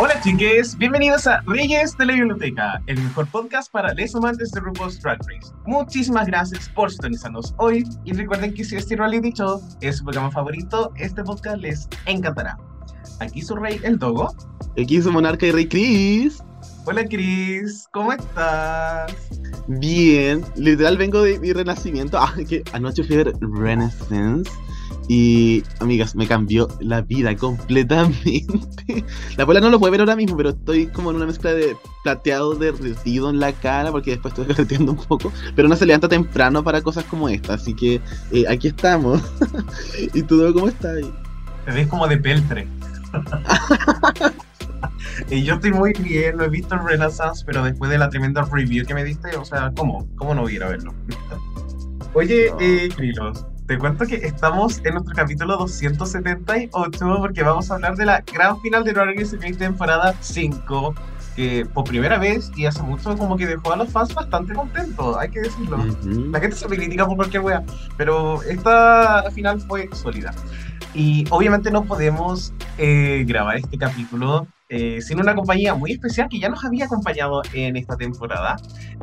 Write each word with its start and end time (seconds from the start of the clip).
Hola 0.00 0.20
chiques, 0.20 0.78
bienvenidos 0.78 1.26
a 1.26 1.40
Reyes 1.44 1.98
de 1.98 2.06
la 2.06 2.12
Biblioteca, 2.12 2.80
el 2.86 3.02
mejor 3.02 3.26
podcast 3.32 3.68
para 3.72 3.92
los 3.94 4.14
amantes 4.14 4.52
de 4.52 4.60
RuPaul's 4.60 5.02
Drag 5.02 5.18
Race. 5.26 5.52
Muchísimas 5.66 6.28
gracias 6.28 6.68
por 6.68 6.92
sintonizarnos 6.92 7.52
hoy 7.58 7.84
y 8.04 8.12
recuerden 8.12 8.54
que 8.54 8.62
si 8.62 8.76
este 8.76 8.94
reality 8.94 9.32
show 9.32 9.60
es 9.80 9.96
su 9.96 10.04
programa 10.04 10.30
favorito, 10.30 10.92
este 10.98 11.24
podcast 11.24 11.56
les 11.58 11.88
encantará. 12.06 12.56
Aquí 13.18 13.42
su 13.42 13.56
rey, 13.56 13.80
el 13.82 13.98
Dogo. 13.98 14.32
Aquí 14.80 15.02
su 15.02 15.10
monarca 15.10 15.46
y 15.46 15.50
rey 15.50 15.66
Chris. 15.66 16.44
Hola 16.84 17.04
Chris, 17.04 17.88
¿cómo 17.92 18.12
estás? 18.12 19.12
Bien, 19.66 20.44
literal 20.54 20.96
vengo 20.96 21.22
de 21.22 21.40
mi 21.40 21.52
renacimiento. 21.52 22.20
Ah, 22.20 22.32
que 22.48 22.62
anoche 22.72 23.02
fui 23.02 23.16
a 23.16 23.24
ver 23.24 23.32
Renaissance. 23.40 24.48
Y, 25.08 25.64
amigas, 25.80 26.14
me 26.14 26.26
cambió 26.26 26.68
la 26.80 27.00
vida 27.00 27.34
completamente. 27.34 28.44
La 29.36 29.44
abuela 29.44 29.60
no 29.60 29.70
lo 29.70 29.78
puede 29.78 29.92
ver 29.92 30.00
ahora 30.00 30.16
mismo, 30.16 30.36
pero 30.36 30.50
estoy 30.50 30.86
como 30.88 31.10
en 31.10 31.16
una 31.16 31.26
mezcla 31.26 31.52
de 31.52 31.76
plateado 32.04 32.54
derretido 32.54 33.30
en 33.30 33.40
la 33.40 33.52
cara, 33.52 33.90
porque 33.90 34.10
después 34.12 34.32
estoy 34.32 34.46
derretiendo 34.54 34.92
un 34.92 34.98
poco. 34.98 35.32
Pero 35.56 35.68
no 35.68 35.76
se 35.76 35.86
levanta 35.86 36.08
temprano 36.08 36.62
para 36.62 36.82
cosas 36.82 37.04
como 37.04 37.28
esta, 37.28 37.54
así 37.54 37.74
que 37.74 38.00
eh, 38.32 38.44
aquí 38.48 38.68
estamos. 38.68 39.22
¿Y 40.14 40.22
tú 40.22 40.42
cómo 40.52 40.68
estás? 40.68 40.98
Te 41.64 41.72
ves 41.72 41.86
como 41.88 42.06
de 42.06 42.18
peltre. 42.18 42.68
y 45.30 45.42
yo 45.42 45.54
estoy 45.54 45.72
muy 45.72 45.92
bien, 45.94 46.36
lo 46.36 46.44
he 46.44 46.48
visto 46.48 46.74
en 46.74 46.86
Renaissance, 46.86 47.44
pero 47.46 47.62
después 47.64 47.90
de 47.90 47.98
la 47.98 48.08
tremenda 48.10 48.42
review 48.50 48.86
que 48.86 48.94
me 48.94 49.04
diste, 49.04 49.36
o 49.36 49.44
sea, 49.44 49.72
¿cómo? 49.76 50.06
¿Cómo 50.16 50.34
no 50.34 50.42
voy 50.42 50.52
a 50.52 50.56
ir 50.56 50.62
a 50.64 50.68
verlo? 50.68 50.94
Oye, 52.14 52.50
No. 52.50 52.60
eh, 52.60 52.88
Krilos, 52.94 53.44
te 53.68 53.76
cuento 53.76 54.06
que 54.06 54.14
estamos 54.14 54.80
en 54.82 54.94
nuestro 54.94 55.14
capítulo 55.14 55.58
278 55.58 56.98
porque 57.20 57.42
vamos 57.42 57.70
a 57.70 57.74
hablar 57.74 57.96
de 57.96 58.06
la 58.06 58.24
gran 58.32 58.58
final 58.62 58.82
de 58.82 58.94
Race 58.94 59.36
UK 59.36 59.58
temporada 59.58 60.14
5 60.18 60.94
que 61.36 61.66
por 61.66 61.84
primera 61.84 62.16
vez 62.16 62.50
y 62.56 62.64
hace 62.64 62.82
mucho 62.82 63.14
como 63.18 63.36
que 63.36 63.46
dejó 63.46 63.74
a 63.74 63.76
los 63.76 63.90
fans 63.90 64.14
bastante 64.14 64.54
contentos, 64.54 65.18
hay 65.18 65.28
que 65.28 65.40
decirlo. 65.42 65.76
Ujú. 65.76 66.30
La 66.32 66.40
gente 66.40 66.56
se 66.56 66.66
critica 66.66 67.06
por 67.06 67.16
cualquier 67.16 67.42
wea, 67.42 67.62
pero 67.98 68.42
esta 68.44 69.30
final 69.34 69.60
fue 69.60 69.90
sólida. 69.92 70.32
Y 70.94 71.24
obviamente 71.30 71.70
no 71.70 71.84
podemos 71.84 72.52
eh, 72.78 73.24
grabar 73.26 73.56
este 73.56 73.76
capítulo 73.78 74.46
eh, 74.70 75.00
sin 75.00 75.18
una 75.18 75.34
compañía 75.34 75.74
muy 75.74 75.92
especial 75.92 76.28
que 76.28 76.38
ya 76.38 76.50
nos 76.50 76.62
había 76.62 76.84
acompañado 76.84 77.40
en 77.54 77.76
esta 77.76 77.96
temporada. 77.96 78.56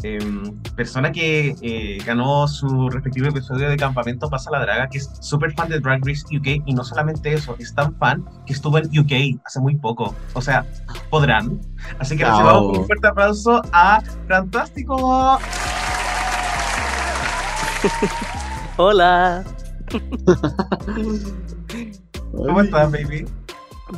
Em, 0.04 0.62
persona 0.76 1.12
que 1.12 1.56
eh, 1.60 1.98
ganó 2.06 2.48
su 2.48 2.90
respectivo 2.90 3.28
episodio 3.28 3.68
de 3.70 3.76
Campamento 3.76 4.30
Pasa 4.30 4.52
la 4.52 4.60
Draga, 4.60 4.88
que 4.90 5.00
es 5.00 5.10
súper 5.22 5.54
fan 5.54 5.70
de 5.70 5.80
Drag 5.80 6.06
Race 6.06 6.24
UK. 6.36 6.64
Y 6.68 6.74
no 6.74 6.84
solamente 6.84 7.34
eso, 7.34 7.56
es 7.58 7.74
tan 7.74 7.96
fan 7.96 8.24
que 8.46 8.54
estuvo 8.54 8.78
en 8.78 8.86
UK 8.88 9.42
hace 9.44 9.60
muy 9.60 9.76
poco. 9.76 10.14
O 10.34 10.42
sea, 10.42 10.66
podrán. 11.10 11.60
Así 11.98 12.16
que 12.16 12.24
Chao. 12.24 12.38
recibamos 12.38 12.78
un 12.78 12.86
fuerte 12.86 13.08
aplauso 13.08 13.62
a 13.72 14.02
Fantástico. 14.28 15.40
Hola, 18.78 19.44
¿Cómo 22.36 22.62
estás, 22.62 22.92
baby? 22.92 23.26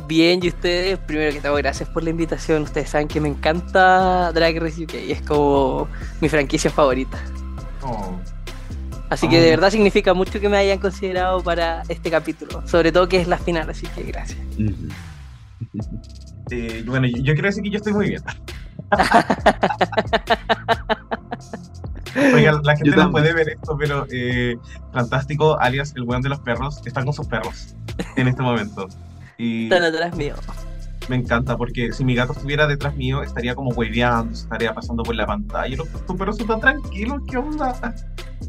bien, 0.06 0.40
y 0.42 0.48
ustedes, 0.48 0.98
primero 0.98 1.32
que 1.32 1.40
todo, 1.40 1.54
gracias 1.54 1.88
por 1.88 2.04
la 2.04 2.10
invitación. 2.10 2.62
Ustedes 2.62 2.90
saben 2.90 3.08
que 3.08 3.20
me 3.20 3.28
encanta 3.28 4.32
Drag 4.32 4.60
Race 4.60 4.84
UK, 4.84 4.94
es 4.94 5.22
como 5.22 5.88
mi 6.20 6.28
franquicia 6.28 6.70
favorita. 6.70 7.18
Oh. 7.82 8.18
Así 9.08 9.28
que 9.28 9.40
de 9.40 9.50
verdad 9.50 9.70
significa 9.70 10.12
mucho 10.12 10.40
que 10.40 10.50
me 10.50 10.58
hayan 10.58 10.78
considerado 10.78 11.42
para 11.42 11.82
este 11.88 12.10
capítulo, 12.10 12.66
sobre 12.66 12.92
todo 12.92 13.08
que 13.08 13.18
es 13.20 13.28
la 13.28 13.38
final, 13.38 13.70
así 13.70 13.86
que 13.88 14.02
gracias. 14.04 14.38
Eh, 16.50 16.82
bueno, 16.86 17.06
yo, 17.06 17.18
yo 17.18 17.34
quiero 17.34 17.48
decir 17.48 17.62
que 17.62 17.68
yo 17.68 17.76
estoy 17.76 17.92
muy 17.92 18.08
bien. 18.08 18.22
Oiga, 22.34 22.60
la 22.62 22.76
gente 22.76 22.96
no 22.96 23.10
puede 23.10 23.32
ver 23.32 23.48
esto, 23.50 23.76
pero 23.78 24.06
eh, 24.10 24.56
Fantástico, 24.92 25.58
alias 25.60 25.92
el 25.96 26.02
weón 26.04 26.22
de 26.22 26.28
los 26.30 26.40
perros, 26.40 26.80
está 26.84 27.04
con 27.04 27.12
sus 27.12 27.26
perros 27.26 27.74
en 28.16 28.28
este 28.28 28.42
momento. 28.42 28.88
Y 29.36 29.64
Están 29.64 29.84
atrás 29.84 30.16
mío. 30.16 30.34
me 31.08 31.16
encanta 31.16 31.56
porque 31.56 31.92
si 31.92 32.04
mi 32.04 32.14
gato 32.14 32.32
estuviera 32.32 32.66
detrás 32.66 32.94
mío, 32.96 33.22
estaría 33.22 33.54
como 33.54 33.70
hueveando, 33.70 34.32
estaría 34.32 34.74
pasando 34.74 35.02
por 35.02 35.14
la 35.14 35.26
pantalla. 35.26 35.76
Los 35.76 35.88
tus 36.06 36.16
perros 36.16 36.38
están 36.40 36.60
tranquilos, 36.60 37.22
¿qué 37.28 37.36
onda? 37.36 37.74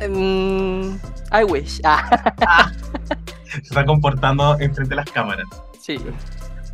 Mm, 0.09 0.95
I 1.33 1.43
wish. 1.47 1.79
Ah, 1.83 2.71
Se 3.51 3.57
está 3.59 3.85
comportando 3.85 4.57
enfrente 4.59 4.89
de 4.89 4.95
las 4.95 5.09
cámaras. 5.11 5.47
sí, 5.79 5.97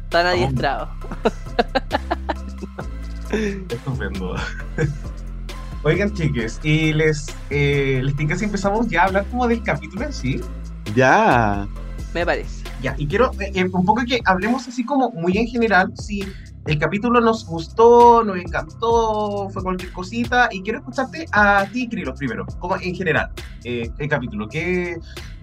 están 0.03 0.25
adiestrados. 0.28 0.90
Estupendo. 3.69 4.35
Oigan, 5.88 6.12
chiques, 6.16 6.59
y 6.63 6.94
les, 6.94 7.28
eh, 7.51 8.01
les 8.03 8.16
tinca 8.16 8.35
si 8.35 8.46
empezamos 8.46 8.88
ya 8.88 9.03
a 9.03 9.06
hablar 9.06 9.23
como 9.29 9.47
del 9.47 9.62
capítulo 9.62 10.03
en 10.03 10.12
sí. 10.12 10.41
Ya. 10.96 11.68
Me 12.12 12.25
parece. 12.25 12.63
Ya, 12.81 12.96
y 12.97 13.06
quiero 13.06 13.29
eh, 13.40 13.51
eh, 13.53 13.69
un 13.72 13.85
poco 13.85 14.01
que 14.03 14.19
hablemos 14.25 14.68
así 14.68 14.84
como 14.84 15.12
muy 15.12 15.38
en 15.38 15.46
general, 15.46 15.94
si 15.96 16.23
el 16.66 16.79
capítulo 16.79 17.22
nos 17.22 17.46
gustó, 17.46 18.23
nos 18.23 18.35
encantó, 18.38 19.47
fue 19.51 19.62
cualquier 19.62 19.91
cosita, 19.91 20.50
y 20.51 20.63
quiero 20.63 20.79
escucharte 20.79 21.28
a 21.31 21.68
ti, 21.72 21.88
Krilo, 21.88 22.16
primero, 22.16 22.47
como 22.57 22.78
en 22.78 22.96
general, 22.96 23.29
eh, 23.63 23.88
el 24.00 24.09
capítulo, 24.09 24.47
¿qué, 24.47 24.97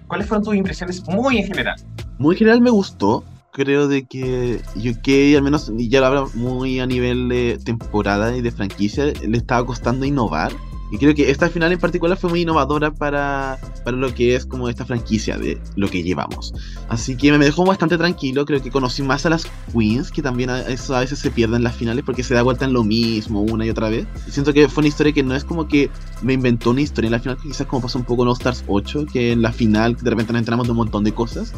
¿cuáles 0.07 0.27
fueron 0.27 0.43
tus 0.43 0.55
impresiones 0.55 1.01
muy 1.07 1.37
en 1.37 1.47
general? 1.47 1.77
Muy 2.17 2.35
en 2.35 2.39
general 2.39 2.59
me 2.59 2.69
gustó. 2.69 3.23
Creo 3.53 3.87
de 3.87 4.05
que 4.05 4.61
UK, 4.75 5.37
al 5.37 5.43
menos 5.43 5.71
y 5.77 5.87
ya 5.87 5.99
lo 5.99 6.07
hablo 6.07 6.31
muy 6.33 6.79
a 6.79 6.87
nivel 6.87 7.29
de 7.29 7.59
temporada 7.63 8.35
y 8.35 8.41
de 8.41 8.51
franquicia, 8.51 9.05
le 9.05 9.37
estaba 9.37 9.63
costando 9.65 10.05
innovar. 10.05 10.51
Y 10.93 10.99
creo 10.99 11.15
que 11.15 11.31
esta 11.31 11.49
final 11.49 11.71
en 11.71 11.79
particular 11.79 12.15
fue 12.17 12.29
muy 12.29 12.41
innovadora 12.41 12.91
para, 12.91 13.57
para 13.83 13.97
lo 13.97 14.13
que 14.13 14.35
es 14.35 14.45
como 14.45 14.69
esta 14.69 14.85
franquicia 14.85 15.37
de 15.39 15.59
lo 15.75 15.87
que 15.87 16.03
llevamos. 16.03 16.53
Así 16.87 17.17
que 17.17 17.31
me 17.31 17.45
dejó 17.45 17.65
bastante 17.65 17.97
tranquilo, 17.97 18.45
creo 18.45 18.61
que 18.61 18.69
conocí 18.69 19.01
más 19.01 19.25
a 19.25 19.31
las 19.31 19.47
queens, 19.71 20.11
que 20.11 20.21
también 20.21 20.51
a, 20.51 20.61
eso 20.61 20.95
a 20.95 20.99
veces 20.99 21.17
se 21.17 21.31
pierden 21.31 21.57
en 21.57 21.63
las 21.63 21.75
finales 21.75 22.03
porque 22.03 22.21
se 22.21 22.35
da 22.35 22.43
vuelta 22.43 22.65
en 22.65 22.73
lo 22.73 22.83
mismo 22.83 23.41
una 23.41 23.65
y 23.65 23.71
otra 23.71 23.89
vez. 23.89 24.05
Siento 24.29 24.53
que 24.53 24.69
fue 24.69 24.81
una 24.81 24.89
historia 24.89 25.13
que 25.13 25.23
no 25.23 25.35
es 25.35 25.43
como 25.43 25.67
que 25.67 25.89
me 26.21 26.33
inventó 26.33 26.69
una 26.69 26.81
historia 26.81 27.07
en 27.07 27.13
la 27.13 27.19
final, 27.19 27.37
quizás 27.41 27.65
como 27.65 27.81
pasó 27.81 27.97
un 27.97 28.05
poco 28.05 28.21
en 28.21 28.29
All 28.29 28.35
Stars 28.35 28.63
8, 28.67 29.07
que 29.11 29.31
en 29.31 29.41
la 29.41 29.51
final 29.51 29.95
de 29.95 30.09
repente 30.09 30.33
nos 30.33 30.41
enteramos 30.41 30.67
de 30.67 30.71
un 30.71 30.77
montón 30.77 31.03
de 31.03 31.11
cosas, 31.11 31.53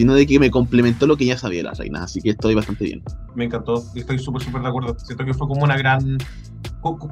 sino 0.00 0.14
de 0.14 0.26
que 0.26 0.38
me 0.38 0.50
complementó 0.50 1.06
lo 1.06 1.14
que 1.18 1.26
ya 1.26 1.36
sabía 1.36 1.62
las 1.62 1.76
reinas, 1.76 2.04
así 2.04 2.22
que 2.22 2.30
estoy 2.30 2.54
bastante 2.54 2.86
bien. 2.86 3.02
Me 3.34 3.44
encantó, 3.44 3.84
estoy 3.94 4.18
súper, 4.18 4.40
súper 4.40 4.62
de 4.62 4.68
acuerdo. 4.68 4.98
Siento 4.98 5.26
que 5.26 5.34
fue 5.34 5.46
como 5.46 5.62
una 5.62 5.76
gran... 5.76 6.16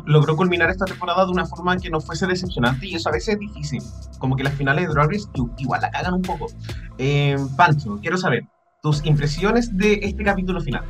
Logró 0.06 0.36
culminar 0.36 0.70
esta 0.70 0.86
temporada 0.86 1.26
de 1.26 1.32
una 1.32 1.44
forma 1.44 1.76
que 1.76 1.90
no 1.90 2.00
fuese 2.00 2.26
decepcionante, 2.26 2.86
y 2.86 2.94
eso 2.94 3.10
a 3.10 3.12
veces 3.12 3.34
es 3.34 3.40
difícil. 3.40 3.82
Como 4.18 4.36
que 4.36 4.42
las 4.42 4.54
finales 4.54 4.88
de 4.88 4.94
Drag 4.94 5.10
igual 5.58 5.82
la 5.82 5.90
cagan 5.90 6.14
un 6.14 6.22
poco. 6.22 6.46
Eh, 6.96 7.36
Pancho, 7.58 7.98
quiero 8.00 8.16
saber 8.16 8.46
tus 8.82 9.04
impresiones 9.04 9.76
de 9.76 10.00
este 10.02 10.22
capítulo 10.22 10.60
final. 10.60 10.84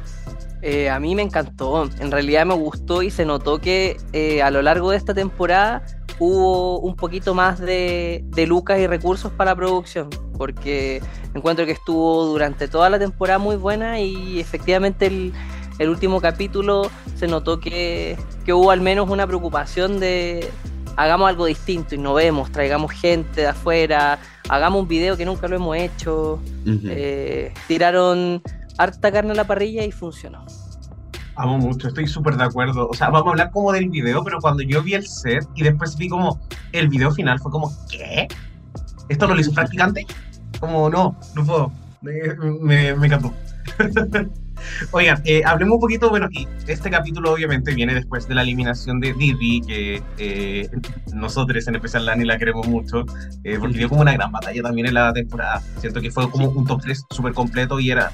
Eh, 0.60 0.90
a 0.90 0.98
mí 0.98 1.14
me 1.14 1.22
encantó, 1.22 1.88
en 2.00 2.10
realidad 2.10 2.44
me 2.44 2.54
gustó 2.54 3.02
y 3.02 3.10
se 3.10 3.24
notó 3.24 3.60
que 3.60 3.96
eh, 4.12 4.42
a 4.42 4.50
lo 4.50 4.60
largo 4.60 4.90
de 4.90 4.96
esta 4.96 5.14
temporada 5.14 5.84
hubo 6.18 6.80
un 6.80 6.96
poquito 6.96 7.32
más 7.32 7.60
de, 7.60 8.24
lucas 8.48 8.80
y 8.80 8.86
recursos 8.86 9.32
para 9.32 9.52
la 9.52 9.56
producción, 9.56 10.10
porque 10.36 11.00
encuentro 11.34 11.64
que 11.64 11.72
estuvo 11.72 12.26
durante 12.26 12.66
toda 12.66 12.90
la 12.90 12.98
temporada 12.98 13.38
muy 13.38 13.56
buena 13.56 14.00
y 14.00 14.40
efectivamente 14.40 15.06
el, 15.06 15.32
el 15.78 15.88
último 15.88 16.20
capítulo 16.20 16.90
se 17.14 17.28
notó 17.28 17.60
que, 17.60 18.16
que 18.44 18.52
hubo 18.52 18.72
al 18.72 18.80
menos 18.80 19.08
una 19.08 19.26
preocupación 19.26 20.00
de 20.00 20.50
hagamos 20.98 21.28
algo 21.28 21.46
distinto, 21.46 21.94
innovemos, 21.94 22.50
traigamos 22.50 22.90
gente 22.90 23.42
de 23.42 23.46
afuera, 23.46 24.18
hagamos 24.48 24.82
un 24.82 24.88
video 24.88 25.16
que 25.16 25.24
nunca 25.24 25.46
lo 25.46 25.54
hemos 25.54 25.76
hecho, 25.76 26.40
Ujú. 26.62 26.80
eh, 26.86 27.54
tiraron 27.68 28.42
harta 28.76 29.12
carne 29.12 29.30
a 29.30 29.34
la 29.34 29.44
parrilla 29.44 29.84
y 29.84 29.92
funcionó. 29.92 30.44
Amo 31.36 31.56
mucho, 31.58 31.86
estoy 31.86 32.08
súper 32.08 32.36
de 32.36 32.42
acuerdo. 32.42 32.88
O 32.88 32.94
sea, 32.94 33.10
vamos 33.10 33.28
a 33.28 33.30
hablar 33.30 33.50
como 33.52 33.70
del 33.72 33.88
video, 33.88 34.24
pero 34.24 34.40
cuando 34.40 34.64
yo 34.64 34.82
vi 34.82 34.94
el 34.94 35.06
set 35.06 35.46
y 35.54 35.62
después 35.62 35.96
vi 35.96 36.08
como 36.08 36.40
el 36.72 36.88
video 36.88 37.12
final, 37.12 37.38
fue 37.38 37.52
como, 37.52 37.72
¿qué? 37.88 38.26
¿Esto 39.08 39.28
no 39.28 39.34
lo 39.34 39.40
hizo 39.40 39.52
practicante? 39.52 40.04
Como, 40.58 40.90
no, 40.90 41.16
no 41.36 41.46
puedo. 41.46 41.70
Me, 42.02 42.12
me, 42.60 42.94
me 42.96 43.06
encantó. 43.06 43.32
Oigan, 44.90 45.20
eh, 45.24 45.42
hablemos 45.44 45.74
un 45.74 45.80
poquito, 45.80 46.10
bueno, 46.10 46.28
y 46.30 46.46
este 46.66 46.90
capítulo 46.90 47.32
obviamente 47.32 47.74
viene 47.74 47.94
después 47.94 48.28
de 48.28 48.34
la 48.34 48.42
eliminación 48.42 49.00
de 49.00 49.12
Didi, 49.12 49.60
que 49.62 50.02
eh, 50.18 50.68
nosotros 51.14 51.66
en 51.68 51.76
especial 51.76 52.06
Lani 52.06 52.24
la 52.24 52.38
queremos 52.38 52.66
mucho, 52.66 53.04
eh, 53.44 53.56
porque 53.58 53.78
dio 53.78 53.88
como 53.88 54.02
una 54.02 54.12
gran 54.12 54.32
batalla 54.32 54.62
también 54.62 54.86
en 54.86 54.94
la 54.94 55.12
temporada. 55.12 55.62
Siento 55.78 56.00
que 56.00 56.10
fue 56.10 56.30
como 56.30 56.48
un 56.48 56.66
top 56.66 56.82
3 56.82 57.04
súper 57.10 57.32
completo 57.32 57.80
y 57.80 57.90
era, 57.90 58.10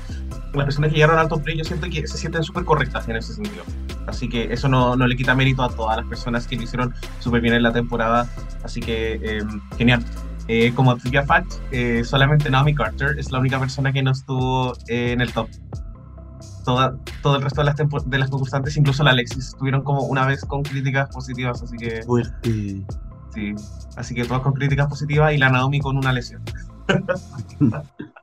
las 0.55 0.65
personas 0.65 0.91
que 0.91 0.97
llegaron 0.97 1.19
al 1.19 1.29
top 1.29 1.43
3 1.43 1.59
yo 1.59 1.65
siento 1.65 1.89
que 1.89 2.07
se 2.07 2.19
sienten 2.19 2.43
súper 2.43 2.65
correctas 2.65 3.09
en 3.09 3.17
ese 3.17 3.35
sentido. 3.35 3.65
Así 4.07 4.29
que 4.29 4.53
eso 4.53 4.69
no, 4.69 4.97
no 4.97 5.07
le 5.07 5.17
quita 5.17 5.35
mérito 5.35 5.63
a 5.63 5.69
todas 5.69 5.97
las 5.97 6.07
personas 6.07 6.47
que 6.47 6.57
lo 6.57 6.63
hicieron 6.63 6.95
súper 7.21 7.41
bien 7.41 7.55
en 7.55 7.63
la 7.63 7.73
temporada. 7.73 8.29
Así 8.63 8.81
que 8.81 9.15
em, 9.23 9.61
genial. 9.77 10.05
Eh, 10.47 10.73
como 10.75 10.95
trivia 10.97 11.25
fact, 11.25 11.55
eh, 11.71 12.05
solamente 12.05 12.51
Naomi 12.51 12.75
Carter 12.75 13.19
es 13.19 13.33
la 13.33 13.39
única 13.39 13.59
persona 13.59 13.93
que 13.93 14.03
no 14.03 14.11
estuvo 14.11 14.75
eh, 14.89 15.13
en 15.13 15.23
el 15.23 15.33
top. 15.33 15.49
Toda, 16.65 16.97
todo 17.23 17.37
el 17.37 17.43
resto 17.43 17.61
de 17.63 17.67
las, 17.67 17.77
de 18.07 18.19
las 18.19 18.31
concursantes, 18.31 18.77
incluso 18.77 19.05
la 19.05 19.11
Alexis, 19.11 19.49
estuvieron 19.49 19.83
como 19.83 20.03
una 20.03 20.27
vez 20.27 20.45
con 20.45 20.63
críticas 20.63 21.11
positivas, 21.11 21.63
así 21.63 21.77
que 21.77 22.03
Fuerte. 22.03 22.35
sí. 23.35 23.55
Así 23.97 24.15
que 24.15 24.25
todas 24.25 24.43
con 24.43 24.55
críticas 24.55 24.87
positivas 24.87 25.33
y 25.35 25.39
la 25.39 25.51
Naomi 25.51 25.81
con 25.81 25.97
una 25.97 26.13
lesión. 26.13 26.43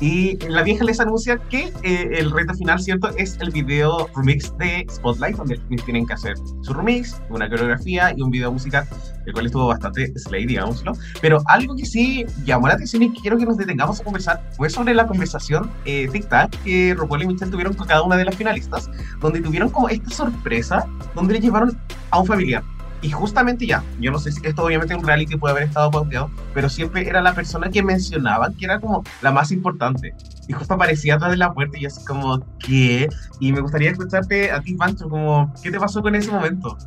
Y 0.00 0.36
la 0.48 0.62
vieja 0.62 0.84
les 0.84 1.00
anuncia 1.00 1.38
que 1.48 1.72
eh, 1.82 2.08
el 2.12 2.30
reto 2.30 2.54
final, 2.54 2.80
¿cierto? 2.80 3.10
Es 3.16 3.38
el 3.40 3.50
video 3.50 4.08
remix 4.16 4.56
de 4.58 4.86
Spotlight, 4.90 5.36
donde 5.36 5.58
tienen 5.84 6.06
que 6.06 6.14
hacer 6.14 6.34
su 6.62 6.74
remix, 6.74 7.20
una 7.30 7.48
coreografía 7.48 8.12
y 8.16 8.22
un 8.22 8.30
video 8.30 8.50
musical, 8.52 8.86
el 9.26 9.32
cual 9.32 9.46
estuvo 9.46 9.68
bastante 9.68 10.12
slay, 10.18 10.46
digámoslo. 10.46 10.92
Pero 11.20 11.42
algo 11.46 11.76
que 11.76 11.86
sí 11.86 12.26
llamó 12.44 12.68
la 12.68 12.74
atención 12.74 13.02
y 13.02 13.10
quiero 13.12 13.38
que 13.38 13.46
nos 13.46 13.56
detengamos 13.56 14.00
a 14.00 14.04
conversar 14.04 14.42
fue 14.56 14.68
sobre 14.68 14.94
la 14.94 15.06
conversación 15.06 15.70
eh, 15.84 16.08
tic-tac 16.10 16.50
que 16.64 16.94
RuPaul 16.94 17.22
y 17.22 17.26
Michelle 17.28 17.50
tuvieron 17.50 17.74
con 17.74 17.86
cada 17.86 18.02
una 18.02 18.16
de 18.16 18.24
las 18.24 18.36
finalistas, 18.36 18.90
donde 19.20 19.40
tuvieron 19.40 19.70
como 19.70 19.88
esta 19.88 20.10
sorpresa, 20.10 20.86
donde 21.14 21.34
le 21.34 21.40
llevaron 21.40 21.78
a 22.10 22.20
un 22.20 22.26
familiar. 22.26 22.62
Y 23.04 23.10
justamente 23.10 23.66
ya, 23.66 23.84
yo 24.00 24.10
no 24.10 24.18
sé 24.18 24.32
si 24.32 24.40
esto 24.46 24.64
obviamente 24.64 24.94
es 24.94 24.98
un 24.98 25.06
reality 25.06 25.36
puede 25.36 25.52
haber 25.52 25.64
estado 25.64 25.90
pauteado, 25.90 26.30
pero 26.54 26.70
siempre 26.70 27.06
era 27.06 27.20
la 27.20 27.34
persona 27.34 27.68
que 27.68 27.82
mencionaban 27.82 28.54
que 28.54 28.64
era 28.64 28.80
como 28.80 29.04
la 29.20 29.30
más 29.30 29.52
importante. 29.52 30.14
Y 30.48 30.54
justo 30.54 30.72
aparecía 30.72 31.16
atrás 31.16 31.32
de 31.32 31.36
la 31.36 31.52
puerta 31.52 31.76
y 31.78 31.84
así 31.84 32.02
como, 32.06 32.40
¿qué? 32.60 33.10
Y 33.40 33.52
me 33.52 33.60
gustaría 33.60 33.90
escucharte 33.90 34.50
a 34.50 34.62
ti, 34.62 34.72
Pancho, 34.72 35.10
como, 35.10 35.52
¿qué 35.62 35.70
te 35.70 35.78
pasó 35.78 36.00
con 36.00 36.14
ese 36.14 36.30
momento? 36.32 36.78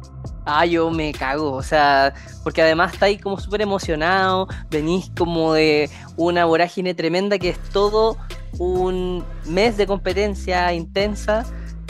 Ah, 0.47 0.65
yo 0.65 0.89
me 0.89 1.13
cago, 1.13 1.51
o 1.51 1.61
sea, 1.61 2.15
porque 2.43 2.63
además 2.63 2.93
está 2.93 3.05
ahí 3.05 3.19
como 3.19 3.39
súper 3.39 3.61
emocionado, 3.61 4.47
venís 4.71 5.11
como 5.15 5.53
de 5.53 5.87
una 6.15 6.45
vorágine 6.45 6.95
tremenda 6.95 7.37
que 7.37 7.49
es 7.49 7.59
todo 7.69 8.17
un 8.57 9.23
mes 9.45 9.77
de 9.77 9.85
competencia 9.85 10.73
intensa 10.73 11.45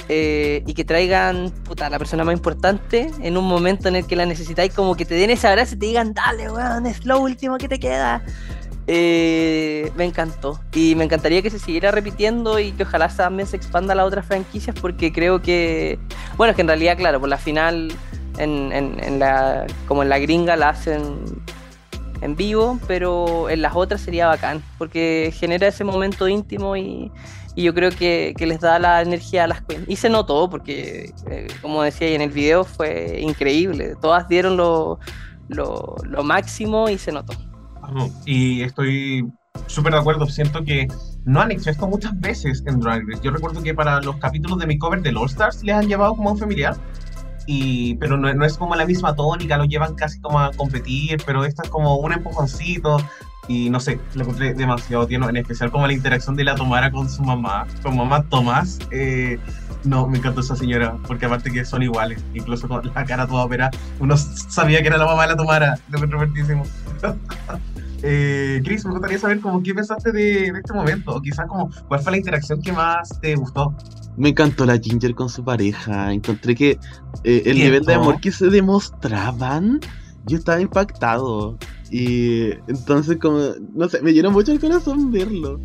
eh, 0.10 0.64
y 0.66 0.74
que 0.74 0.86
traigan 0.86 1.52
puta, 1.64 1.90
la 1.90 1.98
persona 1.98 2.24
más 2.24 2.34
importante 2.34 3.12
en 3.22 3.38
un 3.38 3.46
momento 3.46 3.90
en 3.90 3.98
el 3.98 4.08
que 4.08 4.16
la 4.16 4.26
necesitáis, 4.26 4.74
como 4.74 4.96
que 4.96 5.06
te 5.06 5.16
den 5.16 5.30
ese 5.30 5.48
abrazo 5.48 5.76
y 5.76 5.80
te 5.80 5.86
digan, 5.88 6.14
dale, 6.14 6.50
weón, 6.50 6.86
es 6.86 7.06
lo 7.06 7.20
último 7.20 7.58
que 7.58 7.68
te 7.68 7.80
queda. 7.80 8.24
Eh, 8.90 9.92
me 9.98 10.06
encantó 10.06 10.62
y 10.72 10.96
me 10.96 11.04
encantaría 11.04 11.42
que 11.42 11.50
se 11.50 11.60
siguiera 11.60 11.92
repitiendo 11.92 12.58
y 12.58 12.72
que 12.72 12.84
ojalá 12.84 13.10
también 13.10 13.46
se 13.46 13.58
expanda 13.58 13.92
a 13.92 13.98
las 13.98 14.06
otras 14.06 14.26
franquicias 14.26 14.74
porque 14.80 15.12
creo 15.12 15.42
que, 15.42 16.00
bueno, 16.38 16.52
es 16.52 16.56
que 16.56 16.62
en 16.62 16.70
realidad, 16.70 16.96
claro, 16.96 17.20
por 17.20 17.28
la 17.28 17.38
final 17.38 17.92
en 18.38 19.20
la, 19.20 19.66
como 19.88 20.04
en 20.04 20.10
la 20.10 20.20
gringa 20.20 20.56
la 20.56 20.70
hacen 20.70 21.02
en 22.22 22.36
vivo, 22.36 22.80
pero 22.88 23.50
en 23.50 23.62
las 23.62 23.76
otras 23.76 24.02
sería 24.02 24.28
bacán, 24.28 24.64
porque 24.78 25.34
genera 25.36 25.68
ese 25.68 25.84
momento 25.84 26.28
íntimo 26.28 26.76
y, 26.78 27.12
y 27.58 27.64
yo 27.64 27.74
creo 27.74 27.90
que, 27.90 28.36
que 28.38 28.46
les 28.46 28.60
da 28.60 28.78
la 28.78 29.02
energía 29.02 29.46
a 29.46 29.48
las 29.48 29.64
queens. 29.64 29.90
Y 29.90 29.96
se 29.96 30.12
notó, 30.12 30.48
porque 30.48 31.12
eh, 31.28 31.48
como 31.60 31.82
decía 31.82 32.10
en 32.10 32.22
el 32.22 32.30
video, 32.30 32.64
fue 32.64 33.20
increíble. 33.20 33.96
Todas 34.00 34.30
dieron 34.30 34.58
lo, 34.58 35.00
lo, 35.48 35.96
lo 36.04 36.24
máximo 36.24 36.88
y 36.88 37.00
se 37.00 37.12
notó. 37.12 37.34
Y 38.26 38.62
estoy 38.62 39.28
súper 39.66 39.94
de 39.94 40.00
acuerdo, 40.00 40.28
siento 40.28 40.64
que 40.64 40.88
no 41.26 41.42
han 41.42 41.52
hecho 41.52 41.72
esto 41.72 41.88
muchas 41.88 42.20
veces 42.20 42.64
en 42.68 42.80
Drag 42.80 43.02
Race. 43.08 43.24
Yo 43.24 43.32
recuerdo 43.32 43.64
que 43.64 43.74
para 43.74 44.02
los 44.02 44.18
capítulos 44.18 44.60
de 44.60 44.68
mi 44.68 44.78
cover 44.78 45.02
del 45.02 45.18
All 45.18 45.26
Stars 45.26 45.64
les 45.64 45.74
han 45.74 45.88
llevado 45.88 46.16
como 46.16 46.30
a 46.30 46.34
un 46.34 46.38
familiar. 46.38 46.78
Y, 47.48 47.96
pero 47.96 48.18
no, 48.18 48.32
no 48.36 48.46
es 48.46 48.56
como 48.56 48.76
la 48.76 48.86
misma 48.86 49.16
tónica, 49.16 49.58
lo 49.58 49.66
llevan 49.66 49.96
casi 49.96 50.20
como 50.22 50.40
a 50.40 50.52
competir, 50.52 51.24
pero 51.26 51.44
esta 51.44 51.64
es 51.64 51.70
como 51.70 51.96
un 51.96 52.14
empujoncito. 52.14 52.98
Y 53.48 53.70
no 53.70 53.80
sé, 53.80 54.00
lo 54.14 54.24
encontré 54.24 54.54
demasiado 54.54 55.08
tierno, 55.08 55.30
en 55.30 55.38
especial 55.38 55.72
como 55.72 55.88
la 55.88 55.94
interacción 55.94 56.36
de 56.36 56.44
la 56.44 56.56
Tomara 56.56 56.92
con 56.92 57.10
su 57.10 57.24
mamá, 57.24 57.66
con 57.82 57.96
mamá 57.96 58.24
Tomás. 58.24 58.80
eh, 58.92 59.40
no, 59.84 60.08
me 60.08 60.18
encantó 60.18 60.42
esa 60.42 60.56
señora, 60.56 60.98
porque 61.08 61.26
aparte 61.28 61.52
que 61.52 61.64
son 61.64 61.82
iguales, 61.82 62.22
incluso 62.34 62.68
con 62.68 62.92
la 62.94 63.06
cara 63.06 63.26
toda 63.26 63.46
operada, 63.46 63.72
uno 64.00 64.18
sabía 64.18 64.82
que 64.82 64.88
era 64.88 64.98
la 64.98 65.06
mamá 65.06 65.24
de 65.24 65.30
la 65.30 65.38
Tomara, 65.38 65.80
lo 65.90 65.98
encontré 65.98 66.18
fuertísimo. 66.18 66.64
Eh, 68.04 68.62
Chris, 68.64 68.86
me 68.86 68.92
gustaría 68.92 69.18
saber 69.18 69.40
como 69.40 69.64
qué 69.64 69.74
pensaste 69.74 70.12
de, 70.12 70.52
de 70.52 70.60
este 70.60 70.72
momento, 70.72 71.16
o 71.16 71.20
quizás 71.20 71.48
como 71.48 71.72
cuál 71.88 72.00
fue 72.00 72.12
la 72.12 72.18
interacción 72.20 72.62
que 72.62 72.72
más 72.72 73.20
te 73.22 73.36
gustó. 73.36 73.76
Me 74.18 74.30
encantó 74.30 74.68
la 74.68 74.78
Ginger 74.78 75.16
con 75.16 75.30
su 75.30 75.44
pareja. 75.44 76.14
Encontré 76.14 76.54
que 76.54 76.80
eh, 77.24 77.42
el 77.46 77.58
nivel 77.58 77.84
de 77.86 77.96
amor 77.96 78.22
que 78.22 78.32
se 78.32 78.50
demostraban, 78.50 79.80
yo 80.26 80.38
estaba 80.38 80.62
impactado. 80.62 81.58
Y 81.90 82.52
entonces, 82.68 83.18
como, 83.18 83.40
no 83.74 83.88
sé, 83.90 84.02
me 84.02 84.14
llenó 84.14 84.32
mucho 84.32 84.52
el 84.52 84.60
corazón 84.60 85.12
verlo. 85.12 85.62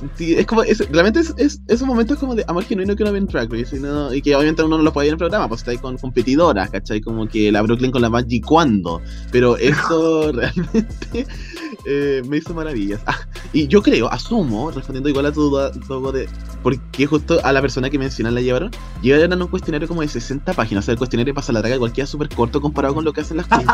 Sentí- 0.00 0.34
es 0.38 0.46
como, 0.46 0.62
es- 0.62 0.88
realmente 0.90 1.20
es, 1.20 1.34
es, 1.36 1.60
esos 1.68 1.86
momentos 1.86 2.18
como 2.18 2.34
de 2.34 2.44
amor 2.48 2.64
genuino 2.64 2.96
que 2.96 3.02
uno 3.02 3.12
ve 3.12 3.18
en 3.18 3.26
Drag 3.26 3.52
Race. 3.52 3.76
Y, 3.76 3.80
no- 3.80 4.12
y 4.14 4.22
que 4.22 4.34
obviamente 4.34 4.62
uno 4.62 4.78
no 4.78 4.82
lo 4.84 4.92
puede 4.92 5.06
ver 5.06 5.10
en 5.10 5.14
el 5.14 5.18
programa, 5.18 5.48
pues 5.48 5.60
está 5.60 5.70
ahí 5.72 5.78
con 5.78 5.98
competidoras, 5.98 6.70
¿cachai? 6.70 7.00
Como 7.00 7.28
que 7.28 7.52
la 7.52 7.62
Brooklyn 7.62 7.90
con 7.90 8.02
la 8.02 8.10
Maggie 8.10 8.40
cuando. 8.40 9.00
Pero 9.30 9.56
eso 9.58 10.32
realmente 10.32 11.26
eh, 11.86 12.22
me 12.26 12.38
hizo 12.38 12.54
maravillas. 12.54 13.00
Ah, 13.06 13.16
y 13.52 13.66
yo 13.68 13.82
creo, 13.82 14.10
asumo, 14.10 14.70
respondiendo 14.70 15.08
igual 15.08 15.26
a 15.26 15.32
tu 15.32 15.42
duda, 15.42 15.70
de 15.70 16.28
por 16.62 16.78
qué 16.90 17.06
justo 17.06 17.38
a 17.44 17.52
la 17.52 17.60
persona 17.60 17.88
que 17.90 17.98
mencionan 17.98 18.34
la 18.34 18.40
llevaron, 18.40 18.70
llevaron 19.02 19.40
un 19.42 19.48
cuestionario 19.48 19.88
como 19.88 20.00
de 20.02 20.08
60 20.08 20.52
páginas. 20.54 20.84
O 20.84 20.86
sea, 20.86 20.92
el 20.92 20.98
cuestionario 20.98 21.34
pasa 21.34 21.52
la 21.52 21.60
traga 21.60 21.76
igual 21.76 21.92
queda 21.92 22.06
súper 22.06 22.28
corto 22.28 22.60
comparado 22.60 22.94
con 22.94 23.04
lo 23.04 23.12
que 23.12 23.20
hacen 23.22 23.36
las 23.38 23.46
queens. 23.46 23.64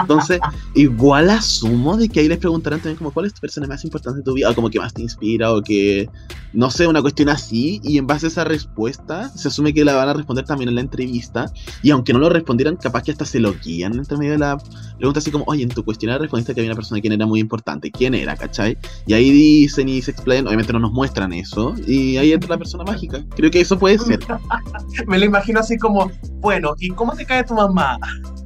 Entonces, 0.00 0.40
igual 0.74 1.30
asumo 1.30 1.96
de 1.96 2.08
que 2.08 2.20
ahí 2.20 2.28
les 2.28 2.38
preguntarán 2.38 2.80
también 2.80 2.96
como 2.96 3.10
cuál 3.12 3.26
es 3.26 3.34
tu 3.34 3.40
persona 3.40 3.66
más 3.66 3.84
importante 3.84 4.18
de 4.18 4.24
tu 4.24 4.34
vida, 4.34 4.50
o 4.50 4.54
como 4.54 4.70
que 4.70 4.78
más 4.78 4.92
te 4.94 5.02
inspira, 5.02 5.52
o 5.52 5.62
que, 5.66 6.08
no 6.52 6.70
sé, 6.70 6.86
una 6.86 7.02
cuestión 7.02 7.28
así, 7.28 7.80
y 7.82 7.98
en 7.98 8.06
base 8.06 8.26
a 8.26 8.28
esa 8.28 8.44
respuesta, 8.44 9.28
se 9.30 9.48
asume 9.48 9.74
que 9.74 9.84
la 9.84 9.94
van 9.94 10.08
a 10.08 10.14
responder 10.14 10.44
también 10.44 10.68
en 10.68 10.76
la 10.76 10.80
entrevista, 10.80 11.52
y 11.82 11.90
aunque 11.90 12.12
no 12.12 12.18
lo 12.18 12.28
respondieran, 12.28 12.76
capaz 12.76 13.02
que 13.02 13.12
hasta 13.12 13.24
se 13.24 13.40
lo 13.40 13.54
guían 13.54 13.94
entre 13.94 14.16
medio 14.16 14.32
de 14.32 14.38
la 14.38 14.58
pregunta 14.96 15.18
así 15.18 15.30
como, 15.30 15.44
oye, 15.48 15.62
en 15.62 15.68
tu 15.68 15.84
cuestionario 15.84 16.22
respondiste 16.22 16.54
que 16.54 16.60
había 16.60 16.70
una 16.70 16.76
persona 16.76 17.00
que 17.00 17.08
era 17.08 17.26
muy 17.26 17.40
importante, 17.40 17.90
¿quién 17.90 18.14
era, 18.14 18.36
cachai? 18.36 18.78
Y 19.06 19.14
ahí 19.14 19.30
dicen 19.30 19.88
y 19.88 20.00
se 20.00 20.12
explayan, 20.12 20.46
obviamente 20.46 20.72
no 20.72 20.78
nos 20.78 20.92
muestran 20.92 21.32
eso, 21.32 21.74
y 21.86 22.16
ahí 22.16 22.32
entra 22.32 22.50
la 22.50 22.58
persona 22.58 22.84
mágica. 22.84 23.24
Creo 23.34 23.50
que 23.50 23.60
eso 23.60 23.78
puede 23.78 23.98
ser. 23.98 24.20
Me 25.06 25.18
lo 25.18 25.24
imagino 25.24 25.60
así 25.60 25.76
como, 25.76 26.10
bueno, 26.40 26.74
¿y 26.78 26.90
cómo 26.90 27.14
te 27.14 27.26
cae 27.26 27.44
tu 27.44 27.54
mamá? 27.54 27.98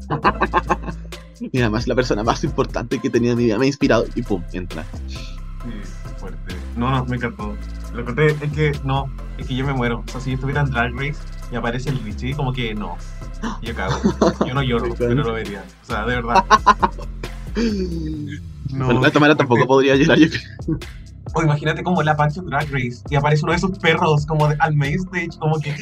Y 1.52 1.58
además 1.60 1.88
la 1.88 1.94
persona 1.94 2.22
más 2.22 2.44
importante 2.44 2.98
que 2.98 3.08
he 3.08 3.10
tenido 3.10 3.32
en 3.32 3.38
mi 3.38 3.44
vida 3.44 3.58
me 3.58 3.64
ha 3.64 3.68
inspirado, 3.68 4.04
y 4.14 4.22
pum, 4.22 4.42
entra. 4.52 4.84
Fuerte. 6.30 6.54
No, 6.76 6.90
no, 6.90 7.04
me 7.06 7.16
encantó. 7.16 7.56
Lo 7.94 8.00
encontré, 8.00 8.28
es 8.28 8.52
que 8.52 8.72
no, 8.84 9.10
es 9.38 9.46
que 9.46 9.54
yo 9.56 9.66
me 9.66 9.72
muero. 9.72 10.04
O 10.06 10.10
sea, 10.10 10.20
si 10.20 10.30
yo 10.30 10.34
estuviera 10.34 10.60
en 10.62 10.70
Drag 10.70 10.92
Race 10.94 11.16
y 11.52 11.56
aparece 11.56 11.90
el 11.90 11.98
Richie, 12.04 12.34
como 12.34 12.52
que 12.52 12.74
no. 12.74 12.96
Yo 13.62 13.74
cago. 13.74 13.96
Yo 14.46 14.54
no 14.54 14.62
lloro, 14.62 14.94
pero 14.98 15.14
lo 15.14 15.32
vería. 15.32 15.64
O 15.82 15.86
sea, 15.86 16.04
de 16.06 16.14
verdad. 16.16 16.44
No, 18.72 18.84
bueno, 18.84 19.00
la 19.00 19.08
qué 19.08 19.14
Tamara 19.14 19.34
fuerte. 19.34 19.36
tampoco 19.36 19.66
podría 19.66 19.96
llorar, 19.96 20.16
yo. 20.18 20.28
O 21.34 21.42
imagínate 21.42 21.82
como 21.82 22.02
la 22.04 22.16
Pancho 22.16 22.40
Drag 22.42 22.70
Race 22.70 23.02
y 23.10 23.16
aparece 23.16 23.42
uno 23.42 23.52
de 23.52 23.58
esos 23.58 23.76
perros 23.78 24.24
como 24.26 24.46
de- 24.48 24.56
al 24.60 24.76
main 24.76 24.94
stage, 24.94 25.30
como 25.38 25.58
que. 25.58 25.74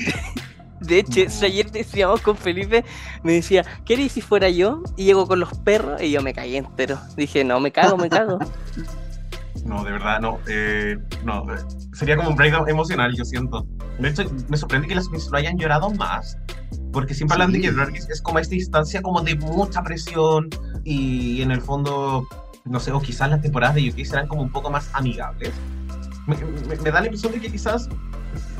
De 0.80 1.00
hecho, 1.00 1.20
eso 1.20 1.44
ayer 1.44 1.70
decíamos 1.70 2.22
con 2.22 2.36
Felipe, 2.36 2.84
me 3.22 3.32
decía, 3.34 3.64
¿qué 3.84 3.94
harías 3.94 4.12
si 4.12 4.22
fuera 4.22 4.48
yo? 4.48 4.82
Y 4.96 5.04
llego 5.04 5.26
con 5.26 5.40
los 5.40 5.52
perros 5.58 6.00
y 6.00 6.10
yo 6.10 6.22
me 6.22 6.32
caí 6.32 6.56
entero. 6.56 6.98
Dije, 7.16 7.44
no, 7.44 7.60
me 7.60 7.70
cago, 7.72 7.96
me 7.98 8.08
cago. 8.08 8.38
No, 9.68 9.84
de 9.84 9.92
verdad, 9.92 10.20
no. 10.20 10.38
eh, 10.48 10.96
no, 11.24 11.42
eh, 11.52 11.58
sería 11.92 12.16
como 12.16 12.30
un 12.30 12.36
breakdown 12.36 12.68
emocional, 12.68 13.14
yo 13.14 13.24
siento. 13.24 13.66
De 13.98 14.08
hecho, 14.08 14.24
me 14.48 14.56
sorprende 14.56 14.88
que 14.88 14.94
las 14.94 15.08
Miss 15.10 15.28
lo 15.30 15.36
hayan 15.36 15.58
llorado 15.58 15.90
más. 15.90 16.38
Porque 16.92 17.12
siempre 17.14 17.34
hablan 17.34 17.52
de 17.52 17.58
Sí. 17.58 17.64
que 17.64 17.72
Drag 17.72 17.94
es 17.94 18.22
como 18.22 18.38
esta 18.38 18.54
instancia 18.54 19.02
como 19.02 19.20
de 19.20 19.34
mucha 19.36 19.82
presión 19.82 20.48
y 20.84 21.42
en 21.42 21.50
el 21.50 21.60
fondo, 21.60 22.26
no 22.64 22.80
sé, 22.80 22.92
o 22.92 23.00
quizás 23.00 23.28
las 23.30 23.42
temporadas 23.42 23.74
de 23.74 23.90
UK 23.90 24.04
serán 24.06 24.26
como 24.26 24.40
un 24.42 24.50
poco 24.50 24.70
más 24.70 24.88
amigables. 24.94 25.52
Me, 26.26 26.36
me- 26.36 26.76
me 26.76 26.90
da 26.90 27.00
la 27.00 27.06
impresión 27.06 27.32
de 27.32 27.40
que 27.40 27.50
quizás, 27.52 27.88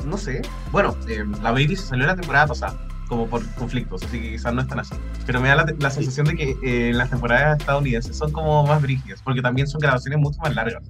no 0.05 0.15
sé, 0.17 0.43
bueno, 0.71 0.95
eh, 1.07 1.23
la 1.41 1.51
Baby 1.51 1.75
se 1.75 1.87
salió 1.87 2.05
la 2.05 2.15
temporada 2.15 2.45
pasada, 2.47 2.75
como 3.09 3.27
por 3.27 3.45
conflictos, 3.55 4.03
así 4.03 4.21
que 4.21 4.31
quizás 4.31 4.53
no 4.53 4.61
están 4.61 4.79
así. 4.79 4.95
Pero 5.25 5.41
me 5.41 5.49
da 5.49 5.55
la, 5.55 5.75
la 5.77 5.89
sensación 5.89 6.27
de 6.27 6.35
que 6.35 6.57
eh, 6.63 6.93
las 6.93 7.09
temporadas 7.09 7.59
estadounidenses 7.59 8.15
son 8.15 8.31
como 8.31 8.65
más 8.65 8.81
brígidas, 8.81 9.21
porque 9.21 9.41
también 9.41 9.67
son 9.67 9.81
grabaciones 9.81 10.19
mucho 10.19 10.39
más 10.39 10.55
largas. 10.55 10.83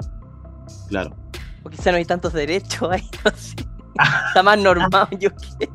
Claro. 0.90 1.16
O 1.64 1.70
quizá 1.70 1.92
no 1.92 1.98
hay 1.98 2.06
tantos 2.06 2.34
derechos 2.34 2.90
ahí, 2.92 3.10
no 3.26 3.32
sé. 3.32 3.56
Está 4.28 4.44
más 4.44 4.60
normal, 4.60 5.08
yo 5.20 5.30
qué. 5.58 5.70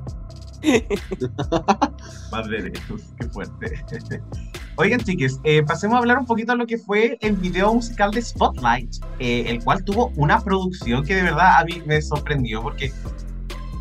Madre 2.31 2.63
de 2.63 2.71
Dios, 2.71 3.03
qué 3.19 3.29
fuerte. 3.29 3.85
Oigan, 4.77 5.01
chiques, 5.01 5.39
eh, 5.45 5.63
pasemos 5.63 5.97
a 5.97 5.99
hablar 5.99 6.19
un 6.19 6.27
poquito 6.27 6.53
de 6.53 6.59
lo 6.59 6.67
que 6.67 6.79
fue 6.79 7.17
el 7.21 7.37
video 7.37 7.73
musical 7.73 8.11
de 8.11 8.21
Spotlight, 8.21 8.97
eh, 9.21 9.45
el 9.47 9.63
cual 9.63 9.85
tuvo 9.85 10.11
una 10.17 10.41
producción 10.41 11.05
que 11.05 11.15
de 11.15 11.23
verdad 11.23 11.59
a 11.59 11.65
mí 11.65 11.83
me 11.87 12.03
sorprendió 12.03 12.61
porque 12.61 12.93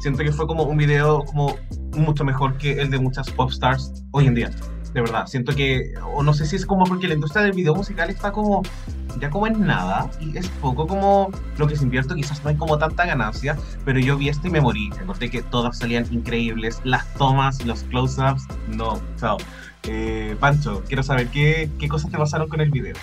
siento 0.02 0.24
que 0.24 0.32
fue 0.32 0.46
como 0.46 0.64
un 0.64 0.78
video 0.78 1.24
como 1.26 1.56
mucho 1.96 2.24
mejor 2.24 2.58
que 2.58 2.82
el 2.82 2.90
de 2.90 3.00
muchas 3.00 3.30
pop 3.32 3.50
stars 3.50 4.04
hoy 4.12 4.28
en 4.28 4.36
día. 4.36 4.52
De 4.94 5.02
verdad, 5.02 5.26
siento 5.26 5.56
que, 5.56 5.94
o 6.14 6.22
no 6.22 6.34
sé 6.34 6.46
si 6.46 6.56
es 6.56 6.68
como 6.68 6.86
porque 6.86 7.08
la 7.08 7.16
industria 7.16 7.42
del 7.44 7.54
video 7.54 7.74
musical 7.74 8.12
está 8.12 8.32
como, 8.32 8.62
ya 9.20 9.32
como 9.32 9.48
en 9.48 9.66
nada, 9.66 10.10
y 10.20 10.38
es 10.38 10.48
poco 10.50 10.86
como 10.86 11.32
lo 11.58 11.68
que 11.68 11.76
se 11.76 11.84
invierte, 11.84 12.14
quizás 12.14 12.44
no 12.44 12.52
hay 12.52 12.56
como 12.56 12.78
tanta 12.78 13.06
ganancia, 13.06 13.58
pero 13.86 14.00
yo 14.00 14.18
vi 14.18 14.30
esto 14.30 14.48
y 14.48 14.52
me 14.52 14.62
morí. 14.62 14.92
Encontré 15.02 15.32
que 15.32 15.42
todas 15.42 15.80
salían 15.80 16.06
increíbles, 16.12 16.80
las 16.84 17.12
tomas, 17.16 17.66
los 17.66 17.84
close-ups, 17.86 18.46
no, 18.68 19.02
chao. 19.18 19.38
Eh, 19.88 20.36
Pancho, 20.40 20.84
quiero 20.88 21.02
saber 21.02 21.28
qué, 21.30 21.72
qué 21.80 21.88
cosas 21.88 22.12
te 22.12 22.18
pasaron 22.18 22.48
con 22.48 22.62
el 22.62 22.70
video. 22.70 22.96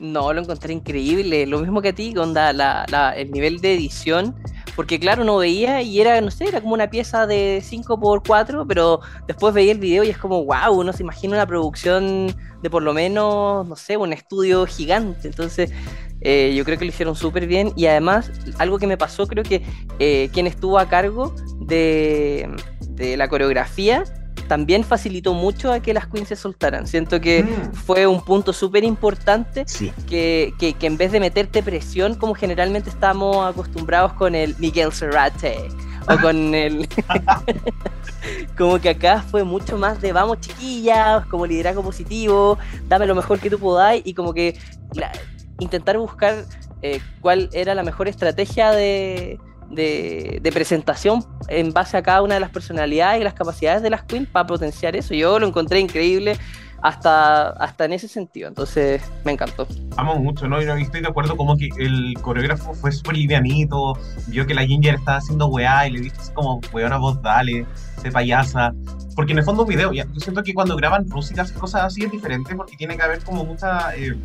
No, 0.00 0.32
lo 0.32 0.40
encontré 0.40 0.72
increíble. 0.72 1.44
Lo 1.46 1.58
mismo 1.58 1.82
que 1.82 1.88
a 1.88 1.92
ti, 1.92 2.16
onda, 2.16 2.52
la, 2.52 2.86
la, 2.88 3.10
el 3.16 3.32
nivel 3.32 3.60
de 3.60 3.74
edición. 3.74 4.36
Porque 4.76 5.00
claro, 5.00 5.22
uno 5.22 5.38
veía 5.38 5.82
y 5.82 6.00
era, 6.00 6.20
no 6.20 6.30
sé, 6.30 6.44
era 6.44 6.60
como 6.60 6.74
una 6.74 6.88
pieza 6.88 7.26
de 7.26 7.60
5x4, 7.64 8.64
pero 8.68 9.00
después 9.26 9.52
veía 9.52 9.72
el 9.72 9.80
video 9.80 10.04
y 10.04 10.10
es 10.10 10.18
como, 10.18 10.44
wow, 10.44 10.72
uno 10.72 10.92
se 10.92 11.02
imagina 11.02 11.34
una 11.34 11.46
producción 11.46 12.32
de 12.62 12.70
por 12.70 12.84
lo 12.84 12.94
menos, 12.94 13.66
no 13.66 13.74
sé, 13.74 13.96
un 13.96 14.12
estudio 14.12 14.66
gigante. 14.66 15.26
Entonces, 15.26 15.72
eh, 16.20 16.54
yo 16.56 16.64
creo 16.64 16.78
que 16.78 16.84
lo 16.84 16.90
hicieron 16.90 17.16
súper 17.16 17.48
bien. 17.48 17.72
Y 17.74 17.86
además, 17.86 18.30
algo 18.58 18.78
que 18.78 18.86
me 18.86 18.96
pasó, 18.96 19.26
creo 19.26 19.42
que 19.42 19.62
eh, 19.98 20.30
quien 20.32 20.46
estuvo 20.46 20.78
a 20.78 20.88
cargo 20.88 21.34
de, 21.58 22.48
de 22.90 23.16
la 23.16 23.26
coreografía 23.26 24.04
también 24.48 24.82
facilitó 24.82 25.34
mucho 25.34 25.72
a 25.72 25.80
que 25.80 25.94
las 25.94 26.06
queens 26.08 26.28
se 26.28 26.36
soltaran. 26.36 26.86
Siento 26.86 27.20
que 27.20 27.42
Mm. 27.44 27.72
fue 27.74 28.06
un 28.06 28.20
punto 28.22 28.52
súper 28.52 28.82
importante 28.84 29.64
Sí. 29.66 29.92
que, 30.08 30.52
que, 30.58 30.72
que 30.72 30.86
en 30.86 30.96
vez 30.96 31.12
de 31.12 31.20
meterte 31.20 31.62
presión, 31.62 32.14
como 32.16 32.34
generalmente 32.34 32.90
estamos 32.90 33.46
acostumbrados 33.48 34.14
con 34.14 34.34
el 34.34 34.56
Miguel 34.58 34.92
Serrate 34.92 35.68
o 36.08 36.16
con 36.22 36.54
el. 36.54 36.88
como 38.58 38.80
que 38.80 38.88
acá 38.90 39.22
fue 39.22 39.44
mucho 39.44 39.78
más 39.78 40.00
de 40.00 40.12
vamos 40.12 40.40
chiquillas, 40.40 41.24
como 41.26 41.46
liderazgo 41.46 41.82
positivo, 41.82 42.58
dame 42.88 43.06
lo 43.06 43.14
mejor 43.14 43.38
que 43.38 43.50
tú 43.50 43.58
podáis 43.58 44.02
y 44.04 44.14
como 44.14 44.34
que 44.34 44.58
la- 44.94 45.12
intentar 45.60 45.98
buscar 45.98 46.44
eh, 46.82 47.00
cuál 47.20 47.48
era 47.52 47.74
la 47.74 47.82
mejor 47.82 48.08
estrategia 48.08 48.70
de, 48.70 49.38
de, 49.70 50.38
de 50.42 50.52
presentación 50.52 51.24
en 51.48 51.72
base 51.72 51.96
a 51.96 52.02
cada 52.02 52.22
una 52.22 52.34
de 52.34 52.40
las 52.40 52.50
personalidades 52.50 53.20
y 53.20 53.24
las 53.24 53.34
capacidades 53.34 53.82
de 53.82 53.90
las 53.90 54.02
queens 54.02 54.28
para 54.28 54.46
potenciar 54.46 54.96
eso. 54.96 55.14
Yo 55.14 55.38
lo 55.38 55.46
encontré 55.46 55.80
increíble 55.80 56.36
hasta, 56.82 57.50
hasta 57.50 57.84
en 57.84 57.92
ese 57.92 58.08
sentido, 58.08 58.48
entonces 58.48 59.02
me 59.24 59.32
encantó. 59.32 59.66
Amo 59.96 60.16
mucho, 60.16 60.48
¿no? 60.48 60.62
Y 60.62 60.66
no, 60.66 60.78
y 60.78 60.82
estoy 60.82 61.00
de 61.00 61.08
acuerdo 61.08 61.36
como 61.36 61.56
que 61.56 61.68
el 61.78 62.14
coreógrafo 62.20 62.72
fue 62.74 62.92
súper 62.92 63.16
livianito, 63.16 63.98
vio 64.28 64.46
que 64.46 64.54
la 64.54 64.64
Ginger 64.64 64.94
estaba 64.94 65.18
haciendo 65.18 65.46
weá 65.46 65.88
y 65.88 65.92
le 65.92 66.00
dijo 66.00 66.16
así 66.20 66.32
como, 66.32 66.60
weona 66.72 66.98
vos 66.98 67.20
dale, 67.22 67.66
sé 68.00 68.12
payasa. 68.12 68.72
Porque 69.16 69.32
en 69.32 69.38
el 69.38 69.44
fondo 69.44 69.62
un 69.62 69.68
video, 69.68 69.92
ya, 69.92 70.06
yo 70.12 70.20
siento 70.20 70.42
que 70.44 70.54
cuando 70.54 70.76
graban 70.76 71.06
músicas 71.08 71.50
y 71.50 71.54
cosas 71.54 71.82
así 71.82 72.04
es 72.04 72.12
diferente 72.12 72.54
porque 72.54 72.76
tiene 72.76 72.96
que 72.96 73.02
haber 73.02 73.24
como 73.24 73.44
mucha 73.44 73.96
eh, 73.96 74.16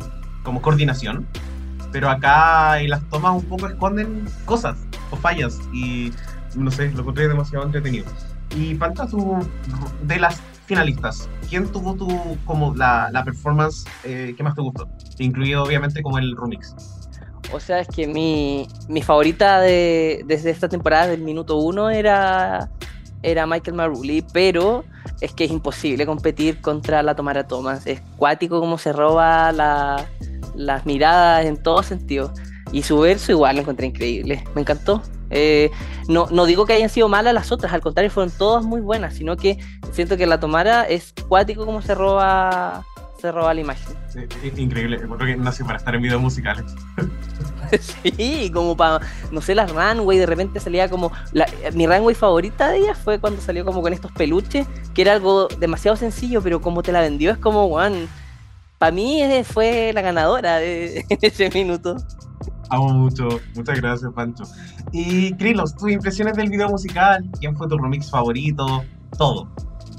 como 0.44 0.62
coordinación. 0.62 1.26
Pero 1.90 2.10
acá 2.10 2.80
en 2.80 2.90
las 2.90 3.08
tomas 3.08 3.34
un 3.34 3.44
poco 3.44 3.66
esconden 3.66 4.24
cosas 4.44 4.76
fallas 5.16 5.58
y 5.72 6.12
no 6.56 6.70
sé, 6.70 6.90
lo 6.92 7.00
encontré 7.00 7.28
demasiado 7.28 7.64
entretenido. 7.64 8.06
Y 8.56 8.78
tú, 9.10 9.36
de 10.02 10.18
las 10.18 10.40
finalistas, 10.66 11.28
¿quién 11.48 11.66
tuvo 11.70 11.94
tu, 11.94 12.08
como 12.44 12.74
la, 12.74 13.08
la 13.12 13.24
performance 13.24 13.84
eh, 14.04 14.34
que 14.36 14.42
más 14.42 14.54
te 14.54 14.60
gustó? 14.62 14.88
Incluido 15.18 15.62
obviamente 15.64 16.02
como 16.02 16.18
el 16.18 16.36
remix. 16.36 16.74
O 17.52 17.60
sea, 17.60 17.80
es 17.80 17.88
que 17.88 18.06
mi, 18.06 18.66
mi 18.88 19.02
favorita 19.02 19.60
de, 19.60 20.24
desde 20.26 20.50
esta 20.50 20.68
temporada 20.68 21.08
del 21.08 21.20
minuto 21.22 21.56
uno 21.56 21.90
era, 21.90 22.70
era 23.22 23.46
Michael 23.46 23.76
Maruli, 23.76 24.24
pero 24.32 24.84
es 25.20 25.32
que 25.32 25.44
es 25.44 25.50
imposible 25.50 26.06
competir 26.06 26.60
contra 26.60 27.02
la 27.02 27.14
Tomara 27.14 27.46
Thomas. 27.46 27.86
Es 27.86 28.00
cuático 28.16 28.60
como 28.60 28.78
se 28.78 28.92
roba 28.92 29.52
la- 29.52 30.06
las 30.54 30.86
miradas 30.86 31.44
en 31.46 31.60
todo 31.62 31.82
sentido. 31.82 32.32
Y 32.74 32.82
su 32.82 32.98
verso 32.98 33.30
igual 33.30 33.54
lo 33.54 33.62
encontré 33.62 33.86
increíble. 33.86 34.42
Me 34.54 34.60
encantó. 34.60 35.00
Eh, 35.30 35.70
no, 36.08 36.26
no 36.32 36.44
digo 36.44 36.66
que 36.66 36.72
hayan 36.72 36.88
sido 36.88 37.08
malas 37.08 37.32
las 37.32 37.52
otras, 37.52 37.72
al 37.72 37.80
contrario, 37.80 38.10
fueron 38.10 38.32
todas 38.36 38.64
muy 38.64 38.80
buenas, 38.80 39.14
sino 39.14 39.36
que 39.36 39.58
siento 39.92 40.16
que 40.16 40.26
la 40.26 40.40
Tomara 40.40 40.82
es 40.82 41.14
cuático 41.28 41.66
como 41.66 41.82
se 41.82 41.94
roba, 41.94 42.84
se 43.20 43.30
roba 43.30 43.54
la 43.54 43.60
imagen. 43.60 43.96
Increíble, 44.56 44.96
encuentro 44.96 45.26
que 45.26 45.36
nació 45.36 45.64
para 45.66 45.78
estar 45.78 45.94
en 45.94 46.02
videos 46.02 46.20
musicales. 46.20 46.64
Sí, 47.80 48.50
como 48.52 48.76
para, 48.76 49.00
no 49.32 49.40
sé, 49.40 49.54
las 49.54 49.72
runway, 49.72 50.18
de 50.18 50.26
repente 50.26 50.60
salía 50.60 50.88
como, 50.88 51.10
la- 51.32 51.46
mi 51.72 51.86
runway 51.86 52.14
favorita 52.14 52.68
de 52.68 52.78
ella 52.78 52.94
fue 52.94 53.18
cuando 53.18 53.40
salió 53.40 53.64
como 53.64 53.82
con 53.82 53.92
estos 53.92 54.12
peluches, 54.12 54.66
que 54.94 55.02
era 55.02 55.14
algo 55.14 55.48
demasiado 55.58 55.96
sencillo, 55.96 56.42
pero 56.42 56.60
como 56.60 56.82
te 56.82 56.92
la 56.92 57.00
vendió 57.00 57.32
es 57.32 57.38
como, 57.38 57.64
one 57.66 58.06
para 58.78 58.92
mí 58.92 59.22
fue 59.44 59.92
la 59.94 60.02
ganadora 60.02 60.58
de, 60.58 60.98
en 61.08 61.18
ese 61.22 61.48
minuto. 61.50 61.96
Amo 62.74 62.92
mucho, 62.92 63.28
muchas 63.54 63.80
gracias 63.80 64.12
Pancho. 64.12 64.44
Y 64.92 65.32
Krilos, 65.34 65.76
tus 65.76 65.92
impresiones 65.92 66.36
del 66.36 66.50
video 66.50 66.68
musical, 66.68 67.24
quién 67.38 67.56
fue 67.56 67.68
tu 67.68 67.78
remix 67.78 68.10
favorito, 68.10 68.84
todo. 69.16 69.48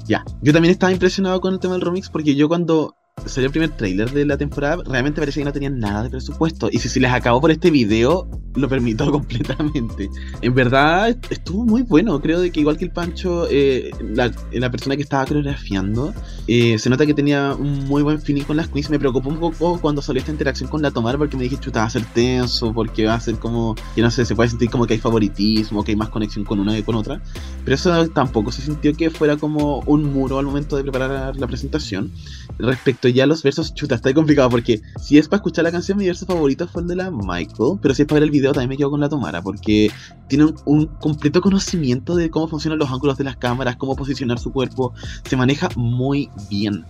Ya, 0.04 0.22
yo 0.42 0.52
también 0.52 0.72
estaba 0.72 0.92
impresionado 0.92 1.40
con 1.40 1.54
el 1.54 1.60
tema 1.60 1.74
del 1.74 1.82
remix 1.82 2.10
porque 2.10 2.34
yo 2.34 2.48
cuando 2.48 2.94
salió 3.26 3.46
el 3.46 3.52
primer 3.52 3.70
tráiler 3.70 4.10
de 4.10 4.24
la 4.24 4.36
temporada 4.36 4.82
realmente 4.86 5.20
parecía 5.20 5.42
que 5.42 5.44
no 5.44 5.52
tenían 5.52 5.78
nada 5.78 6.04
de 6.04 6.10
presupuesto 6.10 6.68
y 6.70 6.78
si 6.78 6.88
se 6.88 7.00
les 7.00 7.12
acabó 7.12 7.40
por 7.40 7.50
este 7.50 7.70
video 7.70 8.28
lo 8.56 8.68
permito 8.68 9.10
completamente. 9.12 10.08
En 10.40 10.54
verdad 10.54 11.16
estuvo 11.30 11.64
muy 11.64 11.82
bueno, 11.82 12.20
creo 12.20 12.40
de 12.40 12.50
que 12.50 12.60
igual 12.60 12.76
que 12.76 12.84
el 12.84 12.90
Pancho, 12.90 13.46
eh, 13.50 13.90
la, 14.00 14.32
la 14.52 14.70
persona 14.70 14.96
que 14.96 15.02
estaba 15.02 15.24
coreografiando, 15.26 16.14
eh, 16.48 16.78
se 16.78 16.90
nota 16.90 17.06
que 17.06 17.14
tenía 17.14 17.54
un 17.54 17.84
muy 17.84 18.02
buen 18.02 18.20
feeling 18.20 18.44
con 18.44 18.56
las 18.56 18.68
queens. 18.68 18.90
Me 18.90 18.98
preocupó 18.98 19.28
un 19.28 19.38
poco 19.38 19.78
cuando 19.80 20.02
salió 20.02 20.20
esta 20.20 20.32
interacción 20.32 20.68
con 20.68 20.82
la 20.82 20.90
Tomar 20.90 21.18
porque 21.18 21.36
me 21.36 21.44
dije, 21.44 21.58
chuta, 21.58 21.80
va 21.80 21.86
a 21.86 21.90
ser 21.90 22.04
tenso, 22.06 22.72
porque 22.72 23.06
va 23.06 23.14
a 23.14 23.20
ser 23.20 23.36
como, 23.36 23.74
que 23.94 24.02
no 24.02 24.10
sé, 24.10 24.24
se 24.24 24.34
puede 24.34 24.48
sentir 24.48 24.70
como 24.70 24.86
que 24.86 24.94
hay 24.94 25.00
favoritismo, 25.00 25.84
que 25.84 25.92
hay 25.92 25.96
más 25.96 26.08
conexión 26.08 26.44
con 26.44 26.60
una 26.60 26.74
que 26.74 26.84
con 26.84 26.94
otra. 26.94 27.20
Pero 27.64 27.74
eso 27.74 28.08
tampoco 28.08 28.52
se 28.52 28.62
sintió 28.62 28.94
que 28.94 29.10
fuera 29.10 29.36
como 29.36 29.80
un 29.80 30.04
muro 30.12 30.38
al 30.38 30.46
momento 30.46 30.76
de 30.76 30.82
preparar 30.82 31.36
la 31.36 31.46
presentación. 31.46 32.10
Respecto 32.58 33.08
ya 33.16 33.26
los 33.26 33.42
versos, 33.42 33.74
chuta, 33.74 33.96
está 33.96 34.12
complicado 34.14 34.50
porque 34.50 34.82
si 35.00 35.18
es 35.18 35.28
para 35.28 35.38
escuchar 35.38 35.64
la 35.64 35.72
canción, 35.72 35.98
mi 35.98 36.06
verso 36.06 36.26
favorito 36.26 36.68
fue 36.68 36.82
el 36.82 36.88
de 36.88 36.96
la 36.96 37.10
Michael, 37.10 37.78
pero 37.80 37.94
si 37.94 38.02
es 38.02 38.08
para 38.08 38.20
ver 38.20 38.24
el 38.24 38.30
video 38.30 38.52
también 38.52 38.68
me 38.70 38.76
quedo 38.76 38.90
con 38.90 39.00
la 39.00 39.08
Tomara 39.08 39.42
porque 39.42 39.90
tiene 40.28 40.52
un 40.64 40.86
completo 40.86 41.40
conocimiento 41.40 42.14
de 42.14 42.30
cómo 42.30 42.48
funcionan 42.48 42.78
los 42.78 42.90
ángulos 42.90 43.16
de 43.18 43.24
las 43.24 43.36
cámaras, 43.36 43.76
cómo 43.76 43.96
posicionar 43.96 44.38
su 44.38 44.52
cuerpo, 44.52 44.92
se 45.24 45.36
maneja 45.36 45.68
muy 45.76 46.30
bien. 46.50 46.84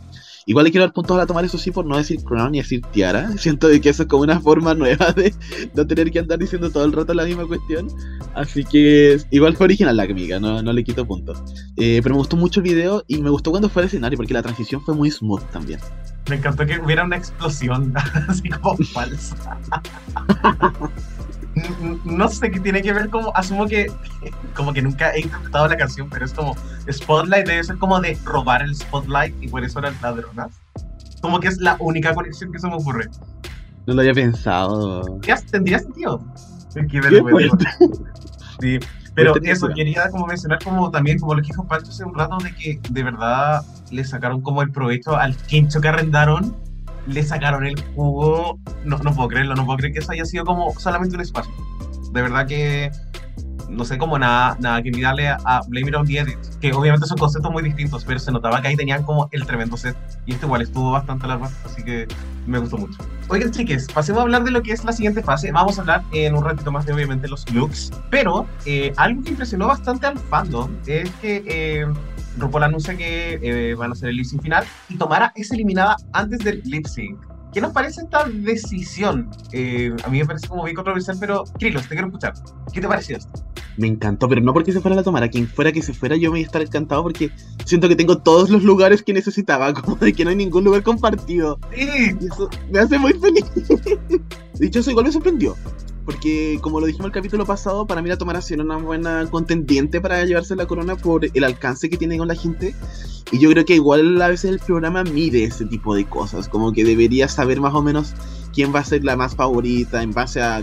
Igual 0.49 0.65
le 0.65 0.71
quiero 0.71 0.87
dar 0.87 0.93
puntos 0.93 1.17
a 1.17 1.19
la 1.19 1.27
Tomara, 1.27 1.49
eso 1.49 1.59
sí, 1.59 1.73
por 1.73 1.85
no 1.85 1.97
decir 1.97 2.23
crown 2.23 2.53
ni 2.53 2.59
decir 2.59 2.81
tiara. 2.93 3.29
Siento 3.37 3.67
de 3.67 3.81
que 3.81 3.89
eso 3.89 4.05
es 4.05 4.09
como 4.09 4.23
una 4.23 4.41
forma 4.41 4.75
nueva 4.75 5.11
de 5.11 5.35
no 5.75 5.85
tener 5.85 6.13
que 6.13 6.21
andar 6.21 6.39
diciendo 6.39 6.71
todo 6.71 6.85
el 6.85 6.93
rato 6.93 7.13
la 7.15 7.25
misma 7.25 7.47
cuestión. 7.47 7.89
Así 8.35 8.65
que 8.65 9.19
igual 9.33 9.57
fue 9.57 9.65
original 9.65 9.97
la 9.97 10.05
amiga, 10.05 10.39
no, 10.39 10.63
no 10.63 10.73
le 10.73 10.85
quito 10.85 11.05
puntos. 11.05 11.43
Eh, 11.77 11.99
pero 12.01 12.15
me 12.15 12.19
gustó 12.19 12.37
mucho 12.37 12.61
el 12.61 12.65
video 12.65 13.03
y 13.09 13.21
me 13.21 13.31
gustó 13.31 13.51
cuando 13.51 13.69
fue 13.69 13.83
al 13.83 13.89
escenario 13.89 14.17
porque 14.17 14.35
la 14.35 14.43
transición 14.43 14.81
fue 14.83 14.95
muy 14.95 15.11
smooth 15.11 15.43
también. 15.51 15.81
Me 16.31 16.37
encantó 16.37 16.65
que 16.65 16.79
hubiera 16.79 17.03
una 17.03 17.17
explosión 17.17 17.93
así 18.29 18.49
como 18.49 18.77
falsa. 18.77 19.59
No 22.05 22.29
sé 22.29 22.51
qué 22.51 22.61
tiene 22.61 22.83
que 22.83 22.93
ver 22.93 23.11
como, 23.11 23.35
asumo 23.35 23.67
que 23.67 23.91
como 24.55 24.73
que 24.73 24.83
nunca 24.83 25.11
he 25.11 25.21
interpretado 25.21 25.69
la 25.69 25.77
canción, 25.77 26.09
pero 26.11 26.25
es 26.25 26.33
como 26.33 26.57
Spotlight 26.91 27.47
debe 27.47 27.65
ser 27.65 27.79
como 27.79 28.01
de 28.01 28.19
robar 28.25 28.63
el 28.63 28.75
Spotlight 28.75 29.35
y 29.43 29.49
por 29.49 29.65
eso 29.65 29.79
eran 29.79 29.95
ladronas. 30.03 30.53
Como 31.21 31.41
que 31.41 31.49
es 31.49 31.59
la 31.59 31.77
única 31.81 32.15
conexión 32.15 32.53
que 32.53 32.59
se 32.59 32.69
me 32.69 32.75
ocurre. 32.75 33.09
No 33.87 33.95
lo 33.95 34.01
había 34.01 34.15
pensado. 34.15 35.21
Ya 35.21 35.37
tendría 35.37 35.79
sentido. 35.79 36.25
Qué 36.75 36.87
Qué 36.87 37.01
vergüenza. 37.01 37.57
Sí, 38.61 38.79
pero 39.17 39.35
eso, 39.43 39.69
quería 39.75 40.11
como 40.11 40.27
mencionar 40.27 40.59
como 40.63 40.91
también, 40.91 41.19
como 41.19 41.35
lo 41.35 41.41
que 41.41 41.49
dijo 41.49 41.67
Pancho 41.67 41.91
hace 41.91 42.05
un 42.05 42.15
rato, 42.15 42.37
de 42.39 42.55
que 42.55 42.81
de 42.91 43.03
verdad 43.03 43.65
le 43.91 44.05
sacaron 44.05 44.43
como 44.43 44.61
el 44.61 44.71
provecho 44.71 45.17
al 45.17 45.35
quincho 45.35 45.81
que 45.81 45.89
arrendaron, 45.89 46.55
le 47.07 47.23
sacaron 47.23 47.67
el 47.67 47.81
jugo, 47.95 48.59
no, 48.85 48.99
no 48.99 49.15
puedo 49.15 49.29
creerlo, 49.29 49.55
no 49.55 49.65
puedo 49.65 49.79
creer 49.79 49.93
que 49.93 50.01
eso 50.01 50.13
haya 50.13 50.25
sido 50.25 50.45
como 50.45 50.73
solamente 50.79 51.15
un 51.15 51.23
espacio. 51.23 51.53
De 52.13 52.23
verdad 52.23 52.47
que 52.47 52.91
no 53.69 53.85
sé 53.85 53.99
cómo 53.99 54.19
nada, 54.19 54.57
nada 54.61 54.83
que 54.83 54.91
mirarle 54.91 55.29
a, 55.29 55.61
Blame 55.69 55.89
It 55.89 55.95
on 55.95 56.07
the 56.07 56.19
Edit, 56.19 56.39
que 56.61 56.73
obviamente 56.73 57.07
son 57.07 57.19
conceptos 57.19 57.53
muy 57.53 57.63
distintos, 57.63 58.05
pero 58.05 58.19
se 58.19 58.31
notaba 58.33 58.61
que 58.63 58.69
ahí 58.69 58.77
tenían 58.77 59.03
como 59.03 59.29
el 59.33 59.45
tremendo 59.45 59.77
set, 59.77 59.97
y 60.25 60.33
este 60.33 60.47
igual 60.47 60.63
estuvo 60.63 60.93
bastante 60.93 61.27
largo, 61.27 61.49
así 61.65 61.83
que 61.83 62.07
me 62.47 62.59
gustó 62.59 62.79
mucho. 62.79 62.99
Oigan, 63.29 63.51
chiques, 63.51 63.89
pasemos 63.93 64.21
a 64.21 64.23
hablar 64.23 64.45
de 64.45 64.53
lo 64.53 64.63
que 64.63 64.73
es 64.73 64.85
la 64.85 64.93
siguiente 64.93 65.21
fase. 65.21 65.51
Vamos 65.51 65.79
a 65.79 65.81
hablar 65.81 66.03
en 66.13 66.37
un 66.37 66.45
ratito 66.45 66.71
más 66.71 66.87
de, 66.87 66.93
obviamente, 66.93 67.27
los 67.27 67.51
looks. 67.53 67.91
Pero 68.09 68.47
eh, 68.65 68.93
algo 68.97 69.21
que 69.25 69.31
impresionó 69.31 69.67
bastante 69.67 70.07
al 70.07 70.17
fandom 70.17 70.71
es 70.87 71.11
que 71.21 71.43
eh, 71.45 71.87
RuPaul 72.37 72.65
anuncia 72.65 72.97
que 72.97 73.39
eh, 73.43 73.75
van 73.75 73.91
a 73.91 73.93
hacer 73.93 74.11
el 74.11 74.17
lip 74.17 74.27
sync 74.27 74.43
final 74.43 74.65
y 74.89 74.97
Tomara 74.97 75.33
es 75.37 75.51
eliminada 75.51 75.97
antes 76.13 76.41
del 76.41 76.63
lip 76.65 76.87
sync. 76.87 77.19
¿Qué 77.53 77.61
nos 77.63 77.73
parece 77.73 78.03
esta 78.03 78.25
decisión? 78.29 79.31
Eh, 79.53 79.91
a 80.05 80.09
mí 80.09 80.19
me 80.19 80.27
parece 80.27 80.47
como 80.47 80.65
bien 80.65 80.77
controversial, 80.77 81.17
pero 81.19 81.45
Krilos, 81.59 81.85
te 81.85 81.91
quiero 81.91 82.09
escuchar. 82.09 82.35
¿Qué 82.71 82.83
te 82.83 82.87
pareció 82.89 83.17
esto? 83.17 83.33
Me 83.79 83.87
encantó, 83.87 84.29
pero 84.29 84.41
no 84.41 84.53
porque 84.53 84.73
se 84.73 84.81
fuera 84.81 84.95
la 84.95 85.03
Tomara. 85.03 85.29
Quien 85.29 85.47
fuera 85.49 85.73
que 85.73 85.81
se 85.83 85.95
fuera, 85.95 86.17
yo 86.17 86.31
me 86.31 86.41
iba 86.41 86.45
a 86.45 86.49
estar 86.49 86.61
encantado 86.63 87.03
porque 87.03 87.31
siento 87.65 87.89
que 87.89 87.97
tengo 87.97 88.19
todos 88.19 88.51
los 88.51 88.63
lugares 88.63 89.03
que 89.03 89.13
necesitaba, 89.13 89.73
como 89.75 89.97
de 89.97 90.13
que 90.13 90.25
no 90.25 90.31
hay 90.31 90.37
ningún 90.37 90.65
lugar 90.65 90.83
compartido. 90.83 91.59
Sí, 91.75 91.89
Y 92.21 92.27
eso 92.27 92.51
me 92.71 92.81
hace 92.81 92.99
muy 92.99 93.15
feliz. 93.15 93.45
Dicho 94.59 94.81
eso, 94.81 94.91
igual 94.91 95.07
me 95.07 95.13
sorprendió. 95.13 95.57
Porque, 96.07 96.61
como 96.63 96.79
lo 96.79 96.87
dijimos 96.87 97.07
el 97.07 97.13
capítulo 97.13 97.45
pasado, 97.45 97.85
para 97.85 98.01
mí 98.01 98.09
la 98.09 98.17
Tomara 98.17 98.41
sido 98.41 98.63
una 98.63 98.77
buena 98.77 99.27
contendiente 99.29 100.01
para 100.01 100.25
llevarse 100.25 100.55
la 100.55 100.67
corona 100.67 100.95
por 100.95 101.27
el 101.27 101.45
alcance 101.45 101.91
que 101.91 101.97
tiene 101.97 102.17
con 102.17 102.29
la 102.29 102.37
gente. 102.37 102.77
Y 103.33 103.41
yo 103.41 103.51
creo 103.51 103.65
que 103.65 103.75
igual 103.75 104.23
a 104.23 104.29
veces 104.29 104.53
el 104.53 104.61
programa 104.61 105.03
mide 105.03 105.43
ese 105.43 105.67
tipo 105.67 105.97
de 105.97 106.05
cosas. 106.05 106.49
Como 106.49 106.73
que 106.73 106.85
debería 106.85 107.27
saber 107.27 107.61
más 107.61 107.75
o 107.75 107.83
menos 107.83 108.15
quién 108.55 108.73
va 108.73 108.81
a 108.81 108.85
ser 108.85 109.03
la 109.03 109.17
más 109.17 109.35
favorita 109.35 110.01
en 110.01 110.13
base 110.13 110.41
a 110.41 110.63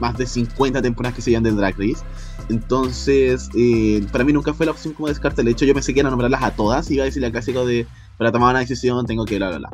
más 0.00 0.16
de 0.16 0.26
50 0.26 0.80
temporadas 0.80 1.14
que 1.14 1.20
se 1.20 1.30
llevan 1.30 1.44
del 1.44 1.56
Drag 1.56 1.78
Race. 1.78 2.02
Entonces, 2.48 3.50
eh, 3.54 4.06
para 4.10 4.24
mí 4.24 4.32
nunca 4.32 4.54
fue 4.54 4.64
la 4.64 4.72
opción 4.72 4.94
como 4.94 5.08
descarte. 5.08 5.42
De 5.42 5.50
hecho, 5.50 5.66
yo 5.66 5.74
pensé 5.74 5.92
que 5.92 6.00
era 6.00 6.08
nombrarlas 6.08 6.42
a 6.42 6.52
todas. 6.52 6.90
Iba 6.90 7.02
a 7.02 7.04
decirle 7.04 7.26
al 7.26 7.32
clásico 7.32 7.66
de 7.66 7.86
para 8.18 8.32
tomar 8.32 8.50
una 8.50 8.60
decisión 8.60 9.06
tengo 9.06 9.24
que 9.24 9.36
bla 9.36 9.48
bla 9.48 9.58
bla. 9.58 9.70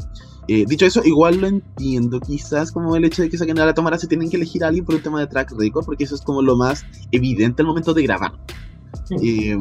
Eh, 0.46 0.66
dicho 0.68 0.84
eso, 0.84 1.02
igual 1.04 1.40
lo 1.40 1.46
entiendo, 1.46 2.20
quizás 2.20 2.70
como 2.70 2.94
el 2.96 3.04
hecho 3.04 3.22
de 3.22 3.30
que 3.30 3.38
saquen 3.38 3.58
a 3.58 3.64
la 3.64 3.74
tomara 3.74 3.98
se 3.98 4.06
tienen 4.06 4.28
que 4.28 4.36
elegir 4.36 4.62
a 4.62 4.68
alguien 4.68 4.84
por 4.84 4.94
el 4.94 5.02
tema 5.02 5.18
de 5.20 5.26
track 5.26 5.52
record, 5.58 5.86
porque 5.86 6.04
eso 6.04 6.14
es 6.14 6.20
como 6.20 6.42
lo 6.42 6.56
más 6.56 6.84
evidente 7.12 7.62
al 7.62 7.68
momento 7.68 7.94
de 7.94 8.02
grabar. 8.02 8.32
Eh, 9.22 9.58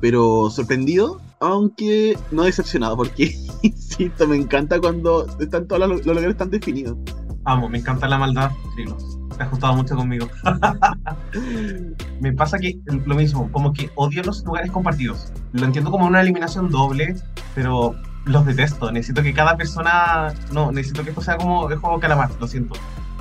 pero 0.00 0.50
sorprendido, 0.50 1.20
aunque 1.40 2.18
no 2.32 2.42
decepcionado, 2.42 2.96
porque 2.96 3.36
insisto, 3.62 4.26
me 4.26 4.36
encanta 4.36 4.80
cuando 4.80 5.26
están 5.38 5.68
todos 5.68 5.88
los, 5.88 5.90
los 6.04 6.06
lugares 6.06 6.30
están 6.30 6.50
definidos. 6.50 6.96
amo, 7.44 7.68
me 7.68 7.78
encanta 7.78 8.08
la 8.08 8.18
maldad, 8.18 8.50
Krilos. 8.74 9.21
Te 9.50 9.66
has 9.66 9.76
mucho 9.76 9.96
conmigo. 9.96 10.28
me 12.20 12.32
pasa 12.32 12.58
que 12.58 12.78
lo 12.86 13.14
mismo, 13.14 13.50
como 13.50 13.72
que 13.72 13.90
odio 13.94 14.22
los 14.22 14.44
lugares 14.44 14.70
compartidos. 14.70 15.32
Lo 15.52 15.64
entiendo 15.64 15.90
como 15.90 16.06
una 16.06 16.20
eliminación 16.20 16.70
doble, 16.70 17.16
pero 17.54 17.94
los 18.24 18.46
detesto. 18.46 18.90
Necesito 18.92 19.22
que 19.22 19.32
cada 19.32 19.56
persona. 19.56 20.32
No, 20.52 20.72
necesito 20.72 21.02
que 21.02 21.10
esto 21.10 21.22
sea 21.22 21.36
como 21.36 21.68
el 21.70 21.78
juego 21.78 21.98
calamar, 22.00 22.30
lo 22.38 22.46
siento. 22.46 22.74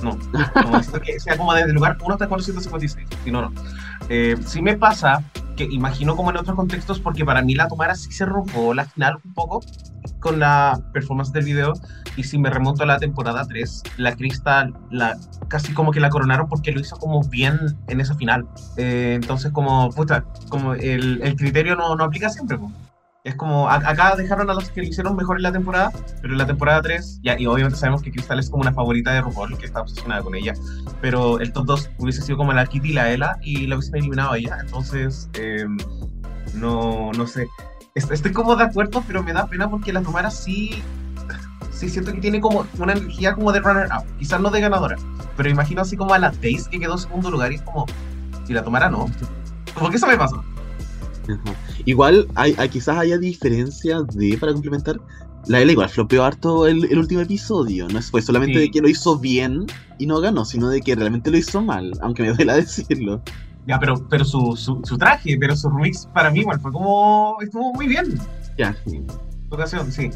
No, 0.04 0.18
no, 0.34 0.72
necesito 0.72 1.00
que 1.02 1.20
sea 1.20 1.38
como 1.38 1.54
desde 1.54 1.70
el 1.70 1.76
lugar 1.76 1.98
1 2.04 2.14
hasta 2.14 2.28
456. 2.28 3.08
Si 3.24 3.32
no, 3.32 3.42
no. 3.42 3.52
Eh, 4.10 4.36
sí 4.46 4.62
me 4.62 4.76
pasa 4.76 5.24
que 5.56 5.64
imagino 5.66 6.16
como 6.16 6.32
en 6.32 6.38
otros 6.38 6.56
contextos, 6.56 7.00
porque 7.00 7.26
para 7.26 7.42
mí 7.42 7.56
la 7.56 7.68
Tomara 7.68 7.96
sí 7.96 8.12
se 8.12 8.26
robó 8.26 8.74
la 8.74 8.86
final 8.86 9.18
un 9.24 9.34
poco 9.34 9.62
con 10.22 10.40
la 10.40 10.80
performance 10.94 11.34
del 11.34 11.44
video. 11.44 11.74
Y 12.16 12.24
si 12.24 12.38
me 12.38 12.50
remonto 12.50 12.84
a 12.84 12.86
la 12.86 12.98
temporada 12.98 13.46
3, 13.46 13.84
la 13.98 14.16
Crystal 14.16 14.74
la, 14.90 15.18
casi 15.50 15.74
como 15.74 15.92
que 15.92 16.00
la 16.00 16.10
coronaron 16.10 16.48
porque 16.48 16.72
lo 16.72 16.80
hizo 16.80 16.96
como 16.98 17.22
bien 17.24 17.58
en 17.88 18.00
esa 18.00 18.16
final. 18.16 18.48
Eh, 18.78 19.14
entonces, 19.22 19.52
como, 19.52 19.90
puta, 19.92 20.24
como 20.50 20.74
el, 20.74 21.22
el 21.22 21.36
criterio 21.36 21.76
no, 21.76 21.96
no 21.96 22.04
aplica 22.06 22.30
siempre. 22.30 22.58
Es 23.24 23.36
como, 23.36 23.70
a- 23.70 23.76
acá 23.76 24.16
dejaron 24.16 24.50
a 24.50 24.54
los 24.56 24.70
que 24.72 24.82
lo 24.82 24.88
hicieron 24.88 25.16
mejor 25.16 25.38
en 25.38 25.44
la 25.44 25.52
temporada, 25.52 25.92
pero 26.22 26.34
en 26.34 26.40
la 26.40 26.48
temporada 26.48 26.82
3, 26.82 27.20
ya, 27.22 27.40
y 27.40 27.46
obviamente 27.46 27.78
sabemos 27.78 28.02
que 28.02 28.12
Crystal 28.12 28.40
es 28.40 28.50
como 28.50 28.62
una 28.64 28.74
favorita 28.74 29.12
de 29.12 29.22
RuPaul, 29.22 29.58
que 29.60 29.68
está 29.68 29.82
obsesionada 29.82 30.24
con 30.24 30.34
ella, 30.34 30.54
pero 31.02 31.40
el 31.40 31.54
top 31.54 31.66
2 31.68 31.90
hubiese 32.00 32.24
sido 32.24 32.38
como 32.40 32.52
la 32.52 32.66
Kitty 32.66 32.90
y 32.90 32.94
la 32.94 33.12
Ella, 33.12 33.38
y 33.44 33.68
la 33.68 33.76
hubiesen 33.76 33.98
eliminado 33.98 34.32
a 34.32 34.38
ella, 34.40 34.58
entonces, 34.60 35.30
eh, 35.36 35.66
no, 36.56 37.12
no 37.16 37.28
sé. 37.28 37.48
Est- 37.96 38.12
Estoy 38.12 38.32
como 38.32 38.56
de 38.56 38.64
acuerdo, 38.64 39.04
pero 39.08 39.24
me 39.24 39.34
da 39.34 39.48
pena 39.48 39.70
porque 39.70 39.92
la 39.94 40.02
Tomara 40.02 40.32
sí, 40.32 40.82
sí 41.72 41.90
siento 41.90 42.14
que 42.14 42.20
tiene 42.22 42.40
como 42.40 42.66
una 42.80 42.94
energía 42.94 43.34
como 43.36 43.52
de 43.52 43.60
runner-up, 43.60 44.06
quizás 44.20 44.40
no 44.40 44.50
de 44.50 44.62
ganadora, 44.62 44.96
pero 45.38 45.50
imagino 45.50 45.82
así 45.82 45.98
como 45.98 46.14
a 46.14 46.20
la 46.20 46.32
Days 46.32 46.68
que 46.68 46.80
quedó 46.80 46.94
en 46.94 47.00
segundo 47.00 47.30
lugar 47.32 47.52
y 47.52 47.56
es 47.56 47.62
como, 47.62 47.86
y 48.48 48.54
la 48.54 48.64
Tomara 48.64 48.90
no. 48.90 49.08
Como 49.74 49.90
que 49.90 49.98
eso 49.98 50.08
me 50.08 50.18
pasó. 50.18 50.44
Ajá. 51.24 51.56
Igual, 51.86 52.28
hay, 52.36 52.56
hay- 52.58 52.70
quizás 52.70 52.98
haya 52.98 53.18
diferencias 53.18 54.08
de, 54.16 54.38
para 54.38 54.54
complementar, 54.54 55.00
la 55.48 55.60
L 55.60 55.72
igual 55.72 55.90
flopeó 55.90 56.24
harto 56.24 56.68
el, 56.68 56.86
el 56.86 57.00
último 57.00 57.22
episodio. 57.22 57.88
No 57.88 58.00
fue 58.02 58.22
solamente 58.22 58.56
Sí. 58.60 58.66
de 58.66 58.72
que 58.72 58.82
lo 58.82 58.88
hizo 58.90 59.18
bien 59.18 59.66
y 59.98 60.06
no 60.06 60.20
ganó, 60.22 60.46
sino 60.46 60.70
de 60.70 60.82
que 60.82 60.96
realmente 60.96 61.32
lo 61.32 61.38
hizo 61.38 61.62
mal, 61.62 61.92
aunque 62.02 62.22
me 62.24 62.34
duela 62.34 62.56
decirlo. 62.58 63.22
Ya, 63.68 63.80
pero, 63.80 63.96
pero 64.10 64.26
su, 64.26 64.56
su, 64.56 64.82
su 64.84 64.98
traje, 64.98 65.38
pero 65.40 65.56
su 65.56 65.70
remix 65.70 66.08
para 66.14 66.32
mí 66.32 66.40
igual 66.40 66.60
fue 66.60 66.72
como, 66.72 67.38
estuvo 67.42 67.74
muy 67.74 67.88
bien. 67.88 68.18
Ya, 68.58 68.76
sí. 68.88 69.02
Su 69.50 69.56
ocasión, 69.56 69.92
sí. 69.92 70.10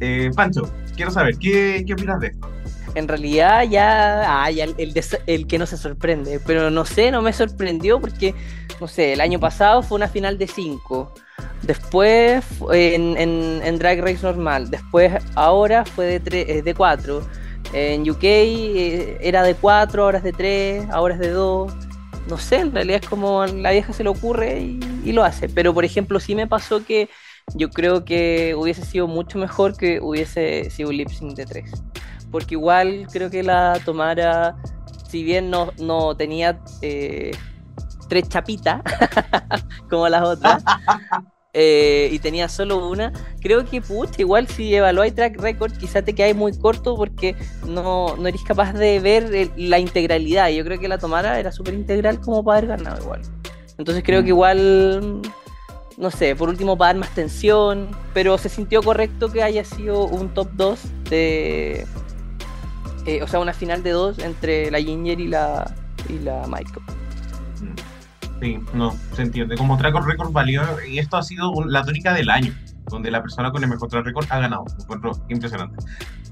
Eh, 0.00 0.30
Pancho, 0.34 0.68
quiero 0.96 1.10
saber, 1.10 1.36
¿qué, 1.38 1.84
qué 1.86 1.94
opinas 1.94 2.20
de 2.20 2.28
esto? 2.28 2.48
En 2.94 3.08
realidad 3.08 3.62
ya, 3.70 4.42
ah, 4.44 4.50
ya 4.50 4.64
el, 4.64 4.94
el 5.26 5.46
que 5.46 5.58
no 5.58 5.64
se 5.66 5.76
sorprende, 5.78 6.40
pero 6.46 6.70
no 6.70 6.84
sé, 6.84 7.10
no 7.10 7.22
me 7.22 7.32
sorprendió 7.32 7.98
porque, 8.00 8.34
no 8.80 8.86
sé, 8.88 9.14
el 9.14 9.20
año 9.22 9.40
pasado 9.40 9.82
fue 9.82 9.96
una 9.96 10.08
final 10.08 10.36
de 10.36 10.46
5, 10.46 11.14
después 11.62 12.44
en, 12.72 13.16
en- 13.16 13.60
en 13.64 13.78
Drag 13.78 14.00
Race 14.00 14.18
normal, 14.22 14.70
después 14.70 15.12
ahora 15.36 15.86
fue 15.86 16.18
de 16.18 16.74
4, 16.76 17.22
en 17.72 18.10
UK 18.10 18.24
eh, 18.24 19.18
era 19.22 19.42
de 19.42 19.54
4, 19.54 20.02
ahora 20.04 20.18
es 20.18 20.24
de 20.24 20.32
3, 20.32 20.84
ahora 20.90 21.14
es 21.14 21.20
de 21.20 21.30
2, 21.30 21.72
no 22.28 22.38
sé, 22.38 22.60
en 22.60 22.72
realidad 22.72 23.00
es 23.02 23.08
como 23.08 23.44
la 23.46 23.72
vieja 23.72 23.92
se 23.92 24.04
le 24.04 24.10
ocurre 24.10 24.60
y, 24.60 25.12
lo 25.12 25.24
hace, 25.24 25.48
pero 25.48 25.74
por 25.74 25.84
ejemplo 25.84 26.20
sí 26.20 26.34
me 26.34 26.46
pasó 26.46 26.84
que 26.84 27.10
yo 27.54 27.70
creo 27.70 28.04
que 28.04 28.54
hubiese 28.56 28.84
sido 28.84 29.08
mucho 29.08 29.38
mejor 29.38 29.76
que 29.76 30.00
hubiese 30.00 30.70
sido 30.70 30.90
un 30.90 30.96
lip 30.96 31.08
sync 31.08 31.34
de 31.34 31.44
3 31.44 31.70
porque 32.30 32.54
igual 32.54 33.06
creo 33.12 33.30
que 33.30 33.42
la 33.42 33.78
Tomara, 33.84 34.56
si 35.08 35.22
bien 35.22 35.50
no, 35.50 35.70
no 35.78 36.16
tenía 36.16 36.58
eh, 36.80 37.32
tres 38.08 38.28
chapitas 38.28 38.80
como 39.90 40.08
las 40.08 40.22
otras, 40.22 40.64
eh, 41.54 42.08
y 42.12 42.18
tenía 42.18 42.48
solo 42.48 42.88
una, 42.88 43.12
creo 43.40 43.64
que 43.66 43.80
pucha, 43.82 44.14
igual 44.18 44.48
si 44.48 44.74
evaluáis 44.74 45.14
track 45.14 45.38
record, 45.40 45.72
quizá 45.76 46.00
te 46.02 46.14
quedáis 46.14 46.34
muy 46.34 46.56
corto 46.58 46.96
porque 46.96 47.36
no, 47.66 48.16
no 48.16 48.26
eres 48.28 48.42
capaz 48.42 48.72
de 48.72 48.98
ver 49.00 49.24
el- 49.34 49.52
la 49.70 49.78
integralidad. 49.78 50.48
Y 50.48 50.56
yo 50.56 50.64
creo 50.64 50.78
que 50.80 50.88
la 50.88 50.98
Tomara 50.98 51.38
era 51.38 51.52
súper 51.52 51.74
integral 51.74 52.20
como 52.20 52.42
para 52.42 52.58
haber 52.58 52.70
ganado 52.78 53.02
igual. 53.02 53.20
Entonces 53.78 54.02
creo 54.04 54.22
que 54.22 54.28
igual, 54.28 55.20
no 55.98 56.10
sé, 56.10 56.34
por 56.36 56.48
último 56.48 56.76
para 56.78 56.94
dar 56.94 57.00
más 57.00 57.14
tensión, 57.14 57.90
pero 58.14 58.38
se 58.38 58.48
sintió 58.48 58.82
correcto 58.82 59.30
que 59.30 59.42
haya 59.42 59.64
sido 59.64 60.04
un 60.06 60.32
top 60.32 60.48
2 60.54 60.80
de, 61.10 61.86
eh, 63.06 63.22
o 63.22 63.26
sea, 63.28 63.40
una 63.40 63.52
final 63.52 63.82
de 63.82 63.90
dos 63.90 64.18
entre 64.20 64.70
la 64.70 64.78
Ginger 64.80 65.20
y 65.20 65.28
la, 65.28 65.74
y 66.08 66.18
la 66.20 66.46
Michael. 66.46 66.82
Sí, 68.42 68.58
no, 68.74 68.92
se 69.14 69.22
entiende. 69.22 69.56
Como 69.56 69.78
track 69.78 69.94
record 70.04 70.32
valió, 70.32 70.62
y 70.84 70.98
esto 70.98 71.16
ha 71.16 71.22
sido 71.22 71.52
la 71.64 71.84
tónica 71.84 72.12
del 72.12 72.28
año, 72.28 72.52
donde 72.90 73.08
la 73.08 73.22
persona 73.22 73.52
con 73.52 73.62
el 73.62 73.70
mejor 73.70 73.88
track 73.88 74.04
record 74.04 74.26
ha 74.30 74.40
ganado. 74.40 74.64
Me 74.64 74.82
encuentro 74.82 75.12
impresionante. 75.28 75.76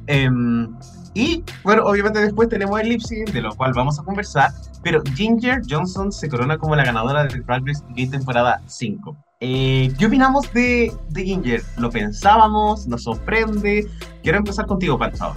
Em, 0.08 0.74
y 1.14 1.44
bueno, 1.62 1.84
obviamente 1.84 2.18
después 2.18 2.48
tenemos 2.48 2.80
el 2.80 2.88
lip 2.88 3.00
sync, 3.00 3.30
de 3.30 3.42
lo 3.42 3.54
cual 3.54 3.74
vamos 3.74 4.00
a 4.00 4.02
conversar, 4.02 4.50
pero 4.82 5.04
Ginger 5.14 5.62
Johnson 5.70 6.10
se 6.10 6.28
corona 6.28 6.58
como 6.58 6.74
la 6.74 6.84
ganadora 6.84 7.22
de 7.22 7.38
Drag 7.42 7.64
Race 7.64 7.84
UK 7.88 8.10
temporada 8.10 8.60
5. 8.66 9.16
Eh, 9.38 9.94
¿Qué 9.96 10.06
opinamos 10.06 10.52
de, 10.52 10.92
de 11.10 11.24
Ginger? 11.24 11.62
¿Lo 11.76 11.90
pensábamos? 11.90 12.88
¿Nos 12.88 13.04
sorprende? 13.04 13.88
Quiero 14.24 14.38
empezar 14.38 14.66
contigo, 14.66 14.98
Pancho. 14.98 15.32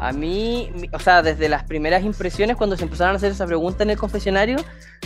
A 0.00 0.12
mí, 0.12 0.72
o 0.92 0.98
sea, 0.98 1.20
desde 1.20 1.50
las 1.50 1.64
primeras 1.64 2.02
impresiones, 2.04 2.56
cuando 2.56 2.74
se 2.74 2.84
empezaron 2.84 3.12
a 3.14 3.16
hacer 3.16 3.32
esa 3.32 3.46
pregunta 3.46 3.82
en 3.82 3.90
el 3.90 3.98
confesionario, 3.98 4.56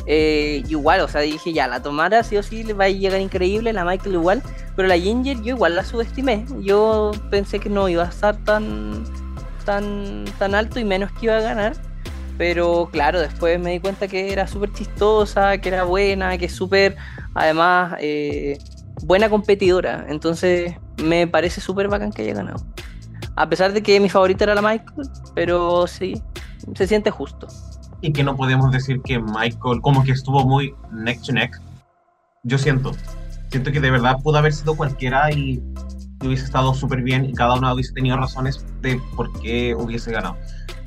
eh, 0.06 0.62
igual, 0.68 1.00
o 1.00 1.08
sea, 1.08 1.22
dije 1.22 1.52
ya, 1.52 1.66
la 1.66 1.82
Tomara 1.82 2.22
sí 2.22 2.36
o 2.36 2.44
sí 2.44 2.62
le 2.62 2.74
va 2.74 2.84
a 2.84 2.88
llegar 2.88 3.20
increíble, 3.20 3.72
la 3.72 3.84
Michael 3.84 4.14
igual, 4.14 4.42
pero 4.76 4.86
la 4.86 4.96
Ginger 4.96 5.42
yo 5.42 5.56
igual 5.56 5.74
la 5.74 5.84
subestimé. 5.84 6.46
Yo 6.60 7.10
pensé 7.28 7.58
que 7.58 7.68
no 7.68 7.88
iba 7.88 8.04
a 8.04 8.08
estar 8.08 8.36
tan, 8.44 9.02
tan, 9.64 10.26
tan 10.38 10.54
alto 10.54 10.78
y 10.78 10.84
menos 10.84 11.10
que 11.12 11.26
iba 11.26 11.38
a 11.38 11.40
ganar. 11.40 11.74
Pero 12.38 12.88
claro, 12.92 13.20
después 13.20 13.58
me 13.60 13.72
di 13.72 13.80
cuenta 13.80 14.06
que 14.06 14.32
era 14.32 14.46
súper 14.46 14.72
chistosa, 14.72 15.58
que 15.58 15.68
era 15.70 15.84
buena, 15.84 16.38
que 16.38 16.46
es 16.46 16.52
súper, 16.52 16.96
además, 17.34 17.96
eh, 18.00 18.58
buena 19.02 19.28
competidora. 19.28 20.06
Entonces 20.08 20.74
me 21.02 21.26
parece 21.26 21.60
súper 21.60 21.88
bacán 21.88 22.12
que 22.12 22.22
haya 22.22 22.34
ganado. 22.34 22.64
A 23.36 23.48
pesar 23.48 23.72
de 23.72 23.82
que 23.82 23.98
mi 24.00 24.08
favorita 24.08 24.44
era 24.44 24.54
la 24.54 24.62
Michael, 24.62 25.08
pero 25.34 25.86
sí, 25.86 26.20
se 26.74 26.86
siente 26.86 27.10
justo. 27.10 27.46
y 28.00 28.12
que 28.12 28.22
no 28.22 28.36
podemos 28.36 28.70
decir 28.70 29.00
que 29.02 29.18
Michael 29.18 29.80
como 29.80 30.04
que 30.04 30.12
estuvo 30.12 30.44
muy 30.46 30.74
neck 30.92 31.22
to 31.22 31.32
neck. 31.32 31.58
Yo 32.42 32.58
siento, 32.58 32.92
siento 33.50 33.72
que 33.72 33.80
de 33.80 33.90
verdad 33.90 34.18
pudo 34.22 34.36
haber 34.38 34.52
sido 34.52 34.76
cualquiera 34.76 35.32
y, 35.32 35.62
hubiese 36.22 36.44
estado 36.44 36.72
súper 36.74 37.02
bien 37.02 37.24
y 37.26 37.32
cada 37.34 37.54
uno 37.54 37.72
hubiese 37.74 37.92
tenido 37.92 38.16
razones 38.16 38.64
de 38.80 38.98
por 39.16 39.30
qué 39.40 39.74
hubiese 39.74 40.10
ganado. 40.12 40.36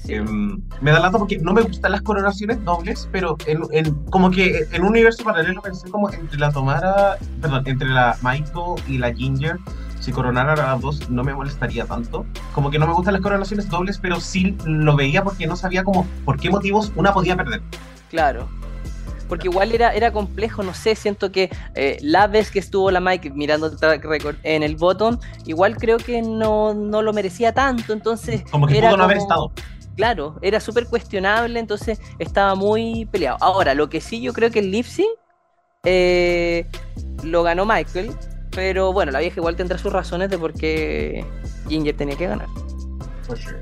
Em, 0.07 0.61
me 0.81 0.91
da 0.91 0.99
lata 0.99 1.17
porque 1.19 1.37
no 1.37 1.53
me 1.53 1.61
gustan 1.61 1.91
las 1.91 2.01
coronaciones 2.01 2.63
dobles, 2.63 3.07
pero 3.11 3.35
en, 3.45 3.59
en- 3.71 3.93
como 4.05 4.31
que 4.31 4.67
en 4.71 4.81
un 4.83 4.89
universo 4.89 5.23
paralelo 5.23 5.61
pensé 5.61 5.89
como 5.91 6.09
entre 6.11 6.39
la 6.39 6.51
Tomara, 6.51 7.17
perdón, 7.41 7.63
entre 7.67 7.87
la 7.89 8.15
Michael 8.23 8.81
y 8.87 8.97
la 8.99 9.13
Ginger, 9.13 9.57
si 10.07 10.13
coronaran 10.13 10.57
a 10.57 10.67
las 10.67 10.81
dos 10.81 11.09
no 11.09 11.21
me 11.21 11.33
molestaría 11.33 11.83
tanto. 11.83 12.25
Como 12.53 12.71
que 12.71 12.79
no 12.79 12.87
me 12.87 12.93
gustan 12.93 13.13
las 13.13 13.21
coronaciones 13.21 13.69
dobles, 13.69 13.97
pero 13.97 14.21
sí 14.21 14.55
lo 14.63 14.95
veía 14.95 15.21
porque 15.21 15.45
no 15.47 15.57
sabía 15.57 15.83
como 15.83 16.07
por 16.23 16.39
qué 16.39 16.49
motivos 16.49 16.93
una 16.95 17.13
podía 17.13 17.35
perder. 17.35 17.61
Claro. 18.09 18.47
Porque 19.27 19.49
igual 19.49 19.73
era, 19.73 19.93
era 19.93 20.13
complejo, 20.13 20.63
no 20.63 20.73
sé, 20.73 20.95
siento 20.95 21.29
que 21.33 21.49
eh, 21.75 21.97
la 21.99 22.27
vez 22.27 22.51
que 22.51 22.59
estuvo 22.59 22.89
la 22.89 23.01
Mike 23.01 23.31
mirando 23.31 23.67
el 23.67 23.77
track 23.77 24.05
record 24.05 24.37
en 24.43 24.63
el 24.63 24.77
bottom, 24.77 25.17
igual 25.45 25.75
creo 25.75 25.97
que 25.97 26.21
no, 26.21 26.73
no 26.73 27.01
lo 27.01 27.11
merecía 27.11 27.53
tanto, 27.53 27.91
entonces... 27.91 28.43
Como 28.49 28.65
que 28.65 28.77
era 28.77 28.87
pudo 28.87 28.99
no 28.99 29.03
haber 29.03 29.17
estado. 29.17 29.51
Claro, 29.97 30.37
era 30.41 30.61
súper 30.61 30.87
cuestionable, 30.87 31.59
entonces 31.59 31.99
estaba 32.17 32.55
muy 32.55 33.05
peleado. 33.11 33.37
Ahora, 33.41 33.73
lo 33.73 33.89
que 33.89 33.99
sí 33.99 34.21
yo 34.21 34.31
creo 34.31 34.51
que 34.51 34.59
el 34.59 34.71
lip 34.71 34.85
sync, 34.85 35.09
eh, 35.83 36.65
lo 37.23 37.43
ganó 37.43 37.65
Michael, 37.65 38.15
pero 38.57 38.91
bueno, 38.91 39.11
la 39.11 39.19
vieja 39.19 39.39
igual 39.39 39.55
tendrá 39.55 39.77
sus 39.77 39.93
razones 39.93 40.31
de 40.31 40.37
por 40.39 40.51
qué 40.51 41.23
Ginger 41.69 41.95
tenía 41.95 42.17
que 42.17 42.25
ganar. 42.25 42.47
For 43.21 43.37
sure. 43.37 43.59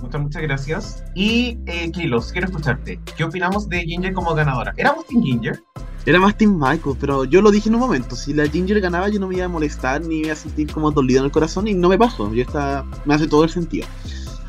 Muchas, 0.00 0.20
muchas 0.22 0.42
gracias. 0.42 1.04
Y, 1.14 1.58
eh, 1.66 1.90
Kilos, 1.92 2.32
quiero 2.32 2.46
escucharte. 2.46 2.98
¿Qué 3.14 3.24
opinamos 3.24 3.68
de 3.68 3.82
Ginger 3.82 4.14
como 4.14 4.34
ganadora? 4.34 4.72
¿Éramos 4.78 5.06
Team 5.06 5.22
Ginger? 5.22 5.62
Era 6.06 6.18
más 6.18 6.34
Team 6.38 6.58
Michael, 6.58 6.96
pero 6.98 7.24
yo 7.26 7.42
lo 7.42 7.50
dije 7.50 7.68
en 7.68 7.74
un 7.74 7.82
momento. 7.82 8.16
Si 8.16 8.32
la 8.32 8.46
Ginger 8.46 8.80
ganaba, 8.80 9.10
yo 9.10 9.20
no 9.20 9.28
me 9.28 9.34
iba 9.34 9.44
a 9.44 9.48
molestar 9.48 10.00
ni 10.00 10.08
me 10.08 10.14
iba 10.14 10.32
a 10.32 10.36
sentir 10.36 10.72
como 10.72 10.90
dolido 10.90 11.20
en 11.20 11.26
el 11.26 11.30
corazón 11.30 11.68
y 11.68 11.74
no 11.74 11.90
me 11.90 11.98
pasó. 11.98 12.32
Yo 12.32 12.40
está, 12.40 12.86
me 13.04 13.14
hace 13.14 13.26
todo 13.26 13.44
el 13.44 13.50
sentido. 13.50 13.86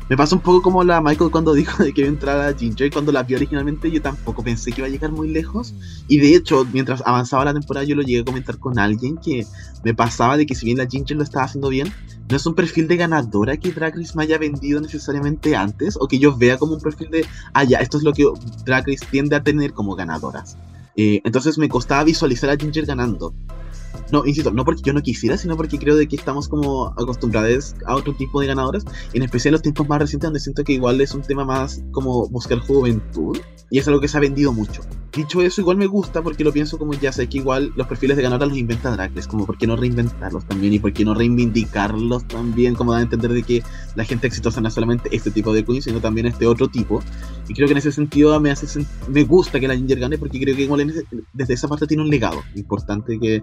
Me 0.08 0.16
pasó 0.16 0.36
un 0.36 0.42
poco 0.42 0.62
como 0.62 0.84
la 0.84 1.02
Michael 1.02 1.30
cuando 1.30 1.52
dijo 1.52 1.84
de 1.84 1.92
que 1.92 2.00
iba 2.00 2.08
a 2.08 2.12
entrar 2.12 2.40
a 2.40 2.56
Ginger. 2.56 2.90
Cuando 2.90 3.12
la 3.12 3.22
vi 3.24 3.34
originalmente, 3.34 3.90
yo 3.90 4.00
tampoco 4.00 4.42
pensé 4.42 4.72
que 4.72 4.80
iba 4.80 4.88
a 4.88 4.90
llegar 4.90 5.12
muy 5.12 5.28
lejos. 5.28 5.74
Y 6.08 6.18
de 6.18 6.34
hecho, 6.34 6.66
mientras 6.72 7.02
avanzaba 7.04 7.44
la 7.44 7.52
temporada, 7.52 7.84
yo 7.84 7.94
lo 7.94 8.02
llegué 8.02 8.20
a 8.20 8.24
comentar 8.24 8.58
con 8.58 8.78
alguien 8.78 9.18
que 9.18 9.46
me 9.84 9.94
pasaba 9.94 10.38
de 10.38 10.46
que 10.46 10.54
si 10.54 10.64
bien 10.64 10.78
la 10.78 10.86
Ginger 10.86 11.16
lo 11.16 11.24
estaba 11.24 11.44
haciendo 11.44 11.68
bien, 11.68 11.92
no 12.30 12.36
es 12.36 12.46
un 12.46 12.54
perfil 12.54 12.88
de 12.88 12.96
ganadora 12.96 13.56
que 13.58 13.70
Drag 13.70 13.96
Race 13.96 14.12
me 14.14 14.22
haya 14.22 14.38
vendido 14.38 14.80
necesariamente 14.80 15.54
antes, 15.54 15.96
o 16.00 16.08
que 16.08 16.18
yo 16.18 16.36
vea 16.36 16.56
como 16.56 16.74
un 16.74 16.80
perfil 16.80 17.10
de, 17.10 17.26
ah, 17.52 17.64
ya, 17.64 17.78
esto 17.78 17.98
es 17.98 18.02
lo 18.02 18.12
que 18.12 18.26
Drag 18.64 18.86
Race 18.86 19.06
tiende 19.10 19.36
a 19.36 19.42
tener 19.42 19.74
como 19.74 19.94
ganadoras. 19.94 20.56
Eh, 20.96 21.20
entonces 21.24 21.58
me 21.58 21.68
costaba 21.68 22.04
visualizar 22.04 22.50
a 22.50 22.56
Ginger 22.56 22.86
ganando. 22.86 23.34
No, 24.12 24.24
insisto, 24.26 24.50
no 24.50 24.64
porque 24.64 24.82
yo 24.84 24.92
no 24.92 25.02
quisiera, 25.02 25.36
sino 25.36 25.56
porque 25.56 25.78
creo 25.78 25.96
de 25.96 26.08
que 26.08 26.16
estamos 26.16 26.48
como 26.48 26.88
acostumbrados 26.88 27.74
a 27.86 27.94
otro 27.94 28.14
tipo 28.14 28.40
de 28.40 28.46
ganadoras, 28.46 28.84
en 29.12 29.22
especial 29.22 29.52
los 29.52 29.62
tiempos 29.62 29.88
más 29.88 29.98
recientes 30.00 30.26
donde 30.28 30.40
siento 30.40 30.64
que 30.64 30.72
igual 30.72 31.00
es 31.00 31.14
un 31.14 31.22
tema 31.22 31.44
más 31.44 31.82
como 31.92 32.28
buscar 32.28 32.58
juventud, 32.60 33.38
y 33.70 33.78
es 33.78 33.86
algo 33.86 34.00
que 34.00 34.08
se 34.08 34.16
ha 34.16 34.20
vendido 34.20 34.52
mucho. 34.52 34.80
Dicho 35.14 35.42
eso, 35.42 35.60
igual 35.60 35.76
me 35.76 35.86
gusta 35.86 36.22
porque 36.22 36.44
lo 36.44 36.52
pienso 36.52 36.78
como 36.78 36.94
ya 36.94 37.12
sé 37.12 37.28
que 37.28 37.38
igual 37.38 37.72
los 37.76 37.86
perfiles 37.86 38.16
de 38.16 38.22
ganadoras 38.22 38.48
los 38.50 38.58
inventa 38.58 38.94
Race, 38.96 39.28
como 39.28 39.44
por 39.46 39.58
qué 39.58 39.66
no 39.66 39.74
reinventarlos 39.76 40.46
también 40.46 40.72
y 40.74 40.78
por 40.78 40.92
qué 40.92 41.04
no 41.04 41.12
reivindicarlos 41.14 42.26
también, 42.28 42.74
como 42.74 42.92
da 42.92 42.98
a 42.98 43.02
entender 43.02 43.32
de 43.32 43.42
que 43.42 43.62
la 43.94 44.04
gente 44.04 44.26
exitosa 44.26 44.60
no 44.60 44.68
es 44.68 44.74
solamente 44.74 45.08
este 45.14 45.30
tipo 45.30 45.52
de 45.52 45.64
queen, 45.64 45.82
sino 45.82 46.00
también 46.00 46.26
este 46.26 46.46
otro 46.46 46.68
tipo. 46.68 47.02
Y 47.48 47.54
creo 47.54 47.66
que 47.66 47.72
en 47.72 47.78
ese 47.78 47.90
sentido 47.92 48.38
me 48.40 48.50
hace 48.50 48.66
sen- 48.66 48.86
me 49.08 49.24
gusta 49.24 49.58
que 49.58 49.66
la 49.68 49.74
Ginger 49.76 49.98
gane 49.98 50.18
porque 50.18 50.38
creo 50.40 50.54
que 50.54 50.62
igual 50.62 50.80
en 50.82 50.90
ese- 50.90 51.04
desde 51.32 51.54
esa 51.54 51.68
parte 51.68 51.86
tiene 51.86 52.02
un 52.02 52.10
legado 52.10 52.42
importante 52.54 53.18
que 53.18 53.42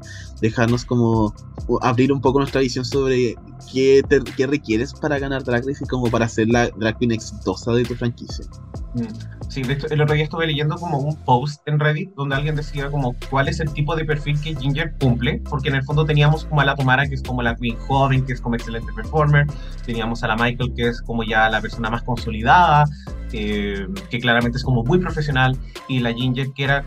dejarnos 0.56 0.86
como 0.86 1.34
abrir 1.82 2.12
un 2.14 2.22
poco 2.22 2.40
nuestra 2.40 2.62
visión 2.62 2.86
sobre 2.86 3.36
qué, 3.72 4.02
te- 4.08 4.24
qué 4.24 4.48
requieres 4.48 4.94
para 4.94 5.20
ganar 5.20 5.44
Drag 5.44 5.66
Race 5.66 5.84
y 5.84 5.88
como 5.88 6.10
para 6.10 6.28
ser 6.30 6.48
la 6.50 6.70
drag 6.70 6.98
queen 6.98 7.12
exitosa 7.12 7.72
de 7.74 7.84
tu 7.84 7.96
franquicia. 7.96 8.46
Mm. 8.94 9.04
Sí, 9.50 9.62
de 9.62 9.74
hecho, 9.74 9.88
el 9.90 10.02
otro 10.02 10.16
día 10.16 10.24
estuve 10.24 10.48
leyendo 10.48 10.76
como 10.78 10.98
un 10.98 11.16
post 11.18 11.62
en 11.68 11.80
Reddit 11.80 12.14
donde 12.16 12.36
alguien 12.36 12.56
decía 12.56 12.90
como 12.90 13.16
cuál 13.30 13.48
es 13.48 13.60
el 13.60 13.72
tipo 13.72 13.96
de 13.96 14.04
perfil 14.06 14.40
que 14.42 14.56
Ginger 14.56 14.96
cumple, 15.00 15.42
porque 15.50 15.70
en 15.70 15.76
el 15.76 15.84
fondo 15.84 16.06
teníamos 16.06 16.46
como 16.46 16.62
a 16.62 16.66
la 16.66 16.76
Tomara, 16.76 17.08
que 17.08 17.16
es 17.16 17.22
como 17.22 17.42
la 17.42 17.56
queen 17.56 17.78
joven, 17.88 18.26
que 18.26 18.34
es 18.34 18.42
como 18.42 18.56
excelente 18.56 18.92
performer, 18.94 19.46
teníamos 19.86 20.24
a 20.24 20.28
la 20.28 20.36
Michael, 20.36 20.74
que 20.76 20.88
es 20.88 21.02
como 21.02 21.24
ya 21.24 21.50
la 21.50 21.62
persona 21.62 21.90
más 21.90 22.04
consolidada, 22.04 22.86
eh, 23.34 23.88
que 24.10 24.20
claramente 24.20 24.58
es 24.58 24.64
como 24.64 24.84
muy 24.84 24.98
profesional, 25.00 25.58
y 25.88 26.00
la 26.00 26.14
Ginger, 26.14 26.52
que 26.54 26.64
era 26.64 26.86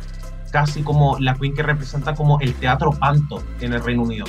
casi 0.51 0.83
como 0.83 1.19
la 1.19 1.35
queen 1.35 1.55
que 1.55 1.63
representa 1.63 2.15
como 2.15 2.41
el 2.41 2.55
teatro 2.55 2.93
panto 2.93 3.43
en 3.61 3.73
el 3.73 3.83
Reino 3.83 4.03
Unido. 4.03 4.27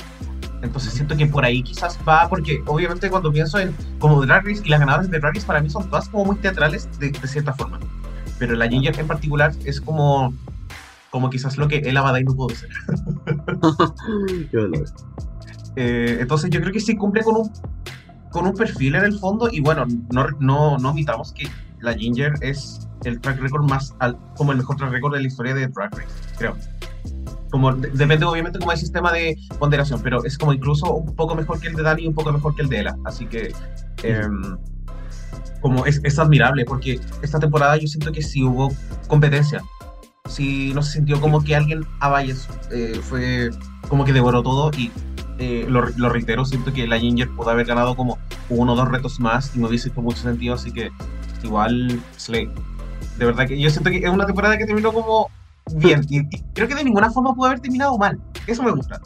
Entonces 0.62 0.92
siento 0.92 1.16
que 1.16 1.26
por 1.26 1.44
ahí 1.44 1.62
quizás 1.62 1.98
va, 2.06 2.28
porque 2.28 2.62
obviamente 2.66 3.08
cuando 3.08 3.32
pienso 3.32 3.58
en 3.58 3.74
como 3.98 4.24
Drag 4.24 4.44
Race 4.44 4.62
y 4.64 4.68
las 4.68 4.80
ganadoras 4.80 5.10
de 5.10 5.18
Drag 5.18 5.34
Race 5.34 5.46
para 5.46 5.60
mí 5.60 5.70
son 5.70 5.88
todas 5.88 6.08
como 6.08 6.26
muy 6.26 6.36
teatrales 6.36 6.88
de, 6.98 7.10
de 7.10 7.28
cierta 7.28 7.54
forma. 7.54 7.80
Pero 8.38 8.54
la 8.54 8.68
Ginger 8.68 8.98
en 8.98 9.06
particular 9.06 9.52
es 9.64 9.80
como, 9.80 10.34
como 11.10 11.30
quizás 11.30 11.56
lo 11.56 11.68
que 11.68 11.78
el 11.78 11.96
Abadai 11.96 12.24
no 12.24 12.34
pudo 12.34 12.54
ser. 12.54 12.70
Eh, 15.76 16.18
entonces 16.20 16.50
yo 16.50 16.60
creo 16.60 16.72
que 16.72 16.80
sí 16.80 16.96
cumple 16.96 17.22
con 17.22 17.36
un, 17.36 17.52
con 18.30 18.44
un 18.44 18.54
perfil 18.54 18.96
en 18.96 19.04
el 19.04 19.16
fondo 19.16 19.48
y 19.50 19.60
bueno, 19.60 19.86
no, 20.12 20.26
no, 20.40 20.78
no 20.78 20.90
omitamos 20.90 21.32
que 21.32 21.46
la 21.78 21.94
Ginger 21.94 22.34
es 22.40 22.88
el 23.04 23.20
track 23.20 23.40
record 23.40 23.68
más, 23.68 23.94
como 24.36 24.52
el 24.52 24.58
mejor 24.58 24.76
track 24.76 24.90
record 24.92 25.14
de 25.14 25.20
la 25.22 25.26
historia 25.28 25.54
de 25.54 25.66
Drag 25.68 25.90
Race, 25.94 26.08
creo. 26.38 26.56
Como, 27.50 27.72
de- 27.74 27.90
depende 27.90 28.24
obviamente 28.26 28.58
como 28.58 28.72
el 28.72 28.78
sistema 28.78 29.10
de 29.12 29.36
ponderación, 29.58 30.00
pero 30.02 30.24
es 30.24 30.38
como 30.38 30.52
incluso 30.52 30.92
un 30.94 31.14
poco 31.16 31.34
mejor 31.34 31.58
que 31.60 31.68
el 31.68 31.74
de 31.74 31.82
Dani 31.82 32.02
y 32.04 32.06
un 32.06 32.14
poco 32.14 32.32
mejor 32.32 32.54
que 32.54 32.62
el 32.62 32.68
de 32.68 32.80
Ella. 32.80 32.96
Así 33.04 33.26
que 33.26 33.52
em, 34.04 34.56
como 35.60 35.84
es, 35.86 36.00
es 36.04 36.18
admirable 36.18 36.64
porque 36.64 37.00
esta 37.22 37.38
temporada 37.40 37.76
yo 37.76 37.86
siento 37.88 38.12
que 38.12 38.22
sí 38.22 38.44
hubo 38.44 38.72
competencia. 39.08 39.62
Sí, 40.28 40.72
no 40.74 40.82
se 40.82 40.92
sintió 40.92 41.20
como 41.20 41.42
que 41.42 41.56
alguien 41.56 41.84
a 41.98 42.08
Valles 42.08 42.48
eh, 42.70 43.00
fue 43.02 43.50
como 43.88 44.04
que 44.04 44.12
devoró 44.12 44.42
todo 44.44 44.70
y 44.78 44.92
eh, 45.38 45.66
lo, 45.68 45.88
lo 45.96 46.08
reitero, 46.10 46.44
siento 46.44 46.72
que 46.72 46.86
la 46.86 46.98
Ginger 47.00 47.28
pudo 47.30 47.50
haber 47.50 47.66
ganado 47.66 47.96
como 47.96 48.18
uno 48.48 48.74
o 48.74 48.76
dos 48.76 48.88
retos 48.88 49.18
más 49.18 49.56
y 49.56 49.58
me 49.58 49.66
hubiese 49.66 49.88
hecho 49.88 50.02
mucho 50.02 50.18
sentido, 50.22 50.54
así 50.54 50.70
que 50.70 50.92
igual 51.42 52.00
Slay. 52.16 52.48
De 53.20 53.26
verdad 53.26 53.46
que 53.46 53.60
yo 53.60 53.68
siento 53.68 53.90
que 53.90 53.98
es 53.98 54.08
una 54.10 54.24
temporada 54.24 54.56
que 54.56 54.64
terminó 54.64 54.94
como 54.94 55.28
bien 55.74 56.00
y, 56.08 56.20
y 56.20 56.42
creo 56.54 56.66
que 56.66 56.74
de 56.74 56.82
ninguna 56.84 57.10
forma 57.10 57.34
pudo 57.34 57.48
haber 57.48 57.60
terminado 57.60 57.98
mal. 57.98 58.18
Eso 58.46 58.62
me 58.62 58.70
gusta. 58.70 58.98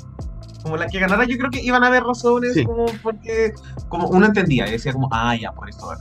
Como 0.62 0.76
la 0.76 0.86
que 0.86 1.00
ganara, 1.00 1.24
yo 1.24 1.36
creo 1.36 1.50
que 1.50 1.60
iban 1.60 1.82
a 1.82 1.88
haber 1.88 2.04
razones, 2.04 2.54
Sí. 2.54 2.64
como 2.64 2.86
porque 3.02 3.52
como 3.88 4.06
uno 4.08 4.26
entendía 4.26 4.68
y 4.68 4.70
decía 4.70 4.92
como, 4.92 5.08
ah, 5.12 5.34
ya, 5.34 5.50
por 5.50 5.68
esto. 5.68 5.88
vale". 5.88 6.00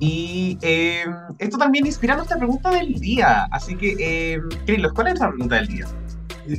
Y 0.00 0.58
eh, 0.62 1.04
esto 1.38 1.56
también 1.56 1.86
inspira 1.86 2.16
nuestra 2.16 2.36
pregunta 2.36 2.70
del 2.70 2.94
día. 2.94 3.44
Así 3.52 3.76
que, 3.76 3.94
eh, 4.00 4.40
Krilos, 4.66 4.92
¿cuál 4.92 5.06
es 5.06 5.12
nuestra 5.12 5.28
pregunta 5.28 5.54
del 5.54 5.68
día? 5.68 5.86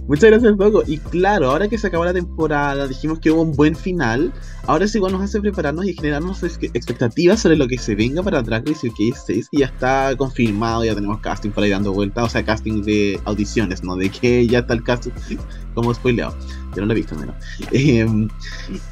Muchas 0.07 0.29
gracias, 0.29 0.55
Paco. 0.57 0.83
Y 0.85 0.97
claro, 0.97 1.49
ahora 1.51 1.67
que 1.67 1.77
se 1.77 1.87
acabó 1.87 2.05
la 2.05 2.13
temporada, 2.13 2.87
dijimos 2.87 3.19
que 3.19 3.31
hubo 3.31 3.41
un 3.41 3.51
buen 3.53 3.75
final. 3.75 4.31
Ahora 4.67 4.85
eso 4.85 4.97
igual 4.97 5.13
nos 5.13 5.21
hace 5.23 5.41
prepararnos 5.41 5.85
y 5.85 5.93
generarnos 5.93 6.43
ex- 6.43 6.59
expectativas 6.73 7.41
sobre 7.41 7.55
lo 7.57 7.67
que 7.67 7.77
se 7.77 7.95
venga 7.95 8.21
para 8.21 8.41
Drag 8.41 8.67
Race 8.67 8.87
UK 8.87 9.15
6. 9.25 9.47
Y 9.51 9.59
ya 9.59 9.65
está 9.67 10.15
confirmado, 10.17 10.85
ya 10.85 10.93
tenemos 10.93 11.19
casting 11.19 11.49
por 11.49 11.63
ahí 11.63 11.71
dando 11.71 11.93
vuelta. 11.93 12.23
O 12.23 12.29
sea, 12.29 12.43
casting 12.45 12.83
de 12.83 13.19
audiciones, 13.25 13.83
¿no? 13.83 13.95
De 13.95 14.09
que 14.09 14.45
ya 14.47 14.59
está 14.59 14.73
el 14.73 14.83
casting 14.83 15.11
como 15.73 15.93
spoileado. 15.93 16.35
Yo 16.75 16.81
no 16.81 16.85
lo 16.87 16.93
he 16.93 16.95
visto, 16.97 17.15
menos. 17.15 17.35
Em, 17.71 18.29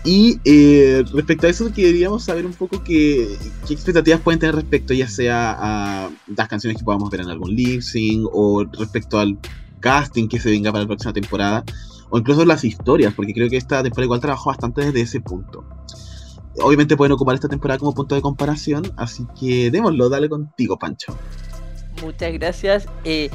y 0.04 0.40
eh, 0.44 1.04
respecto 1.14 1.48
a 1.48 1.50
eso, 1.50 1.72
queríamos 1.72 2.24
saber 2.26 2.46
un 2.46 2.54
poco 2.54 2.84
qué, 2.84 3.38
qué 3.68 3.74
expectativas 3.74 4.20
pueden 4.22 4.40
tener 4.40 4.56
respecto, 4.56 4.94
ya 4.94 5.08
sea 5.08 5.56
a 5.58 6.10
las 6.36 6.48
canciones 6.50 6.78
que 6.78 6.84
podamos 6.84 7.10
ver 7.10 7.22
en 7.22 7.30
algún 7.30 7.56
lip 7.56 7.82
sync 7.82 8.28
o 8.34 8.66
respecto 8.66 9.18
al 9.20 9.38
casting 9.80 10.28
que 10.28 10.40
se 10.40 10.50
venga 10.50 10.72
para 10.72 10.84
la 10.84 10.88
próxima 10.88 11.14
temporada, 11.14 11.64
o 12.10 12.18
incluso 12.18 12.46
las 12.46 12.64
historias, 12.64 13.14
porque 13.14 13.34
creo 13.34 13.50
que 13.50 13.58
esta 13.58 13.84
temporada 13.84 14.06
igual 14.06 14.20
trabajó 14.20 14.50
bastante 14.50 14.86
desde 14.86 15.02
ese 15.02 15.22
punto. 15.22 15.66
Obviamente 16.62 16.98
pueden 16.98 17.14
ocupar 17.14 17.36
esta 17.36 17.48
temporada 17.48 17.78
como 17.78 17.94
punto 17.94 18.16
de 18.16 18.22
comparación, 18.22 18.92
así 18.98 19.26
que 19.40 19.72
démoslo, 19.72 20.10
dale 20.10 20.28
contigo, 20.28 20.78
Pancho. 20.78 21.16
Muchas 22.02 22.34
gracias. 22.34 22.88
Eh, 23.04 23.30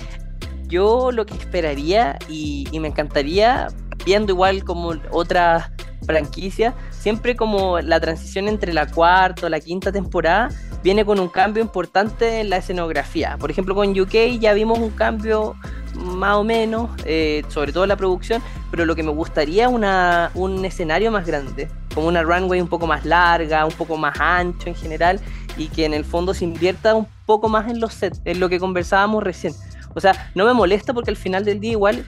yo 0.69 1.13
lo 1.13 1.27
que 1.27 1.35
esperaría 1.35 2.19
y, 2.29 2.67
me 2.81 2.89
encantaría, 2.89 3.69
viendo 4.05 4.33
igual 4.33 4.65
como 4.65 4.95
otras 5.11 5.71
franquicias, 6.05 6.75
siempre 6.91 7.37
como 7.37 7.81
la 7.81 8.01
transición 8.01 8.49
entre 8.49 8.73
la 8.73 8.87
cuarta 8.87 9.47
o 9.47 9.49
la 9.49 9.61
quinta 9.61 9.91
temporada 9.91 10.49
viene 10.83 11.05
con 11.05 11.19
un 11.19 11.29
cambio 11.29 11.63
importante 11.63 12.41
en 12.41 12.51
la 12.51 12.59
escenografía. 12.59 13.39
Por 13.39 13.51
ejemplo, 13.51 13.75
con 13.75 13.99
UK 13.99 14.39
ya 14.39 14.53
vimos 14.53 14.79
un 14.79 14.91
cambio 14.91 15.55
más 15.95 16.37
o 16.37 16.45
menos, 16.45 16.91
eh, 17.05 17.43
sobre 17.49 17.73
todo 17.73 17.87
la 17.87 17.97
producción, 17.97 18.43
pero 18.71 18.85
lo 18.85 18.95
que 18.95 19.03
me 19.03 19.11
gustaría 19.11 19.69
una, 19.69 20.31
un 20.35 20.65
escenario 20.65 21.11
más 21.11 21.27
grande, 21.27 21.69
como 21.95 22.09
una 22.09 22.23
runway 22.23 22.61
un 22.61 22.69
poco 22.69 22.87
más 22.87 23.05
larga, 23.05 23.65
un 23.65 23.73
poco 23.73 23.97
más 23.97 24.19
ancho 24.19 24.69
en 24.69 24.75
general, 24.75 25.21
y 25.57 25.69
que 25.69 25.85
en 25.85 25.95
el 25.95 26.05
fondo 26.05 26.35
se 26.35 26.45
invierta 26.45 26.95
un 26.95 27.07
poco 27.27 27.49
más 27.49 27.69
en 27.69 27.81
los 27.81 27.95
sets, 27.95 28.21
en 28.25 28.41
lo 28.41 28.49
que 28.49 28.59
conversábamos 28.59 29.23
recién. 29.23 29.55
O 29.95 30.01
sea, 30.01 30.31
no 30.35 30.45
me 30.45 30.53
molesta 30.53 30.93
porque 30.93 31.11
al 31.11 31.17
final 31.17 31.45
del 31.45 31.61
día 31.61 31.73
igual 31.73 32.05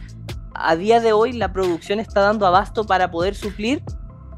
a 0.55 0.77
día 0.77 1.01
de 1.01 1.13
hoy 1.13 1.33
la 1.33 1.53
producción 1.53 2.01
está 2.01 2.21
dando 2.21 2.47
abasto 2.47 2.85
para 2.85 3.11
poder 3.11 3.35
suplir 3.35 3.83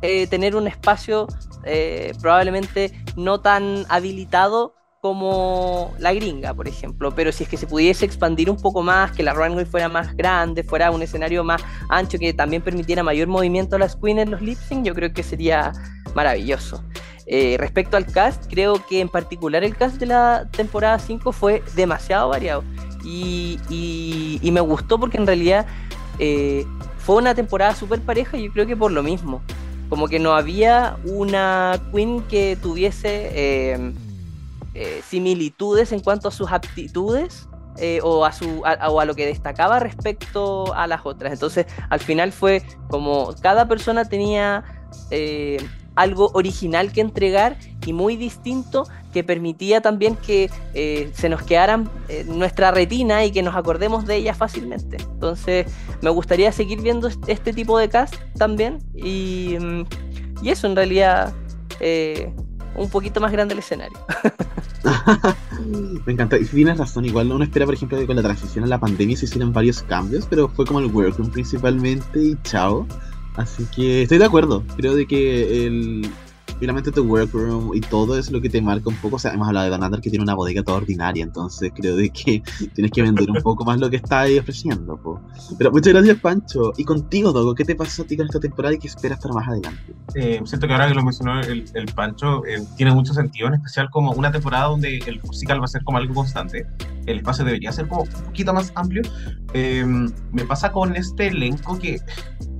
eh, 0.02 0.26
tener 0.26 0.54
un 0.54 0.66
espacio 0.66 1.26
eh, 1.64 2.12
probablemente 2.20 2.92
no 3.16 3.40
tan 3.40 3.84
habilitado 3.88 4.74
como 5.08 5.94
la 5.98 6.12
gringa, 6.12 6.52
por 6.52 6.68
ejemplo, 6.68 7.14
pero 7.14 7.32
si 7.32 7.44
es 7.44 7.48
que 7.48 7.56
se 7.56 7.66
pudiese 7.66 8.04
expandir 8.04 8.50
un 8.50 8.58
poco 8.58 8.82
más, 8.82 9.12
que 9.12 9.22
la 9.22 9.32
runway 9.32 9.64
fuera 9.64 9.88
más 9.88 10.14
grande, 10.14 10.62
fuera 10.62 10.90
un 10.90 11.00
escenario 11.00 11.42
más 11.42 11.62
ancho, 11.88 12.18
que 12.18 12.34
también 12.34 12.60
permitiera 12.60 13.02
mayor 13.02 13.26
movimiento 13.26 13.76
a 13.76 13.78
las 13.78 13.96
queens 13.96 14.20
en 14.20 14.30
los 14.30 14.42
lip 14.42 14.58
sync, 14.58 14.84
yo 14.84 14.94
creo 14.94 15.10
que 15.14 15.22
sería 15.22 15.72
maravilloso. 16.14 16.84
Eh, 17.26 17.56
respecto 17.58 17.96
al 17.96 18.04
cast, 18.04 18.50
creo 18.50 18.84
que 18.86 19.00
en 19.00 19.08
particular 19.08 19.64
el 19.64 19.74
cast 19.74 19.96
de 19.96 20.04
la 20.04 20.46
temporada 20.50 20.98
5 20.98 21.32
fue 21.32 21.62
demasiado 21.74 22.28
variado 22.28 22.62
y, 23.02 23.58
me 24.52 24.60
gustó 24.60 25.00
porque 25.00 25.16
en 25.16 25.26
realidad 25.26 25.64
eh, 26.18 26.66
fue 26.98 27.16
una 27.16 27.34
temporada 27.34 27.74
súper 27.74 28.02
pareja 28.02 28.36
y 28.36 28.44
yo 28.44 28.52
creo 28.52 28.66
que 28.66 28.76
por 28.76 28.92
lo 28.92 29.02
mismo, 29.02 29.40
como 29.88 30.06
que 30.06 30.18
no 30.18 30.34
había 30.34 30.98
una 31.06 31.80
queen 31.94 32.22
que 32.24 32.58
tuviese... 32.60 33.30
Eh, 33.32 33.92
eh, 34.80 35.02
similitudes 35.04 35.90
en 35.90 35.98
cuanto 35.98 36.28
a 36.28 36.30
sus 36.30 36.52
aptitudes 36.52 37.48
eh, 37.78 37.98
o, 38.04 38.24
a 38.24 38.30
su, 38.30 38.60
o 38.60 39.00
a 39.00 39.04
lo 39.04 39.16
que 39.16 39.26
destacaba 39.26 39.80
respecto 39.80 40.72
a 40.72 40.86
las 40.86 41.04
otras. 41.04 41.32
Entonces, 41.32 41.66
al 41.90 41.98
final 41.98 42.30
fue 42.30 42.62
como 42.88 43.34
cada 43.42 43.66
persona 43.66 44.04
tenía 44.04 44.62
eh, 45.10 45.56
algo 45.96 46.30
original 46.32 46.92
que 46.92 47.00
entregar 47.00 47.58
y 47.84 47.92
muy 47.92 48.14
distinto 48.14 48.84
que 49.12 49.24
permitía 49.24 49.80
también 49.80 50.14
que 50.14 50.48
se 51.12 51.28
nos 51.28 51.42
quedaran 51.42 51.90
nuestra 52.26 52.70
retina 52.70 53.24
y 53.24 53.32
que 53.32 53.42
nos 53.42 53.56
acordemos 53.56 54.06
de 54.06 54.14
ella 54.14 54.32
fácilmente. 54.32 54.98
Entonces, 54.98 55.66
me 56.02 56.10
gustaría 56.10 56.52
seguir 56.52 56.82
viendo 56.82 57.08
este 57.26 57.52
tipo 57.52 57.78
de 57.78 57.88
cast 57.88 58.14
también 58.36 58.78
y, 58.94 59.56
mm, 59.58 59.86
y 60.42 60.50
eso 60.50 60.68
en 60.68 60.76
realidad 60.76 61.34
un 62.78 62.90
poquito 62.90 63.20
más 63.20 63.32
grande 63.32 63.54
el 63.54 63.60
escenario. 63.60 63.98
Me 66.06 66.12
encanta. 66.12 66.38
Y 66.38 66.44
tienes 66.44 66.78
razón, 66.78 67.04
igual 67.04 67.32
uno 67.32 67.44
espera, 67.44 67.66
por 67.66 67.74
ejemplo, 67.74 67.98
que 67.98 68.06
con 68.06 68.16
la 68.16 68.22
transición 68.22 68.64
a 68.64 68.68
la 68.68 68.78
pandemia 68.78 69.16
se 69.16 69.26
hicieran 69.26 69.52
varios 69.52 69.82
cambios, 69.82 70.26
pero 70.28 70.48
fue 70.48 70.64
como 70.64 70.80
el 70.80 70.86
workroom 70.86 71.30
principalmente 71.30 72.22
y 72.22 72.36
chao. 72.44 72.86
Así 73.36 73.66
que 73.74 74.02
estoy 74.02 74.18
de 74.18 74.24
acuerdo. 74.24 74.64
Creo 74.76 74.94
de 74.94 75.06
que 75.06 75.66
el, 75.66 76.10
finalmente 76.58 76.90
tu 76.92 77.04
workroom 77.04 77.74
y 77.74 77.80
todo 77.80 78.18
es 78.18 78.30
lo 78.30 78.40
que 78.40 78.48
te 78.48 78.60
marca 78.60 78.88
un 78.88 78.96
poco. 78.96 79.16
O 79.16 79.18
sea, 79.18 79.32
hemos 79.32 79.48
hablado 79.48 79.64
de 79.66 79.70
Donander 79.70 80.00
que 80.00 80.10
tiene 80.10 80.22
una 80.22 80.34
bodega 80.34 80.62
toda 80.62 80.78
ordinaria, 80.78 81.22
entonces 81.22 81.72
creo 81.74 81.96
de 81.96 82.10
que 82.10 82.42
tienes 82.74 82.92
que 82.92 83.02
vender 83.02 83.30
un 83.30 83.42
poco 83.42 83.64
más 83.64 83.78
lo 83.78 83.90
que 83.90 83.96
está 83.96 84.20
ahí 84.20 84.38
ofreciendo. 84.38 84.96
Po. 84.96 85.20
Pero 85.56 85.70
muchas 85.70 85.92
gracias, 85.92 86.18
Pancho. 86.18 86.72
Y 86.76 86.84
contigo, 86.84 87.32
Dogo, 87.32 87.54
¿qué 87.54 87.64
te 87.64 87.74
pasó 87.74 88.02
a 88.02 88.06
ti 88.06 88.16
con 88.16 88.26
esta 88.26 88.40
temporada 88.40 88.74
y 88.74 88.78
qué 88.78 88.88
esperas 88.88 89.20
para 89.20 89.34
más 89.34 89.48
adelante? 89.48 89.94
Eh, 90.14 90.40
siento 90.44 90.66
que 90.66 90.72
ahora 90.72 90.88
que 90.88 90.94
lo 90.94 91.02
mencionó 91.02 91.40
el, 91.40 91.64
el 91.74 91.86
Pancho, 91.86 92.44
eh, 92.46 92.62
tiene 92.76 92.92
mucho 92.92 93.14
sentido, 93.14 93.48
en 93.48 93.54
especial 93.54 93.88
como 93.90 94.12
una 94.12 94.32
temporada 94.32 94.66
donde 94.66 94.98
el 94.98 95.20
musical 95.22 95.60
va 95.60 95.64
a 95.64 95.68
ser 95.68 95.84
como 95.84 95.98
algo 95.98 96.14
constante. 96.14 96.66
El 97.06 97.18
espacio 97.18 97.44
debería 97.44 97.72
ser 97.72 97.88
como 97.88 98.02
un 98.02 98.08
poquito 98.08 98.52
más 98.52 98.72
amplio. 98.74 99.02
Eh, 99.54 99.84
me 100.32 100.44
pasa 100.44 100.72
con 100.72 100.94
este 100.96 101.28
elenco 101.28 101.78
que 101.78 102.00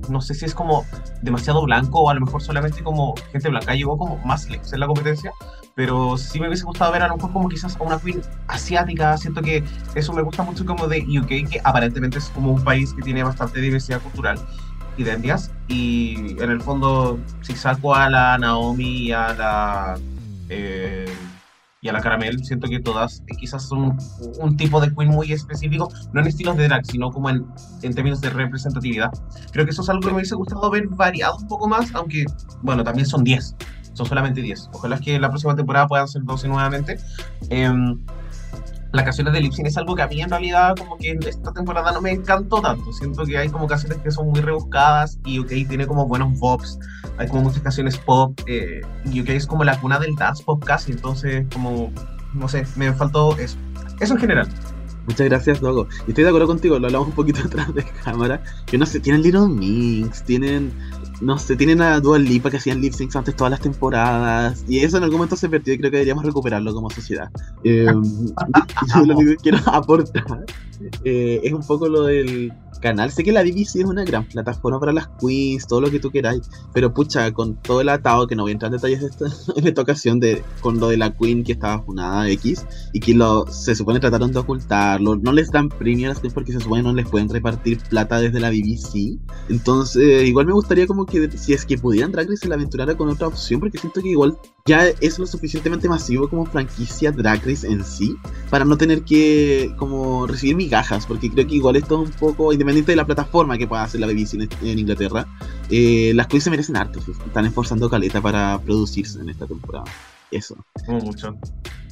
no 0.09 0.21
sé 0.21 0.33
si 0.33 0.45
es 0.45 0.55
como 0.55 0.85
demasiado 1.21 1.63
blanco 1.63 2.01
o 2.01 2.09
a 2.09 2.13
lo 2.13 2.21
mejor 2.21 2.41
solamente 2.41 2.83
como 2.83 3.15
gente 3.31 3.49
blanca 3.49 3.75
llegó 3.75 3.97
como 3.97 4.17
más 4.25 4.49
lejos 4.49 4.73
en 4.73 4.79
la 4.79 4.87
competencia, 4.87 5.31
pero 5.75 6.17
sí 6.17 6.39
me 6.39 6.47
hubiese 6.47 6.63
gustado 6.63 6.91
ver 6.91 7.03
a 7.03 7.07
lo 7.07 7.15
mejor 7.15 7.31
como 7.31 7.49
quizás 7.49 7.75
a 7.75 7.83
una 7.83 7.99
queen 7.99 8.21
asiática, 8.47 9.17
siento 9.17 9.41
que 9.41 9.63
eso 9.95 10.13
me 10.13 10.21
gusta 10.21 10.43
mucho 10.43 10.65
como 10.65 10.87
de 10.87 10.99
UK, 11.01 11.49
que 11.49 11.61
aparentemente 11.63 12.17
es 12.17 12.29
como 12.29 12.51
un 12.51 12.63
país 12.63 12.93
que 12.93 13.01
tiene 13.01 13.23
bastante 13.23 13.61
diversidad 13.61 14.01
cultural 14.01 14.39
y 14.97 15.03
de 15.03 15.13
etnias, 15.13 15.51
y 15.67 16.35
en 16.41 16.49
el 16.49 16.61
fondo 16.61 17.19
si 17.41 17.55
saco 17.55 17.95
a 17.95 18.09
la 18.09 18.37
Naomi 18.37 19.07
y 19.07 19.11
a 19.11 19.33
la... 19.33 19.99
Eh, 20.49 21.05
y 21.81 21.87
a 21.87 21.93
la 21.93 22.01
Caramel, 22.01 22.43
siento 22.43 22.67
que 22.67 22.79
todas 22.79 23.23
eh, 23.27 23.35
quizás 23.37 23.67
son 23.67 23.97
un, 24.39 24.57
tipo 24.57 24.81
de 24.81 24.93
queen 24.93 25.09
muy 25.09 25.31
específico, 25.31 25.91
no 26.13 26.21
en 26.21 26.27
estilos 26.27 26.57
de 26.57 26.67
drag, 26.67 26.85
sino 26.85 27.09
como 27.11 27.29
en, 27.29 27.45
en 27.81 27.93
términos 27.93 28.19
de 28.21 28.29
representatividad. 28.29 29.11
Creo 29.51 29.65
que 29.65 29.71
eso 29.71 29.81
es 29.81 29.89
algo 29.89 30.01
que 30.01 30.07
me 30.07 30.15
hubiese 30.15 30.35
gustado 30.35 30.69
ver 30.69 30.87
variado 30.87 31.37
un 31.37 31.47
poco 31.47 31.67
más, 31.67 31.93
aunque, 31.95 32.25
bueno, 32.61 32.83
también 32.83 33.05
son 33.05 33.23
10, 33.23 33.55
son 33.93 34.05
solamente 34.05 34.41
10. 34.41 34.69
Ojalá 34.73 34.95
es 34.95 35.01
que 35.01 35.19
la 35.19 35.29
próxima 35.29 35.55
temporada 35.55 35.87
puedan 35.87 36.07
ser 36.07 36.23
12 36.23 36.49
nuevamente. 36.49 36.99
Eh, 37.49 37.71
las 38.91 39.03
canciones 39.03 39.33
de 39.33 39.41
Lipsin 39.41 39.65
es 39.67 39.77
algo 39.77 39.95
que 39.95 40.01
a 40.01 40.07
mí 40.07 40.21
en 40.21 40.29
realidad 40.29 40.75
como 40.75 40.97
que 40.97 41.11
en 41.11 41.21
esta 41.23 41.51
temporada 41.53 41.91
no 41.91 42.01
me 42.01 42.11
encantó 42.11 42.61
tanto. 42.61 42.91
Siento 42.93 43.23
que 43.23 43.37
hay 43.37 43.49
como 43.49 43.67
canciones 43.67 43.99
que 43.99 44.11
son 44.11 44.29
muy 44.29 44.41
rebuscadas 44.41 45.19
y 45.25 45.39
UK 45.39 45.67
tiene 45.67 45.85
como 45.85 46.07
buenos 46.07 46.37
bops, 46.39 46.79
hay 47.17 47.27
como 47.27 47.43
muchas 47.43 47.61
canciones 47.61 47.97
pop 47.97 48.39
eh, 48.47 48.81
y 49.05 49.21
UK 49.21 49.29
es 49.29 49.45
como 49.45 49.63
la 49.63 49.79
cuna 49.79 49.99
del 49.99 50.15
dance 50.15 50.43
pop 50.43 50.63
casi, 50.63 50.91
entonces 50.91 51.45
como, 51.53 51.91
no 52.33 52.47
sé, 52.47 52.65
me 52.75 52.91
faltó 52.93 53.37
eso. 53.37 53.57
Eso 53.99 54.13
en 54.13 54.19
general. 54.19 54.47
Muchas 55.09 55.27
gracias, 55.27 55.59
Dogo. 55.59 55.87
Y 56.05 56.11
estoy 56.11 56.23
de 56.23 56.29
acuerdo 56.29 56.45
contigo, 56.45 56.77
lo 56.77 56.85
hablamos 56.85 57.07
un 57.07 57.15
poquito 57.15 57.39
atrás 57.45 57.73
de 57.73 57.83
cámara. 58.03 58.43
Que 58.67 58.77
no 58.77 58.85
sé, 58.85 58.99
tienen 58.99 59.23
Little 59.23 59.47
Mix, 59.47 60.23
tienen 60.23 60.71
no 61.19 61.37
sé, 61.37 61.55
tienen 61.55 61.81
a 61.81 61.99
Dual 61.99 62.23
Lipa 62.23 62.49
que 62.49 62.57
hacían 62.57 62.79
lip 62.79 62.93
syncs 62.93 63.15
antes 63.15 63.35
todas 63.35 63.49
las 63.49 63.59
temporadas. 63.59 64.63
Y 64.67 64.79
eso 64.79 64.97
en 64.97 65.03
algún 65.03 65.17
momento 65.17 65.35
se 65.35 65.49
perdió 65.49 65.73
y 65.73 65.79
creo 65.79 65.89
que 65.89 65.97
deberíamos 65.97 66.23
recuperarlo 66.23 66.73
como 66.75 66.91
sociedad. 66.91 67.29
Eh, 67.63 67.85
yo 68.95 69.05
lo 69.05 69.17
único 69.17 69.31
que 69.31 69.37
quiero 69.37 69.57
aportar 69.65 70.45
eh, 71.03 71.41
es 71.43 71.53
un 71.53 71.65
poco 71.65 71.87
lo 71.87 72.03
del 72.03 72.53
canal. 72.81 73.11
Sé 73.11 73.23
que 73.23 73.31
la 73.31 73.43
BBC 73.43 73.77
es 73.77 73.85
una 73.85 74.03
gran 74.03 74.25
plataforma 74.25 74.79
para 74.79 74.93
las 74.93 75.09
queens, 75.19 75.67
todo 75.67 75.81
lo 75.81 75.91
que 75.91 75.99
tú 75.99 76.11
queráis, 76.11 76.49
pero 76.73 76.93
pucha, 76.93 77.31
con 77.33 77.55
todo 77.55 77.81
el 77.81 77.89
atado, 77.89 78.27
que 78.27 78.35
no 78.35 78.43
voy 78.43 78.51
a 78.51 78.53
entrar 78.53 78.71
en 78.71 78.77
detalles 78.77 79.01
de 79.01 79.07
esta, 79.07 79.25
en 79.59 79.67
esta 79.67 79.81
ocasión, 79.81 80.19
de, 80.19 80.43
con 80.61 80.79
lo 80.79 80.87
de 80.87 80.97
la 80.97 81.11
queen 81.11 81.43
que 81.43 81.53
estaba 81.53 81.81
funada 81.81 82.29
X, 82.29 82.65
y 82.93 82.99
que 82.99 83.13
lo, 83.13 83.45
se 83.47 83.75
supone 83.75 83.99
trataron 83.99 84.31
de 84.31 84.39
ocultarlo, 84.39 85.15
no 85.17 85.31
les 85.33 85.51
dan 85.51 85.69
premio 85.69 86.07
a 86.07 86.09
las 86.09 86.19
queens 86.19 86.33
porque 86.33 86.53
se 86.53 86.59
supone 86.59 86.83
no 86.83 86.93
les 86.93 87.07
pueden 87.07 87.29
repartir 87.29 87.79
plata 87.89 88.19
desde 88.19 88.39
la 88.39 88.49
BBC. 88.49 89.19
Entonces, 89.49 90.27
igual 90.27 90.45
me 90.45 90.53
gustaría 90.53 90.87
como 90.87 91.05
que 91.05 91.29
si 91.37 91.53
es 91.53 91.65
que 91.65 91.77
pudieran 91.77 92.11
Drag 92.11 92.29
se 92.37 92.47
la 92.47 92.55
aventurara 92.55 92.95
con 92.95 93.09
otra 93.09 93.27
opción, 93.27 93.59
porque 93.59 93.77
siento 93.77 94.01
que 94.01 94.09
igual 94.09 94.37
ya 94.65 94.87
es 94.87 95.19
lo 95.19 95.25
suficientemente 95.25 95.89
masivo 95.89 96.29
como 96.29 96.45
franquicia 96.45 97.11
Drag 97.11 97.43
Race 97.45 97.67
en 97.67 97.83
sí, 97.83 98.15
para 98.49 98.65
no 98.65 98.77
tener 98.77 99.03
que 99.03 99.73
como 99.77 100.27
recibir 100.27 100.55
migajas, 100.55 101.05
porque 101.05 101.29
creo 101.29 101.47
que 101.47 101.55
igual 101.55 101.75
esto 101.75 102.03
es 102.03 102.09
un 102.09 102.15
poco, 102.15 102.51
independiente 102.51 102.91
de 102.91 102.95
la 102.95 103.05
plataforma 103.05 103.57
que 103.57 103.67
pueda 103.67 103.83
hacer 103.83 104.01
la 104.01 104.07
BBC 104.07 104.35
en, 104.61 104.79
Inglaterra, 104.79 105.27
eh, 105.69 106.11
las 106.15 106.27
queens 106.27 106.43
se 106.43 106.49
merecen 106.49 106.77
harto, 106.77 106.99
están 106.99 107.45
esforzando 107.45 107.89
caleta 107.89 108.21
para 108.21 108.59
producirse 108.59 109.19
en 109.19 109.29
esta 109.29 109.45
temporada. 109.45 109.85
Eso. 110.31 110.55
mucho. 110.87 111.35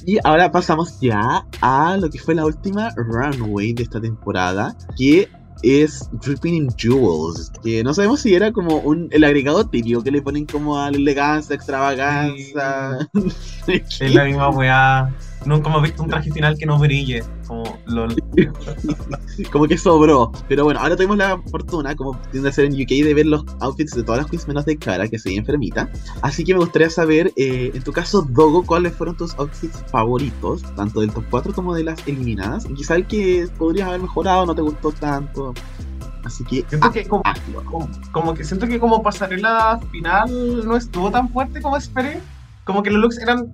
Y 0.06 0.18
ahora 0.22 0.50
pasamos 0.50 1.00
ya 1.00 1.44
a 1.60 1.96
lo 1.96 2.08
que 2.08 2.18
fue 2.18 2.34
la 2.34 2.46
última 2.46 2.90
runway 2.96 3.72
de 3.72 3.82
esta 3.82 4.00
temporada, 4.00 4.76
que 4.96 5.28
es 5.62 6.08
Dripping 6.12 6.54
in 6.54 6.68
Jewels, 6.76 7.50
que 7.62 7.82
no 7.82 7.92
sabemos 7.92 8.20
si 8.20 8.34
era 8.34 8.52
como 8.52 8.76
un, 8.78 9.08
el 9.10 9.24
agregado 9.24 9.66
típico 9.66 10.02
que 10.02 10.12
le 10.12 10.22
ponen 10.22 10.46
como 10.46 10.78
a 10.78 10.90
la 10.90 10.96
elegancia, 10.96 11.56
extravaganza. 11.56 12.98
es 13.66 14.14
la 14.14 14.24
misma 14.24 14.50
weá. 14.50 15.12
Nunca 15.44 15.70
hemos 15.70 15.82
visto 15.82 16.02
un 16.02 16.08
traje 16.08 16.30
final 16.30 16.56
que 16.58 16.66
no 16.66 16.78
brille. 16.78 17.22
Como, 17.46 17.78
como 19.52 19.66
que 19.66 19.78
sobró. 19.78 20.32
Pero 20.48 20.64
bueno, 20.64 20.80
ahora 20.80 20.96
tenemos 20.96 21.16
la 21.16 21.40
fortuna, 21.50 21.94
como 21.94 22.16
tiende 22.30 22.48
a 22.48 22.52
ser 22.52 22.66
en 22.66 22.74
UK, 22.74 23.04
de 23.04 23.14
ver 23.14 23.26
los 23.26 23.44
outfits 23.60 23.94
de 23.94 24.02
todas 24.02 24.22
las 24.22 24.30
queens 24.30 24.48
menos 24.48 24.64
de 24.64 24.76
cara, 24.76 25.08
que 25.08 25.18
soy 25.18 25.36
enfermita. 25.36 25.88
Así 26.22 26.44
que 26.44 26.54
me 26.54 26.60
gustaría 26.60 26.90
saber, 26.90 27.32
eh, 27.36 27.70
en 27.74 27.82
tu 27.82 27.92
caso, 27.92 28.22
Dogo, 28.22 28.64
cuáles 28.64 28.94
fueron 28.94 29.16
tus 29.16 29.34
outfits 29.38 29.82
favoritos, 29.90 30.62
tanto 30.74 31.00
del 31.00 31.12
top 31.12 31.24
4 31.30 31.52
como 31.52 31.74
de 31.74 31.84
las 31.84 32.06
eliminadas. 32.06 32.66
Y 32.68 32.74
quizá 32.74 32.96
el 32.96 33.06
que 33.06 33.48
podrías 33.58 33.88
haber 33.88 34.02
mejorado 34.02 34.46
no 34.46 34.54
te 34.54 34.62
gustó 34.62 34.92
tanto. 34.92 35.54
Así 36.24 36.44
que, 36.44 36.64
siento 36.68 36.90
que 36.90 37.06
como, 37.06 37.22
como, 38.12 38.34
que 38.34 38.44
siento 38.44 38.66
que 38.66 38.78
como 38.78 39.02
pasarela 39.02 39.80
final 39.90 40.66
no 40.66 40.76
estuvo 40.76 41.10
tan 41.10 41.30
fuerte 41.30 41.62
como 41.62 41.76
esperé 41.76 42.20
como 42.68 42.82
que 42.82 42.90
los 42.90 43.00
looks 43.00 43.16
eran 43.16 43.50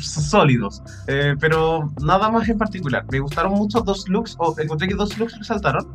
sólidos, 0.00 0.84
eh, 1.08 1.34
pero 1.40 1.92
nada 2.00 2.30
más 2.30 2.48
en 2.48 2.58
particular. 2.58 3.04
Me 3.10 3.18
gustaron 3.18 3.54
mucho 3.54 3.80
dos 3.80 4.08
looks, 4.08 4.36
o 4.38 4.54
encontré 4.56 4.86
que 4.86 4.94
dos 4.94 5.18
looks 5.18 5.36
resaltaron, 5.36 5.88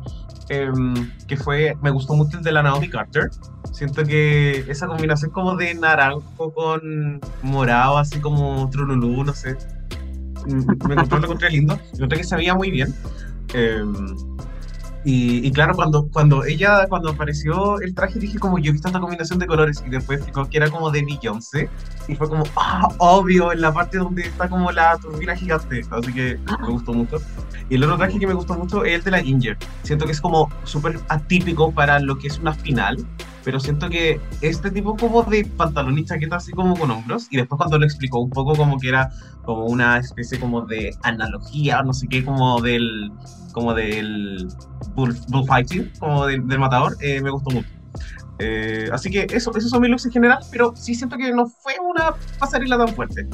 em, 0.50 1.10
que 1.26 1.38
fue, 1.38 1.74
me 1.80 1.90
gustó 1.90 2.12
mucho 2.12 2.36
el 2.36 2.44
de 2.44 2.52
la 2.52 2.62
Naomi 2.62 2.90
Carter. 2.90 3.30
Siento 3.72 4.04
que 4.04 4.66
esa 4.68 4.86
combinación 4.86 5.30
como 5.30 5.56
de 5.56 5.74
naranjo 5.76 6.52
con 6.52 7.22
morado, 7.40 7.96
así 7.96 8.20
como 8.20 8.68
trululú, 8.68 9.24
no 9.24 9.32
sé. 9.32 9.56
Mm, 10.46 10.86
me 10.88 10.92
encontré, 10.92 11.20
lo 11.20 11.24
encontré 11.24 11.50
lindo, 11.50 11.78
encontré 11.94 12.18
que 12.18 12.24
se 12.24 12.36
veía 12.36 12.54
muy 12.54 12.70
bien. 12.70 12.94
Em, 13.54 14.14
Y, 15.08 15.46
y 15.46 15.50
claro, 15.52 15.74
cuando, 15.74 16.06
cuando 16.08 16.44
ella, 16.44 16.86
cuando 16.86 17.08
apareció 17.08 17.80
el 17.80 17.94
traje, 17.94 18.18
dije 18.18 18.38
como 18.38 18.58
yo 18.58 18.68
he 18.68 18.72
visto 18.72 18.88
esta 18.88 19.00
combinación 19.00 19.38
de 19.38 19.46
colores 19.46 19.82
y 19.86 19.88
después 19.88 20.18
explicó 20.18 20.46
que 20.50 20.58
era 20.58 20.68
como 20.70 20.90
de 20.90 21.02
Beyoncé 21.02 21.70
y 22.08 22.14
fue 22.14 22.28
como, 22.28 22.44
ah, 22.56 22.90
obvio, 22.98 23.50
en 23.50 23.62
la 23.62 23.72
parte 23.72 23.96
donde 23.96 24.26
está 24.26 24.50
como 24.50 24.70
la 24.70 24.98
turbina 24.98 25.34
gigante, 25.34 25.80
así 25.90 26.12
que 26.12 26.38
me 26.60 26.68
gustó 26.68 26.92
mucho. 26.92 27.16
Y 27.70 27.76
el 27.76 27.84
otro 27.84 27.96
traje 27.96 28.18
que 28.18 28.26
me 28.26 28.34
gustó 28.34 28.52
mucho 28.52 28.84
es 28.84 28.96
el 28.96 29.02
de 29.04 29.10
la 29.12 29.22
Ginger. 29.22 29.56
Siento 29.82 30.04
que 30.04 30.12
es 30.12 30.20
como 30.20 30.50
súper 30.64 31.00
atípico 31.08 31.72
para 31.72 32.00
lo 32.00 32.18
que 32.18 32.26
es 32.26 32.38
una 32.38 32.52
final, 32.52 32.98
pero 33.44 33.60
siento 33.60 33.88
que 33.88 34.20
este 34.40 34.70
tipo 34.70 34.96
como 34.96 35.22
de 35.22 35.44
pantalón 35.44 35.98
y 35.98 36.04
chaqueta 36.04 36.36
así 36.36 36.52
como 36.52 36.76
con 36.76 36.90
hombros, 36.90 37.28
y 37.30 37.36
después 37.36 37.58
cuando 37.58 37.78
lo 37.78 37.84
explicó 37.84 38.20
un 38.20 38.30
poco 38.30 38.54
como 38.54 38.78
que 38.78 38.88
era 38.88 39.10
como 39.44 39.66
una 39.66 39.98
especie 39.98 40.38
como 40.38 40.62
de 40.62 40.90
analogía, 41.02 41.82
no 41.82 41.92
sé 41.92 42.06
qué, 42.08 42.24
como 42.24 42.60
del 42.60 43.10
como 43.52 43.74
del 43.74 44.48
bull, 44.94 45.16
bullfighting, 45.28 45.90
como 45.98 46.26
del, 46.26 46.46
del 46.46 46.58
matador, 46.58 46.96
eh, 47.00 47.20
me 47.20 47.30
gustó 47.30 47.50
mucho. 47.50 47.68
Eh, 48.38 48.88
así 48.92 49.10
que 49.10 49.26
eso, 49.32 49.50
esos 49.56 49.70
son 49.70 49.80
mis 49.80 49.90
looks 49.90 50.06
en 50.06 50.12
general, 50.12 50.38
pero 50.50 50.72
sí 50.76 50.94
siento 50.94 51.16
que 51.16 51.32
no 51.32 51.46
fue 51.46 51.74
una 51.80 52.14
pasarela 52.38 52.78
tan 52.78 52.88
fuerte. 52.88 53.26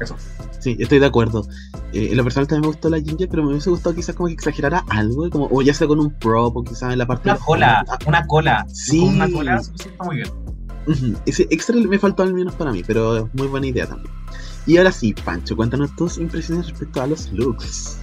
Eso. 0.00 0.16
Sí, 0.60 0.76
estoy 0.78 0.98
de 0.98 1.06
acuerdo. 1.06 1.46
Eh, 1.92 2.08
en 2.10 2.16
lo 2.16 2.24
personal 2.24 2.46
también 2.46 2.62
me 2.62 2.66
gustó 2.68 2.88
la 2.90 3.00
Ginger, 3.00 3.28
pero 3.28 3.42
me 3.44 3.50
hubiese 3.50 3.70
gustado 3.70 3.94
quizás 3.94 4.14
como 4.14 4.26
que 4.28 4.34
exagerara 4.34 4.84
algo, 4.88 5.28
como, 5.30 5.48
o 5.50 5.62
ya 5.62 5.72
sea 5.74 5.86
con 5.86 6.00
un 6.00 6.12
prop, 6.18 6.56
o 6.56 6.64
quizás 6.64 6.92
en 6.92 6.98
la 6.98 7.06
parte 7.06 7.28
Una 7.28 7.34
de- 7.38 7.44
cola, 7.44 7.84
una 8.06 8.26
cola. 8.26 8.66
Sí. 8.72 9.00
Con 9.00 9.08
una 9.14 9.30
cola, 9.30 9.56
eso 9.56 9.72
sí 9.76 9.88
está 9.88 10.04
muy 10.04 10.16
bien. 10.16 10.28
Ese 11.26 11.46
extra 11.50 11.74
me 11.76 11.98
faltó 11.98 12.22
al 12.22 12.32
menos 12.34 12.54
para 12.54 12.70
mí, 12.72 12.82
pero 12.86 13.16
es 13.16 13.24
muy 13.34 13.48
buena 13.48 13.66
idea 13.66 13.86
también. 13.86 14.12
Y 14.66 14.76
ahora 14.78 14.92
sí, 14.92 15.14
Pancho, 15.24 15.56
cuéntanos 15.56 15.94
tus 15.96 16.18
impresiones 16.18 16.68
respecto 16.68 17.00
a 17.02 17.06
los 17.06 17.32
looks. 17.32 17.98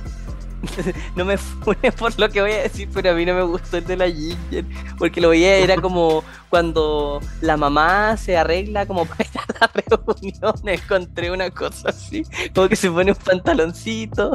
No 1.15 1.25
me 1.25 1.37
fune 1.37 1.91
por 1.91 2.17
lo 2.19 2.29
que 2.29 2.41
voy 2.41 2.51
a 2.51 2.63
decir, 2.63 2.89
pero 2.93 3.11
a 3.11 3.13
mí 3.13 3.25
no 3.25 3.33
me 3.33 3.43
gustó 3.43 3.77
el 3.77 3.85
de 3.85 3.97
la 3.97 4.09
Ginger. 4.09 4.65
Porque 4.97 5.21
lo 5.21 5.29
veía, 5.29 5.57
era 5.57 5.75
como 5.77 6.23
cuando 6.49 7.19
la 7.41 7.57
mamá 7.57 8.17
se 8.17 8.37
arregla 8.37 8.85
como 8.85 9.05
para 9.07 9.23
ir 9.23 9.39
a 9.39 9.45
la 9.59 9.71
reunión. 9.73 10.53
Encontré 10.65 11.31
una 11.31 11.49
cosa 11.49 11.89
así, 11.89 12.23
como 12.53 12.67
que 12.67 12.75
se 12.75 12.89
pone 12.89 13.11
un 13.11 13.17
pantaloncito 13.17 14.31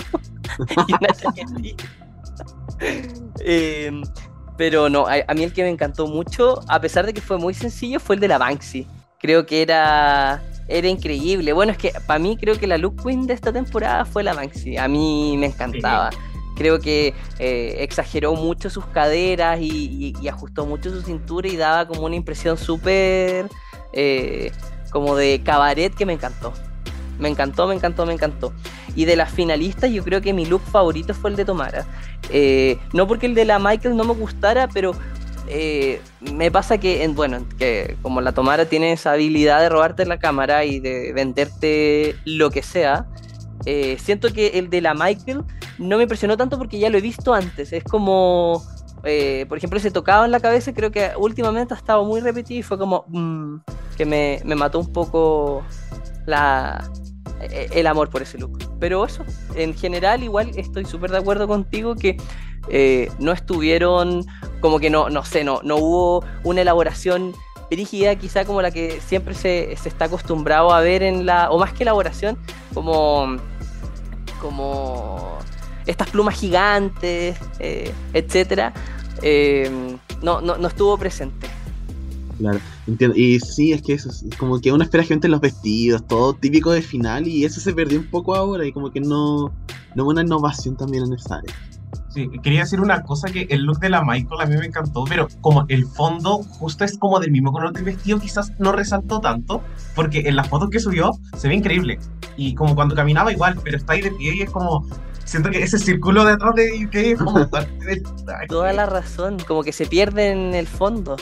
y 0.88 0.92
una 0.92 1.14
chaquetita. 1.14 1.84
Eh, 3.40 3.90
pero 4.56 4.88
no, 4.88 5.06
a, 5.06 5.14
a 5.26 5.34
mí 5.34 5.44
el 5.44 5.52
que 5.52 5.62
me 5.62 5.70
encantó 5.70 6.06
mucho, 6.06 6.60
a 6.68 6.80
pesar 6.80 7.06
de 7.06 7.14
que 7.14 7.20
fue 7.20 7.38
muy 7.38 7.54
sencillo, 7.54 8.00
fue 8.00 8.16
el 8.16 8.20
de 8.20 8.28
la 8.28 8.38
Banksy. 8.38 8.86
Creo 9.20 9.46
que 9.46 9.62
era, 9.62 10.42
era 10.68 10.86
increíble. 10.88 11.52
Bueno, 11.52 11.72
es 11.72 11.78
que 11.78 11.92
para 12.06 12.18
mí 12.18 12.36
creo 12.36 12.58
que 12.58 12.66
la 12.66 12.78
look 12.78 13.02
queen 13.02 13.26
de 13.26 13.34
esta 13.34 13.52
temporada 13.52 14.04
fue 14.04 14.22
la 14.22 14.34
Banksy. 14.34 14.76
A 14.76 14.86
mí 14.88 15.36
me 15.38 15.46
encantaba. 15.46 16.10
Creo 16.56 16.80
que 16.80 17.14
eh, 17.38 17.76
exageró 17.80 18.34
mucho 18.34 18.68
sus 18.68 18.84
caderas 18.86 19.60
y, 19.60 19.66
y- 19.68 20.14
y 20.20 20.28
ajustó 20.28 20.66
mucho 20.66 20.90
su 20.90 21.02
cintura 21.02 21.48
y 21.48 21.56
daba 21.56 21.86
como 21.86 22.02
una 22.04 22.16
impresión 22.16 22.56
súper 22.58 23.48
eh, 23.92 24.50
como 24.90 25.14
de 25.16 25.40
cabaret 25.44 25.94
que 25.94 26.04
me 26.04 26.12
encantó. 26.14 26.52
Me 27.18 27.28
encantó, 27.28 27.66
me 27.66 27.74
encantó, 27.74 28.06
me 28.06 28.12
encantó. 28.12 28.52
Y 28.94 29.04
de 29.04 29.16
las 29.16 29.30
finalistas, 29.32 29.90
yo 29.90 30.04
creo 30.04 30.20
que 30.20 30.32
mi 30.32 30.46
look 30.46 30.62
favorito 30.62 31.14
fue 31.14 31.30
el 31.30 31.36
de 31.36 31.44
Tomara. 31.44 31.86
Eh, 32.30 32.78
no 32.92 33.06
porque 33.06 33.26
el 33.26 33.34
de 33.34 33.44
la 33.44 33.58
Michael 33.58 33.96
no 33.96 34.04
me 34.04 34.14
gustara, 34.14 34.68
pero 34.68 34.92
eh, 35.48 36.00
me 36.32 36.50
pasa 36.50 36.78
que, 36.78 37.04
en- 37.04 37.14
bueno, 37.14 37.44
que 37.58 37.96
como 38.02 38.20
la 38.20 38.32
Tomara 38.32 38.66
tiene 38.66 38.92
esa 38.92 39.12
habilidad 39.12 39.60
de 39.60 39.68
robarte 39.68 40.04
la 40.06 40.18
cámara 40.18 40.64
y 40.64 40.80
de 40.80 41.12
venderte 41.12 42.16
lo 42.24 42.50
que 42.50 42.62
sea, 42.62 43.06
eh, 43.66 43.96
siento 44.00 44.32
que 44.32 44.58
el 44.58 44.70
de 44.70 44.80
la 44.80 44.94
Michael 44.94 45.42
no 45.78 45.96
me 45.96 46.04
impresionó 46.04 46.36
tanto 46.36 46.58
porque 46.58 46.78
ya 46.78 46.90
lo 46.90 46.98
he 46.98 47.00
visto 47.00 47.34
antes. 47.34 47.72
Es 47.72 47.84
como, 47.84 48.62
eh, 49.04 49.46
por 49.48 49.58
ejemplo, 49.58 49.78
ese 49.78 49.90
tocado 49.90 50.24
en 50.24 50.30
la 50.30 50.40
cabeza, 50.40 50.72
creo 50.72 50.90
que 50.90 51.10
últimamente 51.18 51.74
ha 51.74 51.76
estado 51.76 52.04
muy 52.04 52.20
repetido 52.20 52.60
y 52.60 52.62
fue 52.62 52.78
como 52.78 53.04
mm, 53.08 53.56
que 53.96 54.04
me, 54.06 54.40
me 54.44 54.54
mató 54.54 54.78
un 54.78 54.92
poco 54.92 55.62
la, 56.26 56.88
e- 57.40 57.68
el 57.72 57.86
amor 57.86 58.10
por 58.10 58.22
ese 58.22 58.38
look. 58.38 58.58
Pero 58.80 59.04
eso, 59.04 59.24
en 59.54 59.74
general, 59.74 60.22
igual 60.22 60.50
estoy 60.56 60.84
súper 60.84 61.10
de 61.10 61.18
acuerdo 61.18 61.46
contigo 61.48 61.94
que 61.96 62.16
eh, 62.68 63.10
no 63.18 63.32
estuvieron, 63.32 64.26
como 64.60 64.78
que 64.78 64.90
no, 64.90 65.08
no 65.10 65.24
sé, 65.24 65.44
no, 65.44 65.60
no 65.62 65.76
hubo 65.76 66.24
una 66.44 66.62
elaboración 66.62 67.34
rígida, 67.70 68.16
quizá 68.16 68.44
como 68.44 68.62
la 68.62 68.70
que 68.70 69.00
siempre 69.06 69.34
se, 69.34 69.76
se 69.80 69.88
está 69.88 70.06
acostumbrado 70.06 70.72
a 70.72 70.80
ver 70.80 71.02
en 71.02 71.26
la, 71.26 71.50
o 71.50 71.58
más 71.58 71.72
que 71.72 71.84
elaboración, 71.84 72.38
como, 72.74 73.36
como 74.40 75.38
estas 75.86 76.10
plumas 76.10 76.34
gigantes, 76.38 77.36
eh, 77.58 77.92
etcétera, 78.12 78.72
eh, 79.22 79.70
no, 80.22 80.40
no, 80.40 80.56
no 80.56 80.68
estuvo 80.68 80.96
presente. 80.96 81.48
Claro, 82.38 82.60
entiendo. 82.86 83.16
Y 83.16 83.40
sí, 83.40 83.72
es 83.72 83.82
que 83.82 83.94
eso 83.94 84.10
es 84.10 84.24
como 84.38 84.60
que 84.60 84.70
uno 84.70 84.84
espera 84.84 85.02
gente 85.02 85.26
en 85.26 85.32
los 85.32 85.40
vestidos, 85.40 86.06
todo 86.06 86.34
típico 86.34 86.70
de 86.70 86.82
final, 86.82 87.26
y 87.26 87.44
eso 87.44 87.60
se 87.60 87.72
perdió 87.72 87.98
un 87.98 88.06
poco 88.06 88.34
ahora, 88.34 88.64
y 88.64 88.72
como 88.72 88.90
que 88.90 89.00
no, 89.00 89.52
no 89.94 90.04
hubo 90.04 90.10
una 90.10 90.22
innovación 90.22 90.76
también 90.76 91.04
en 91.04 91.14
esa 91.14 91.36
área. 91.36 91.54
Sí, 92.08 92.30
quería 92.42 92.60
decir 92.60 92.80
una 92.80 93.02
cosa 93.02 93.28
que 93.28 93.46
el 93.50 93.62
look 93.62 93.80
de 93.80 93.90
la 93.90 94.02
Michael 94.02 94.40
a 94.40 94.46
mí 94.46 94.56
me 94.56 94.66
encantó, 94.66 95.04
pero 95.04 95.28
como 95.40 95.66
el 95.68 95.84
fondo 95.84 96.38
justo 96.38 96.84
es 96.84 96.96
como 96.96 97.20
del 97.20 97.30
mismo 97.30 97.52
color 97.52 97.72
del 97.72 97.84
vestido, 97.84 98.18
quizás 98.18 98.52
no 98.58 98.72
resaltó 98.72 99.20
tanto, 99.20 99.62
porque 99.94 100.20
en 100.20 100.36
las 100.36 100.48
fotos 100.48 100.70
que 100.70 100.80
subió 100.80 101.12
se 101.36 101.48
ve 101.48 101.54
increíble. 101.54 101.98
Y 102.36 102.54
como 102.54 102.74
cuando 102.74 102.94
caminaba 102.94 103.30
igual, 103.30 103.58
pero 103.62 103.76
está 103.76 103.92
ahí 103.92 104.00
de 104.00 104.10
pie 104.12 104.36
y 104.36 104.42
es 104.42 104.50
como, 104.50 104.86
siento 105.24 105.50
que 105.50 105.62
ese 105.62 105.78
círculo 105.78 106.24
de 106.24 106.32
atrás 106.32 106.54
de 106.54 106.86
UK 106.86 106.94
es 106.94 107.18
como 107.18 107.46
parte 107.50 107.84
del. 107.84 108.02
Toda 108.48 108.72
la 108.72 108.86
razón, 108.86 109.36
como 109.46 109.62
que 109.62 109.72
se 109.72 109.86
pierde 109.86 110.30
en 110.30 110.54
el 110.54 110.66
fondo. 110.66 111.16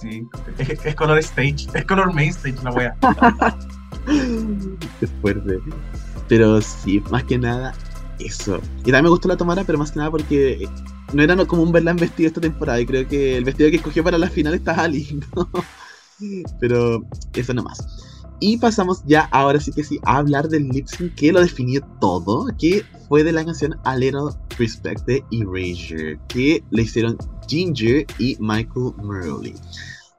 Sí, 0.00 0.26
es, 0.58 0.84
es 0.84 0.94
color 0.96 1.18
stage, 1.18 1.66
es 1.72 1.84
color 1.86 2.12
main 2.12 2.30
stage 2.30 2.62
la 2.62 2.70
wea. 2.72 2.96
Es 5.00 5.10
fuerte. 5.22 5.58
Pero 6.28 6.60
sí, 6.60 7.02
más 7.10 7.24
que 7.24 7.38
nada, 7.38 7.74
eso. 8.24 8.60
Y 8.80 8.84
también 8.84 9.04
me 9.04 9.10
gustó 9.10 9.28
la 9.28 9.36
tomara, 9.36 9.64
pero 9.64 9.78
más 9.78 9.92
que 9.92 9.98
nada 9.98 10.10
porque 10.10 10.68
no 11.12 11.22
era 11.22 11.36
no- 11.36 11.46
común 11.46 11.72
verla 11.72 11.92
en 11.92 11.96
vestido 11.98 12.28
esta 12.28 12.40
temporada. 12.40 12.80
Y 12.80 12.86
creo 12.86 13.06
que 13.06 13.36
el 13.36 13.44
vestido 13.44 13.70
que 13.70 13.76
escogió 13.76 14.02
para 14.02 14.18
la 14.18 14.28
final 14.28 14.54
estaba 14.54 14.86
lindo. 14.88 15.26
Pero 16.60 17.04
eso 17.34 17.54
nomás. 17.54 17.84
Y 18.40 18.58
pasamos 18.58 19.02
ya, 19.06 19.22
ahora 19.32 19.60
sí 19.60 19.72
que 19.72 19.84
sí, 19.84 19.98
a 20.04 20.18
hablar 20.18 20.48
del 20.48 20.68
lip 20.68 20.86
sync 20.86 21.14
que 21.14 21.32
lo 21.32 21.40
definió 21.40 21.80
todo, 22.00 22.46
que 22.58 22.84
fue 23.08 23.22
de 23.24 23.32
la 23.32 23.44
canción 23.44 23.76
A 23.84 23.96
Little 23.96 24.30
Respect 24.58 25.06
de 25.06 25.24
Erasure, 25.30 26.18
que 26.28 26.62
le 26.70 26.82
hicieron 26.82 27.16
Ginger 27.48 28.06
y 28.18 28.36
Michael 28.40 28.92
Murley. 28.98 29.54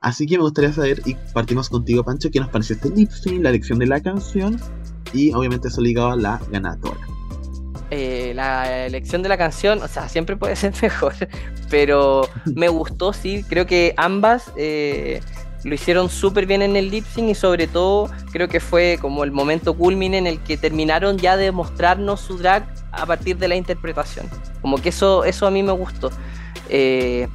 Así 0.01 0.25
que 0.25 0.37
me 0.37 0.43
gustaría 0.43 0.71
saber, 0.71 1.01
y 1.05 1.15
partimos 1.33 1.69
contigo, 1.69 2.03
Pancho, 2.03 2.29
qué 2.31 2.39
nos 2.39 2.49
pareció 2.49 2.75
este 2.75 2.89
lip 2.89 3.11
sync, 3.11 3.41
la 3.43 3.49
elección 3.49 3.79
de 3.79 3.87
la 3.87 3.99
canción, 4.01 4.59
y 5.13 5.31
obviamente 5.33 5.67
eso 5.67 5.81
ligado 5.81 6.11
a 6.11 6.15
la 6.15 6.41
ganadora. 6.51 6.99
Eh, 7.91 8.33
la 8.35 8.85
elección 8.85 9.21
de 9.21 9.29
la 9.29 9.37
canción, 9.37 9.81
o 9.83 9.87
sea, 9.87 10.09
siempre 10.09 10.35
puede 10.35 10.55
ser 10.55 10.73
mejor, 10.81 11.13
pero 11.69 12.27
me 12.45 12.67
gustó, 12.67 13.13
sí, 13.13 13.45
creo 13.47 13.67
que 13.67 13.93
ambas 13.97 14.51
eh, 14.57 15.21
lo 15.63 15.75
hicieron 15.75 16.09
súper 16.09 16.47
bien 16.47 16.63
en 16.63 16.75
el 16.75 16.89
lip 16.89 17.05
sync 17.05 17.29
y 17.29 17.35
sobre 17.35 17.67
todo 17.67 18.09
creo 18.31 18.47
que 18.47 18.59
fue 18.59 18.97
como 18.99 19.23
el 19.23 19.31
momento 19.31 19.75
culmine 19.75 20.17
en 20.17 20.25
el 20.25 20.39
que 20.39 20.57
terminaron 20.57 21.17
ya 21.17 21.37
de 21.37 21.51
mostrarnos 21.51 22.21
su 22.21 22.37
drag 22.37 22.67
a 22.91 23.05
partir 23.05 23.37
de 23.37 23.47
la 23.47 23.55
interpretación. 23.55 24.29
Como 24.61 24.77
que 24.77 24.89
eso, 24.89 25.23
eso 25.23 25.45
a 25.45 25.51
mí 25.51 25.61
me 25.61 25.71
gustó. 25.71 26.09
Eh, 26.69 27.27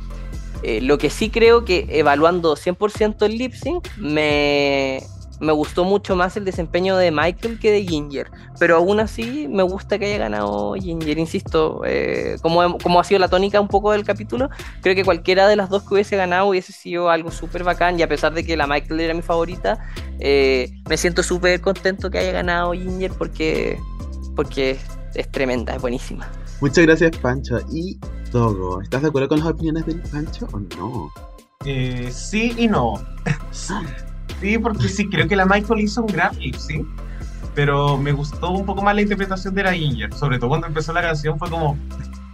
lo 0.82 0.98
que 0.98 1.10
sí 1.10 1.30
creo 1.30 1.64
que 1.64 1.86
evaluando 1.90 2.56
100% 2.56 3.24
el 3.24 3.38
lip 3.38 3.54
sync, 3.54 3.88
me, 3.96 5.02
me 5.40 5.52
gustó 5.52 5.84
mucho 5.84 6.16
más 6.16 6.36
el 6.36 6.44
desempeño 6.44 6.96
de 6.96 7.10
Michael 7.10 7.58
que 7.58 7.72
de 7.72 7.84
Ginger. 7.84 8.30
Pero 8.58 8.76
aún 8.76 9.00
así 9.00 9.48
me 9.48 9.62
gusta 9.62 9.98
que 9.98 10.06
haya 10.06 10.18
ganado 10.18 10.74
Ginger, 10.74 11.18
insisto. 11.18 11.82
eh, 11.86 12.36
como, 12.42 12.78
como 12.78 13.00
ha 13.00 13.04
sido 13.04 13.18
la 13.20 13.28
tónica 13.28 13.60
un 13.60 13.68
poco 13.68 13.92
del 13.92 14.04
capítulo, 14.04 14.50
creo 14.82 14.94
que 14.94 15.04
cualquiera 15.04 15.48
de 15.48 15.56
las 15.56 15.70
dos 15.70 15.82
que 15.82 15.94
hubiese 15.94 16.16
ganado 16.16 16.48
hubiese 16.48 16.72
sido 16.72 17.10
algo 17.10 17.30
súper 17.30 17.64
bacán. 17.64 17.98
Y 17.98 18.02
a 18.02 18.08
pesar 18.08 18.34
de 18.34 18.44
que 18.44 18.56
la 18.56 18.66
Michael 18.66 19.00
era 19.00 19.14
mi 19.14 19.22
favorita, 19.22 19.78
eh, 20.18 20.70
me 20.88 20.96
siento 20.96 21.22
súper 21.22 21.60
contento 21.60 22.10
que 22.10 22.18
haya 22.18 22.32
ganado 22.32 22.72
Ginger 22.72 23.12
porque, 23.12 23.78
porque 24.36 24.78
es 25.14 25.32
tremenda, 25.32 25.74
es 25.74 25.80
buenísima. 25.80 26.30
Muchas 26.60 26.84
gracias, 26.84 27.16
Pancho. 27.16 27.58
Y 27.72 27.98
Dogo, 28.30 28.82
¿estás 28.82 29.02
de 29.02 29.08
acuerdo 29.08 29.28
con 29.28 29.38
las 29.38 29.48
opiniones 29.48 29.86
del 29.86 30.00
Pancho 30.02 30.46
o 30.52 30.60
no? 30.76 31.10
Eh, 31.64 32.08
sí 32.12 32.54
y 32.56 32.68
no. 32.68 32.94
Sí, 34.40 34.58
porque 34.58 34.88
sí, 34.88 35.08
creo 35.08 35.28
que 35.28 35.36
la 35.36 35.46
Michael 35.46 35.80
hizo 35.80 36.02
un 36.02 36.12
lip 36.38 36.54
sync, 36.56 36.86
pero 37.54 37.96
me 37.96 38.12
gustó 38.12 38.50
un 38.50 38.64
poco 38.64 38.82
más 38.82 38.94
la 38.94 39.02
interpretación 39.02 39.54
de 39.54 39.62
la 39.62 39.72
Ginger. 39.72 40.12
Sobre 40.14 40.38
todo 40.38 40.50
cuando 40.50 40.66
empezó 40.66 40.92
la 40.92 41.02
canción 41.02 41.38
fue 41.38 41.50
como, 41.50 41.76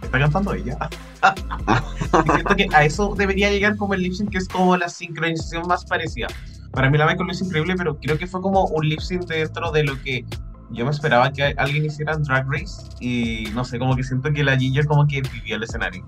¿está 0.01 0.19
cantando 0.19 0.53
ella? 0.53 0.77
y 2.25 2.31
siento 2.31 2.55
que 2.55 2.67
a 2.73 2.85
eso 2.85 3.13
debería 3.15 3.49
llegar 3.49 3.75
como 3.77 3.93
el 3.93 4.01
lip 4.01 4.13
sync, 4.13 4.31
que 4.31 4.37
es 4.37 4.47
como 4.47 4.77
la 4.77 4.89
sincronización 4.89 5.67
más 5.67 5.85
parecida. 5.85 6.27
Para 6.71 6.89
mí 6.89 6.97
la 6.97 7.05
Michael 7.05 7.27
lo 7.27 7.33
hizo 7.33 7.45
increíble, 7.45 7.75
pero 7.75 7.97
creo 7.97 8.17
que 8.17 8.27
fue 8.27 8.41
como 8.41 8.65
un 8.65 8.87
lip 8.87 8.99
sync 8.99 9.25
dentro 9.25 9.71
de 9.71 9.83
lo 9.83 10.01
que 10.01 10.25
yo 10.71 10.85
me 10.85 10.91
esperaba 10.91 11.31
que 11.31 11.55
alguien 11.57 11.85
hiciera 11.85 12.13
en 12.13 12.23
Drag 12.23 12.45
Race. 12.49 12.83
Y 12.99 13.45
no 13.53 13.63
sé, 13.63 13.79
como 13.79 13.95
que 13.95 14.03
siento 14.03 14.31
que 14.31 14.43
la 14.43 14.57
Ginger 14.57 14.85
como 14.85 15.07
que 15.07 15.21
vivía 15.21 15.55
el 15.55 15.63
escenario. 15.63 16.05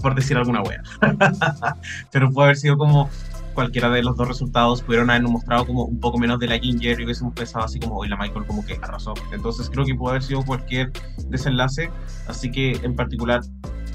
por 0.00 0.14
decir 0.14 0.36
alguna 0.36 0.62
wea. 0.62 0.82
Pero 2.10 2.30
puede 2.30 2.46
haber 2.46 2.56
sido 2.56 2.76
como 2.76 3.08
cualquiera 3.54 3.88
de 3.90 4.02
los 4.02 4.16
dos 4.16 4.28
resultados 4.28 4.82
pudieron 4.82 5.10
habernos 5.10 5.32
mostrado 5.32 5.66
como 5.66 5.84
un 5.84 6.00
poco 6.00 6.18
menos 6.18 6.38
de 6.38 6.48
la 6.48 6.58
Ginger 6.58 7.00
y 7.00 7.04
hubiésemos 7.04 7.32
pensado 7.34 7.64
así 7.64 7.78
como 7.78 7.96
hoy 7.96 8.08
la 8.08 8.16
Michael 8.16 8.46
como 8.46 8.64
que 8.64 8.78
arrasó. 8.82 9.14
Entonces 9.32 9.70
creo 9.70 9.86
que 9.86 9.94
puede 9.94 10.12
haber 10.12 10.22
sido 10.22 10.44
cualquier 10.44 10.92
desenlace, 11.28 11.90
así 12.28 12.50
que 12.50 12.72
en 12.82 12.94
particular 12.94 13.40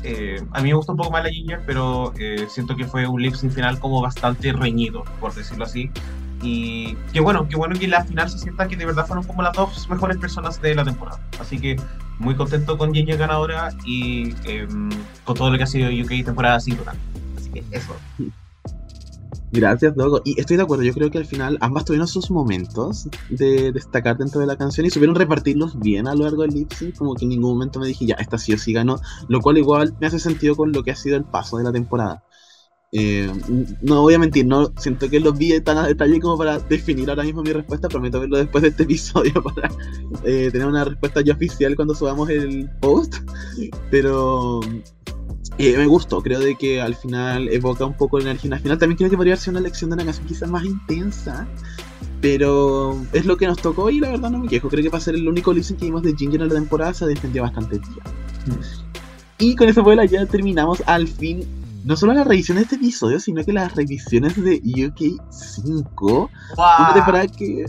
eh, 0.03 0.41
a 0.53 0.61
mí 0.61 0.69
me 0.69 0.75
gustó 0.75 0.93
un 0.93 0.97
poco 0.97 1.11
más 1.11 1.23
la 1.23 1.29
Ginger, 1.29 1.61
pero 1.65 2.13
eh, 2.17 2.47
siento 2.49 2.75
que 2.75 2.85
fue 2.85 3.07
un 3.07 3.21
lip 3.21 3.35
sync 3.35 3.51
final 3.51 3.79
como 3.79 4.01
bastante 4.01 4.53
reñido, 4.53 5.03
por 5.19 5.33
decirlo 5.33 5.65
así. 5.65 5.91
Y 6.41 6.95
qué 7.11 7.19
bueno, 7.19 7.47
qué 7.49 7.57
bueno 7.57 7.77
que 7.77 7.87
la 7.87 8.05
final 8.05 8.29
se 8.29 8.39
sienta 8.39 8.67
que 8.67 8.77
de 8.77 8.85
verdad 8.85 9.05
fueron 9.05 9.25
como 9.25 9.41
las 9.41 9.53
dos 9.53 9.89
mejores 9.89 10.17
personas 10.17 10.61
de 10.61 10.73
la 10.73 10.85
temporada. 10.85 11.19
Así 11.39 11.59
que 11.59 11.75
muy 12.17 12.35
contento 12.35 12.77
con 12.77 12.93
Ginger 12.93 13.17
ganadora 13.17 13.69
y 13.85 14.35
eh, 14.45 14.67
con 15.25 15.35
todo 15.35 15.51
lo 15.51 15.57
que 15.57 15.63
ha 15.63 15.67
sido 15.67 15.89
UK 15.89 16.23
temporada 16.23 16.59
5 16.59 16.83
también. 16.83 17.05
Así 17.37 17.49
que 17.49 17.63
eso. 17.71 17.95
Gracias, 19.51 19.95
Dogo. 19.95 20.21
Y 20.23 20.39
estoy 20.39 20.57
de 20.57 20.63
acuerdo, 20.63 20.83
yo 20.83 20.93
creo 20.93 21.09
que 21.09 21.17
al 21.17 21.25
final 21.25 21.57
ambas 21.61 21.85
tuvieron 21.85 22.07
sus 22.07 22.29
momentos 22.29 23.09
de 23.29 23.71
destacar 23.71 24.17
dentro 24.17 24.39
de 24.39 24.47
la 24.47 24.57
canción 24.57 24.85
y 24.85 24.91
supieron 24.91 25.15
repartirlos 25.15 25.79
bien 25.79 26.07
a 26.07 26.13
lo 26.13 26.25
largo 26.25 26.43
del 26.43 26.51
lip 26.51 26.71
como 26.97 27.15
que 27.15 27.25
en 27.25 27.29
ningún 27.29 27.53
momento 27.53 27.79
me 27.79 27.87
dije, 27.87 28.05
ya, 28.05 28.15
esta 28.15 28.37
sí 28.37 28.53
o 28.53 28.57
sí 28.57 28.73
ganó, 28.73 28.99
lo 29.27 29.41
cual 29.41 29.57
igual 29.57 29.95
me 29.99 30.07
hace 30.07 30.19
sentido 30.19 30.55
con 30.55 30.71
lo 30.71 30.83
que 30.83 30.91
ha 30.91 30.95
sido 30.95 31.17
el 31.17 31.23
paso 31.23 31.57
de 31.57 31.63
la 31.63 31.71
temporada. 31.71 32.23
Eh, 32.91 33.31
no 33.81 34.01
voy 34.01 34.15
a 34.15 34.19
mentir, 34.19 34.47
no 34.47 34.73
siento 34.77 35.07
que 35.09 35.19
los 35.19 35.37
vi 35.37 35.59
tan 35.61 35.77
a 35.77 35.85
detalle 35.85 36.19
como 36.19 36.35
para 36.39 36.57
definir 36.57 37.09
ahora 37.09 37.23
mismo 37.23 37.43
mi 37.43 37.51
respuesta. 37.51 37.87
Prometo 37.87 38.19
verlo 38.19 38.37
después 38.37 38.61
de 38.63 38.69
este 38.69 38.83
episodio 38.83 39.33
para 39.55 39.69
eh, 40.23 40.49
tener 40.51 40.67
una 40.67 40.83
respuesta 40.83 41.21
ya 41.21 41.33
oficial 41.33 41.75
cuando 41.75 41.93
subamos 41.93 42.29
el 42.29 42.69
post. 42.79 43.15
Pero 43.91 44.61
eh, 45.57 45.77
me 45.77 45.85
gustó, 45.85 46.21
creo 46.21 46.39
de 46.39 46.55
que 46.55 46.81
al 46.81 46.95
final 46.95 47.49
evoca 47.49 47.85
un 47.85 47.95
poco 47.95 48.17
la 48.17 48.31
energía 48.31 48.57
final. 48.57 48.79
También 48.79 48.97
creo 48.97 49.09
que 49.09 49.17
podría 49.17 49.37
ser 49.37 49.51
una 49.51 49.61
lección 49.61 49.91
de 49.91 49.95
una 49.95 50.05
canción 50.05 50.27
quizás 50.27 50.49
más 50.49 50.65
intensa. 50.65 51.47
Pero 52.21 52.99
es 53.13 53.25
lo 53.25 53.37
que 53.37 53.47
nos 53.47 53.57
tocó 53.61 53.89
y 53.89 53.99
la 53.99 54.09
verdad 54.09 54.31
no 54.31 54.39
me 54.39 54.47
quejo. 54.47 54.67
Creo 54.67 54.83
que 54.83 54.89
para 54.89 55.01
ser 55.01 55.15
el 55.15 55.27
único 55.27 55.53
listen 55.53 55.77
que 55.77 55.85
vimos 55.85 56.01
de 56.01 56.15
Ginger 56.15 56.41
en 56.41 56.49
la 56.49 56.55
temporada 56.55 56.93
se 56.93 57.05
defendió 57.05 57.43
bastante 57.43 57.79
bien. 57.79 58.59
Y 59.37 59.55
con 59.55 59.69
esa 59.69 59.81
vuela 59.81 60.03
ya 60.03 60.25
terminamos 60.25 60.83
al 60.85 61.07
fin 61.07 61.45
no 61.83 61.95
solo 61.95 62.13
la 62.13 62.23
revisión 62.23 62.57
de 62.57 62.63
este 62.63 62.75
episodio, 62.75 63.19
sino 63.19 63.43
que 63.43 63.53
las 63.53 63.75
revisiones 63.75 64.35
de 64.41 64.61
UK 64.63 65.21
5. 65.29 66.29
Una 66.57 66.93
temporada 66.93 67.27
que, 67.27 67.65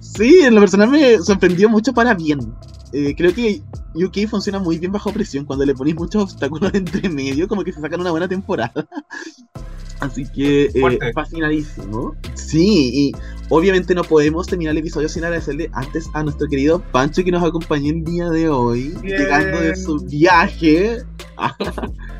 sí, 0.00 0.40
en 0.42 0.54
lo 0.54 0.60
personal 0.60 0.88
me 0.90 1.18
sorprendió 1.18 1.68
mucho 1.68 1.92
para 1.92 2.14
bien. 2.14 2.54
Eh, 2.92 3.14
creo 3.16 3.32
que 3.34 3.62
UK 3.94 4.28
funciona 4.28 4.58
muy 4.58 4.78
bien 4.78 4.92
bajo 4.92 5.12
presión 5.12 5.46
cuando 5.46 5.64
le 5.64 5.74
ponéis 5.74 5.96
muchos 5.96 6.24
obstáculos 6.24 6.70
entre 6.74 7.08
medio, 7.08 7.48
como 7.48 7.64
que 7.64 7.72
se 7.72 7.80
sacan 7.80 8.00
una 8.00 8.10
buena 8.10 8.28
temporada. 8.28 8.72
Así 10.00 10.24
que 10.26 10.64
eh, 10.64 11.12
fascinadísimo. 11.14 12.16
Sí, 12.34 12.90
y 12.92 13.12
obviamente 13.50 13.94
no 13.94 14.02
podemos 14.02 14.48
terminar 14.48 14.72
el 14.72 14.78
episodio 14.78 15.08
sin 15.08 15.22
agradecerle 15.22 15.70
antes 15.74 16.10
a 16.12 16.24
nuestro 16.24 16.48
querido 16.48 16.82
Pancho 16.90 17.22
que 17.22 17.30
nos 17.30 17.44
acompañó 17.44 17.92
el 17.92 18.02
día 18.02 18.28
de 18.28 18.48
hoy, 18.48 18.96
llegando 19.04 19.60
de 19.60 19.76
su 19.76 20.00
viaje. 20.00 21.04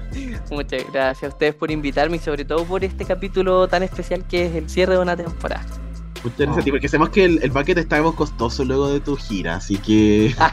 Muchas 0.50 0.84
gracias 0.92 1.24
a 1.24 1.34
ustedes 1.34 1.54
por 1.54 1.70
invitarme 1.70 2.16
y 2.16 2.20
sobre 2.20 2.44
todo 2.44 2.64
por 2.64 2.84
este 2.84 3.04
capítulo 3.04 3.68
tan 3.68 3.82
especial 3.82 4.26
que 4.26 4.46
es 4.46 4.54
el 4.54 4.68
cierre 4.68 4.94
de 4.94 5.00
una 5.00 5.16
temporada. 5.16 5.64
Muchas 6.22 6.38
gracias 6.38 6.58
a 6.58 6.62
ti, 6.62 6.70
porque 6.70 6.88
sabemos 6.88 7.10
que 7.10 7.24
el, 7.24 7.42
el 7.42 7.50
bucket 7.50 7.78
está 7.78 7.96
algo 7.96 8.14
costoso 8.14 8.64
luego 8.64 8.88
de 8.92 9.00
tu 9.00 9.16
gira, 9.16 9.56
así 9.56 9.76
que... 9.78 10.34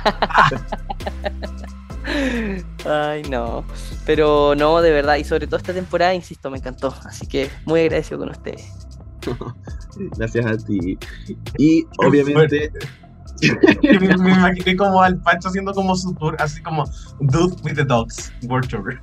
Ay, 2.85 3.23
no. 3.23 3.63
Pero 4.05 4.55
no, 4.55 4.81
de 4.81 4.91
verdad. 4.91 5.17
Y 5.17 5.23
sobre 5.23 5.47
todo 5.47 5.57
esta 5.57 5.73
temporada, 5.73 6.13
insisto, 6.13 6.49
me 6.49 6.57
encantó. 6.57 6.93
Así 7.03 7.27
que 7.27 7.49
muy 7.65 7.81
agradecido 7.81 8.19
con 8.19 8.29
ustedes. 8.29 8.71
Gracias 10.17 10.45
a 10.45 10.57
ti. 10.57 10.97
Y 11.57 11.85
obviamente. 11.97 12.71
me, 13.83 13.99
me, 14.17 14.31
imaginé 14.31 14.75
como 14.75 15.01
al 15.01 15.17
Pancho 15.21 15.49
haciendo 15.49 15.73
como 15.73 15.95
su 15.95 16.13
tour, 16.15 16.35
así 16.39 16.61
como 16.61 16.83
Dude 17.19 17.55
with 17.63 17.75
the 17.75 17.83
Dogs, 17.83 18.31
World 18.43 18.69
Tour. 18.69 19.01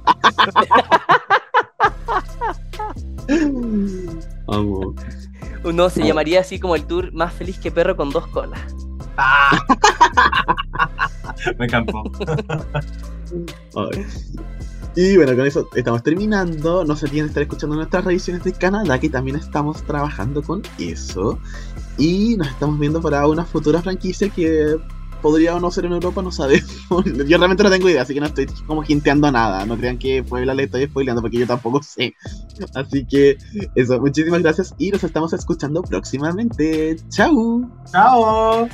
Amo. 4.49 4.95
No, 5.73 5.91
se 5.91 6.05
llamaría 6.05 6.41
así 6.41 6.61
como 6.61 6.77
el 6.77 6.85
tour 6.85 7.13
más 7.13 7.33
feliz 7.33 7.59
que 7.59 7.71
perro 7.71 7.97
con 7.97 8.11
dos 8.11 8.27
colas. 8.29 8.61
Ah. 9.17 9.59
Me 11.59 11.65
encantó. 11.67 12.05
Y 14.95 15.17
bueno, 15.17 15.37
con 15.37 15.47
eso 15.47 15.69
estamos 15.75 16.03
terminando. 16.03 16.85
No 16.85 16.97
se 16.97 17.07
olviden 17.07 17.27
estar 17.27 17.43
escuchando 17.43 17.77
nuestras 17.77 18.05
revisiones 18.05 18.45
de 18.45 18.53
Canadá, 18.53 18.99
que 18.99 19.11
también 19.11 19.37
estamos 19.37 19.83
trabajando 19.83 20.43
con 20.43 20.63
eso. 20.79 21.39
Y 21.99 22.37
nos 22.37 22.49
estamos 22.49 22.79
viendo 22.79 23.01
para 23.01 23.27
una 23.27 23.45
futura 23.45 23.83
franquicia 23.83 24.29
que 24.29 24.77
podría 25.23 25.57
o 25.57 25.61
no 25.61 25.71
ser 25.71 25.87
en 25.87 25.93
Europa, 25.93 26.23
no 26.23 26.31
sabemos. 26.31 26.71
yo 27.27 27.39
realmente 27.39 27.63
no 27.63 27.71
tengo 27.71 27.89
idea, 27.89 28.03
así 28.03 28.15
que 28.15 28.21
no 28.21 28.27
estoy 28.27 28.47
como 28.67 28.83
jinteando 28.83 29.31
nada. 29.31 29.65
No 29.67 29.77
crean 29.77 29.99
que 29.99 30.23
Puebla 30.23 30.55
le 30.55 30.65
estoy 30.65 30.87
spoileando 30.87 31.23
porque 31.23 31.39
yo 31.39 31.47
tampoco 31.47 31.83
sé. 31.83 32.15
Así 32.75 33.05
que 33.07 33.37
eso, 33.75 34.01
muchísimas 34.01 34.43
gracias 34.43 34.75
y 34.79 34.91
nos 34.91 35.03
estamos 35.03 35.33
escuchando 35.33 35.83
próximamente. 35.83 36.97
¡Chao! 37.09 37.69
¡Chao! 37.91 38.69